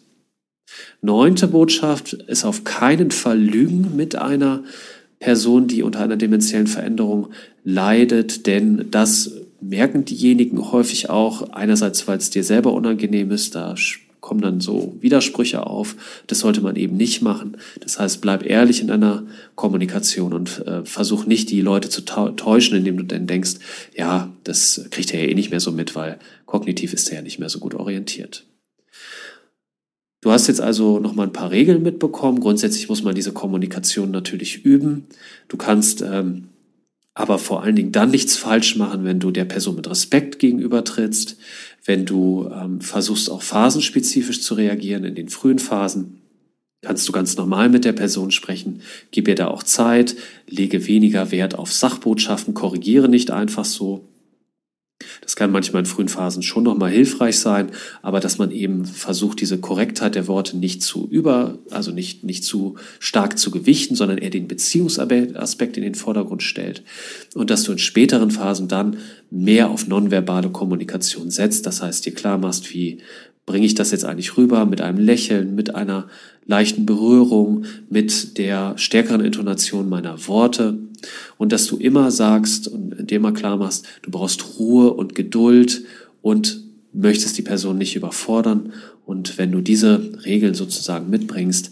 Neunte 1.01 1.47
Botschaft 1.47 2.13
ist 2.13 2.45
auf 2.45 2.63
keinen 2.63 3.11
Fall 3.11 3.39
Lügen 3.39 3.95
mit 3.97 4.15
einer 4.15 4.63
Person, 5.19 5.67
die 5.67 5.83
unter 5.83 5.99
einer 5.99 6.15
demenziellen 6.15 6.67
Veränderung 6.67 7.29
leidet, 7.65 8.47
denn 8.47 8.87
das 8.89 9.31
merken 9.61 10.05
diejenigen 10.05 10.71
häufig 10.71 11.09
auch, 11.09 11.49
einerseits, 11.51 12.07
weil 12.07 12.17
es 12.17 12.29
dir 12.29 12.43
selber 12.43 12.73
unangenehm 12.73 13.31
ist, 13.31 13.55
da 13.55 13.75
kommen 14.21 14.41
dann 14.41 14.61
so 14.61 14.95
Widersprüche 14.99 15.65
auf. 15.65 15.95
Das 16.27 16.39
sollte 16.39 16.61
man 16.61 16.75
eben 16.75 16.97
nicht 16.97 17.21
machen. 17.21 17.57
Das 17.79 17.99
heißt, 17.99 18.21
bleib 18.21 18.45
ehrlich 18.45 18.81
in 18.81 18.87
deiner 18.87 19.23
Kommunikation 19.55 20.33
und 20.33 20.65
äh, 20.67 20.85
versuch 20.85 21.25
nicht, 21.25 21.49
die 21.49 21.61
Leute 21.61 21.89
zu 21.89 22.01
täuschen, 22.01 22.77
indem 22.77 22.97
du 22.97 23.03
dann 23.03 23.27
denkst, 23.27 23.55
ja, 23.95 24.31
das 24.43 24.85
kriegt 24.91 25.13
er 25.13 25.23
ja 25.23 25.29
eh 25.29 25.35
nicht 25.35 25.51
mehr 25.51 25.59
so 25.59 25.71
mit, 25.71 25.95
weil 25.95 26.19
kognitiv 26.45 26.93
ist 26.93 27.09
er 27.09 27.17
ja 27.17 27.21
nicht 27.21 27.39
mehr 27.39 27.49
so 27.49 27.59
gut 27.59 27.73
orientiert. 27.73 28.45
Du 30.21 30.31
hast 30.31 30.47
jetzt 30.47 30.59
also 30.59 30.99
noch 30.99 31.15
mal 31.15 31.23
ein 31.23 31.33
paar 31.33 31.51
Regeln 31.51 31.81
mitbekommen. 31.81 32.41
Grundsätzlich 32.41 32.89
muss 32.89 33.03
man 33.03 33.15
diese 33.15 33.31
Kommunikation 33.31 34.11
natürlich 34.11 34.65
üben. 34.65 35.05
Du 35.47 35.55
kannst 35.55 36.01
ähm, 36.01 36.48
aber 37.19 37.37
vor 37.37 37.63
allen 37.63 37.75
Dingen 37.75 37.91
dann 37.91 38.11
nichts 38.11 38.37
falsch 38.37 38.77
machen, 38.77 39.03
wenn 39.03 39.19
du 39.19 39.29
der 39.31 39.43
Person 39.43 39.75
mit 39.75 39.89
Respekt 39.89 40.39
gegenübertrittst, 40.39 41.35
wenn 41.83 42.05
du 42.05 42.49
ähm, 42.49 42.79
versuchst 42.79 43.29
auch 43.29 43.41
phasenspezifisch 43.41 44.41
zu 44.41 44.53
reagieren 44.53 45.03
in 45.03 45.15
den 45.15 45.27
frühen 45.27 45.59
Phasen. 45.59 46.21
Kannst 46.81 47.09
du 47.09 47.11
ganz 47.11 47.35
normal 47.35 47.67
mit 47.67 47.83
der 47.83 47.91
Person 47.91 48.31
sprechen, 48.31 48.83
gib 49.11 49.27
ihr 49.27 49.35
da 49.35 49.49
auch 49.49 49.63
Zeit, 49.63 50.15
lege 50.47 50.87
weniger 50.87 51.29
Wert 51.31 51.55
auf 51.55 51.73
Sachbotschaften, 51.73 52.53
korrigiere 52.53 53.09
nicht 53.09 53.31
einfach 53.31 53.65
so. 53.65 54.07
Das 55.21 55.35
kann 55.35 55.51
manchmal 55.51 55.81
in 55.81 55.85
frühen 55.85 56.09
Phasen 56.09 56.43
schon 56.43 56.63
nochmal 56.63 56.91
hilfreich 56.91 57.39
sein, 57.39 57.71
aber 58.01 58.19
dass 58.19 58.37
man 58.37 58.51
eben 58.51 58.85
versucht, 58.85 59.39
diese 59.39 59.59
Korrektheit 59.59 60.15
der 60.15 60.27
Worte 60.27 60.57
nicht 60.57 60.83
zu 60.83 61.07
über, 61.09 61.57
also 61.69 61.91
nicht, 61.91 62.23
nicht 62.23 62.43
zu 62.43 62.75
stark 62.99 63.39
zu 63.39 63.49
gewichten, 63.49 63.95
sondern 63.95 64.17
eher 64.17 64.29
den 64.29 64.47
Beziehungsaspekt 64.47 65.77
in 65.77 65.83
den 65.83 65.95
Vordergrund 65.95 66.43
stellt. 66.43 66.83
Und 67.33 67.49
dass 67.49 67.63
du 67.63 67.71
in 67.71 67.77
späteren 67.77 68.31
Phasen 68.31 68.67
dann 68.67 68.97
mehr 69.31 69.69
auf 69.69 69.87
nonverbale 69.87 70.49
Kommunikation 70.49 71.29
setzt. 71.29 71.65
Das 71.65 71.81
heißt, 71.81 72.05
dir 72.05 72.13
klar 72.13 72.37
machst, 72.37 72.73
wie 72.73 72.99
bringe 73.45 73.65
ich 73.65 73.75
das 73.75 73.91
jetzt 73.91 74.05
eigentlich 74.05 74.37
rüber 74.37 74.65
mit 74.65 74.81
einem 74.81 74.99
Lächeln, 74.99 75.55
mit 75.55 75.73
einer 75.75 76.07
leichten 76.45 76.85
Berührung, 76.85 77.65
mit 77.89 78.37
der 78.37 78.77
stärkeren 78.77 79.21
Intonation 79.21 79.87
meiner 79.87 80.27
Worte 80.27 80.77
und 81.37 81.51
dass 81.51 81.65
du 81.67 81.77
immer 81.77 82.11
sagst 82.11 82.67
und 82.67 83.09
dir 83.09 83.17
immer 83.17 83.33
klar 83.33 83.57
machst, 83.57 83.85
du 84.01 84.11
brauchst 84.11 84.59
Ruhe 84.59 84.93
und 84.93 85.15
Geduld 85.15 85.83
und 86.21 86.63
möchtest 86.93 87.37
die 87.37 87.43
Person 87.43 87.77
nicht 87.77 87.95
überfordern. 87.95 88.73
Und 89.05 89.37
wenn 89.37 89.51
du 89.51 89.61
diese 89.61 90.11
Regeln 90.25 90.53
sozusagen 90.53 91.09
mitbringst, 91.09 91.71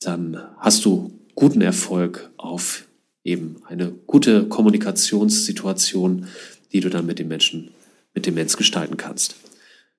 dann 0.00 0.38
hast 0.58 0.84
du 0.84 1.12
guten 1.34 1.60
Erfolg 1.60 2.30
auf 2.36 2.86
eben 3.24 3.56
eine 3.66 3.92
gute 4.06 4.44
Kommunikationssituation, 4.44 6.26
die 6.72 6.80
du 6.80 6.88
dann 6.88 7.06
mit 7.06 7.18
dem 7.18 7.28
Menschen, 7.28 7.70
mit 8.14 8.26
dem 8.26 8.34
Mensch 8.34 8.56
gestalten 8.56 8.96
kannst. 8.96 9.36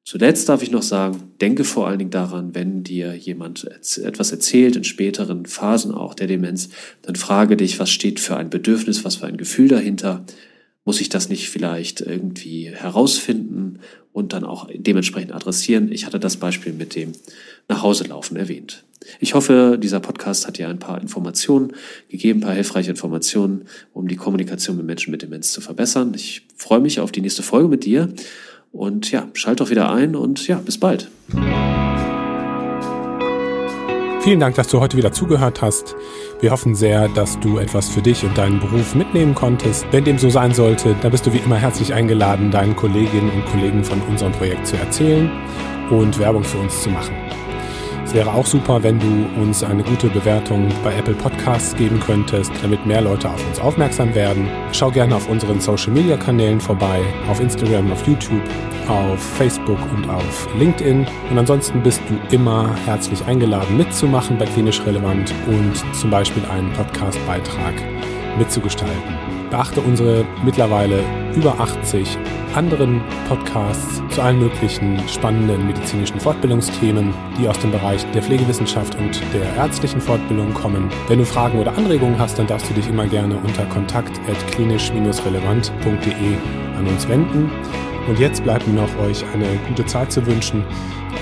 Zuletzt 0.03 0.49
darf 0.49 0.63
ich 0.63 0.71
noch 0.71 0.81
sagen, 0.81 1.31
denke 1.41 1.63
vor 1.63 1.87
allen 1.87 1.99
Dingen 1.99 2.11
daran, 2.11 2.55
wenn 2.55 2.83
dir 2.83 3.15
jemand 3.15 3.65
etwas 3.65 4.31
erzählt, 4.31 4.75
in 4.75 4.83
späteren 4.83 5.45
Phasen 5.45 5.93
auch 5.93 6.15
der 6.15 6.27
Demenz, 6.27 6.69
dann 7.03 7.15
frage 7.15 7.55
dich, 7.55 7.79
was 7.79 7.91
steht 7.91 8.19
für 8.19 8.35
ein 8.35 8.49
Bedürfnis, 8.49 9.05
was 9.05 9.17
für 9.17 9.27
ein 9.27 9.37
Gefühl 9.37 9.67
dahinter? 9.67 10.25
Muss 10.85 11.01
ich 11.01 11.09
das 11.09 11.29
nicht 11.29 11.49
vielleicht 11.49 12.01
irgendwie 12.01 12.71
herausfinden 12.71 13.79
und 14.11 14.33
dann 14.33 14.43
auch 14.43 14.67
dementsprechend 14.73 15.33
adressieren? 15.33 15.91
Ich 15.91 16.07
hatte 16.07 16.19
das 16.19 16.37
Beispiel 16.37 16.73
mit 16.73 16.95
dem 16.95 17.11
Nachhauselaufen 17.69 18.37
erwähnt. 18.37 18.83
Ich 19.19 19.35
hoffe, 19.35 19.77
dieser 19.81 19.99
Podcast 19.99 20.47
hat 20.47 20.57
dir 20.57 20.67
ein 20.67 20.79
paar 20.79 20.99
Informationen 20.99 21.73
gegeben, 22.09 22.39
ein 22.39 22.45
paar 22.45 22.55
hilfreiche 22.55 22.91
Informationen, 22.91 23.65
um 23.93 24.07
die 24.07 24.15
Kommunikation 24.15 24.77
mit 24.77 24.85
Menschen 24.85 25.11
mit 25.11 25.21
Demenz 25.21 25.51
zu 25.51 25.61
verbessern. 25.61 26.13
Ich 26.15 26.47
freue 26.55 26.79
mich 26.79 26.99
auf 26.99 27.11
die 27.11 27.21
nächste 27.21 27.43
Folge 27.43 27.67
mit 27.67 27.85
dir 27.85 28.11
und 28.71 29.11
ja, 29.11 29.27
schalt 29.33 29.59
doch 29.59 29.69
wieder 29.69 29.91
ein 29.91 30.15
und 30.15 30.47
ja, 30.47 30.57
bis 30.57 30.79
bald. 30.79 31.09
Vielen 34.21 34.39
Dank, 34.39 34.53
dass 34.55 34.67
du 34.67 34.79
heute 34.79 34.97
wieder 34.97 35.11
zugehört 35.11 35.63
hast. 35.63 35.95
Wir 36.41 36.51
hoffen 36.51 36.75
sehr, 36.75 37.07
dass 37.09 37.39
du 37.39 37.57
etwas 37.57 37.89
für 37.89 38.03
dich 38.03 38.23
und 38.23 38.37
deinen 38.37 38.59
Beruf 38.59 38.93
mitnehmen 38.93 39.33
konntest. 39.33 39.85
Wenn 39.89 40.03
dem 40.03 40.19
so 40.19 40.29
sein 40.29 40.53
sollte, 40.53 40.95
dann 41.01 41.09
bist 41.09 41.25
du 41.25 41.33
wie 41.33 41.39
immer 41.39 41.55
herzlich 41.55 41.93
eingeladen, 41.93 42.51
deinen 42.51 42.75
Kolleginnen 42.75 43.31
und 43.31 43.45
Kollegen 43.47 43.83
von 43.83 43.99
unserem 44.03 44.31
Projekt 44.33 44.67
zu 44.67 44.77
erzählen 44.77 45.31
und 45.89 46.19
Werbung 46.19 46.43
für 46.43 46.59
uns 46.59 46.83
zu 46.83 46.89
machen. 46.91 47.15
Es 48.11 48.15
wäre 48.17 48.33
auch 48.33 48.45
super, 48.45 48.83
wenn 48.83 48.99
du 48.99 49.41
uns 49.41 49.63
eine 49.63 49.83
gute 49.83 50.09
Bewertung 50.09 50.67
bei 50.83 50.93
Apple 50.93 51.13
Podcasts 51.13 51.73
geben 51.77 51.97
könntest, 51.97 52.51
damit 52.61 52.85
mehr 52.85 52.99
Leute 52.99 53.29
auf 53.29 53.47
uns 53.47 53.57
aufmerksam 53.57 54.13
werden. 54.13 54.49
Schau 54.73 54.91
gerne 54.91 55.15
auf 55.15 55.29
unseren 55.29 55.61
Social 55.61 55.93
Media 55.93 56.17
Kanälen 56.17 56.59
vorbei, 56.59 56.99
auf 57.29 57.39
Instagram, 57.39 57.89
auf 57.89 58.05
YouTube, 58.05 58.43
auf 58.89 59.17
Facebook 59.37 59.79
und 59.95 60.09
auf 60.09 60.49
LinkedIn. 60.59 61.07
Und 61.29 61.37
ansonsten 61.37 61.81
bist 61.81 62.01
du 62.09 62.35
immer 62.35 62.75
herzlich 62.85 63.23
eingeladen, 63.27 63.77
mitzumachen 63.77 64.37
bei 64.37 64.43
Klinisch 64.43 64.85
Relevant 64.85 65.33
und 65.47 65.95
zum 65.95 66.09
Beispiel 66.09 66.43
einen 66.47 66.69
Podcastbeitrag 66.73 67.75
mitzugestalten. 68.37 69.30
Beachte 69.51 69.81
unsere 69.81 70.25
mittlerweile 70.43 71.03
über 71.35 71.59
80 71.59 72.17
anderen 72.55 73.01
Podcasts 73.27 74.01
zu 74.09 74.21
allen 74.21 74.39
möglichen 74.39 74.97
spannenden 75.07 75.67
medizinischen 75.67 76.19
Fortbildungsthemen, 76.19 77.13
die 77.39 77.47
aus 77.47 77.59
dem 77.59 77.69
Bereich 77.71 78.03
der 78.11 78.23
Pflegewissenschaft 78.23 78.95
und 78.95 79.21
der 79.33 79.55
ärztlichen 79.55 80.01
Fortbildung 80.01 80.53
kommen. 80.53 80.89
Wenn 81.07 81.19
du 81.19 81.25
Fragen 81.25 81.59
oder 81.59 81.77
Anregungen 81.77 82.19
hast, 82.19 82.37
dann 82.39 82.47
darfst 82.47 82.69
du 82.69 82.73
dich 82.73 82.89
immer 82.89 83.07
gerne 83.07 83.37
unter 83.37 83.63
kontakt.klinisch-relevant.de 83.65 86.35
an 86.77 86.87
uns 86.87 87.07
wenden. 87.07 87.49
Und 88.07 88.19
jetzt 88.19 88.43
bleibt 88.43 88.67
mir 88.67 88.81
noch 88.81 88.99
euch 88.99 89.23
eine 89.33 89.47
gute 89.67 89.85
Zeit 89.85 90.11
zu 90.11 90.25
wünschen. 90.25 90.65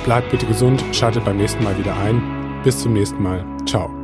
Bleibt 0.06 0.32
bitte 0.32 0.46
gesund, 0.46 0.82
schaltet 0.92 1.26
beim 1.26 1.36
nächsten 1.38 1.64
Mal 1.64 1.78
wieder 1.78 1.96
ein. 1.98 2.22
Bis 2.64 2.80
zum 2.80 2.94
nächsten 2.94 3.22
Mal. 3.22 3.46
Ciao. 3.66 3.99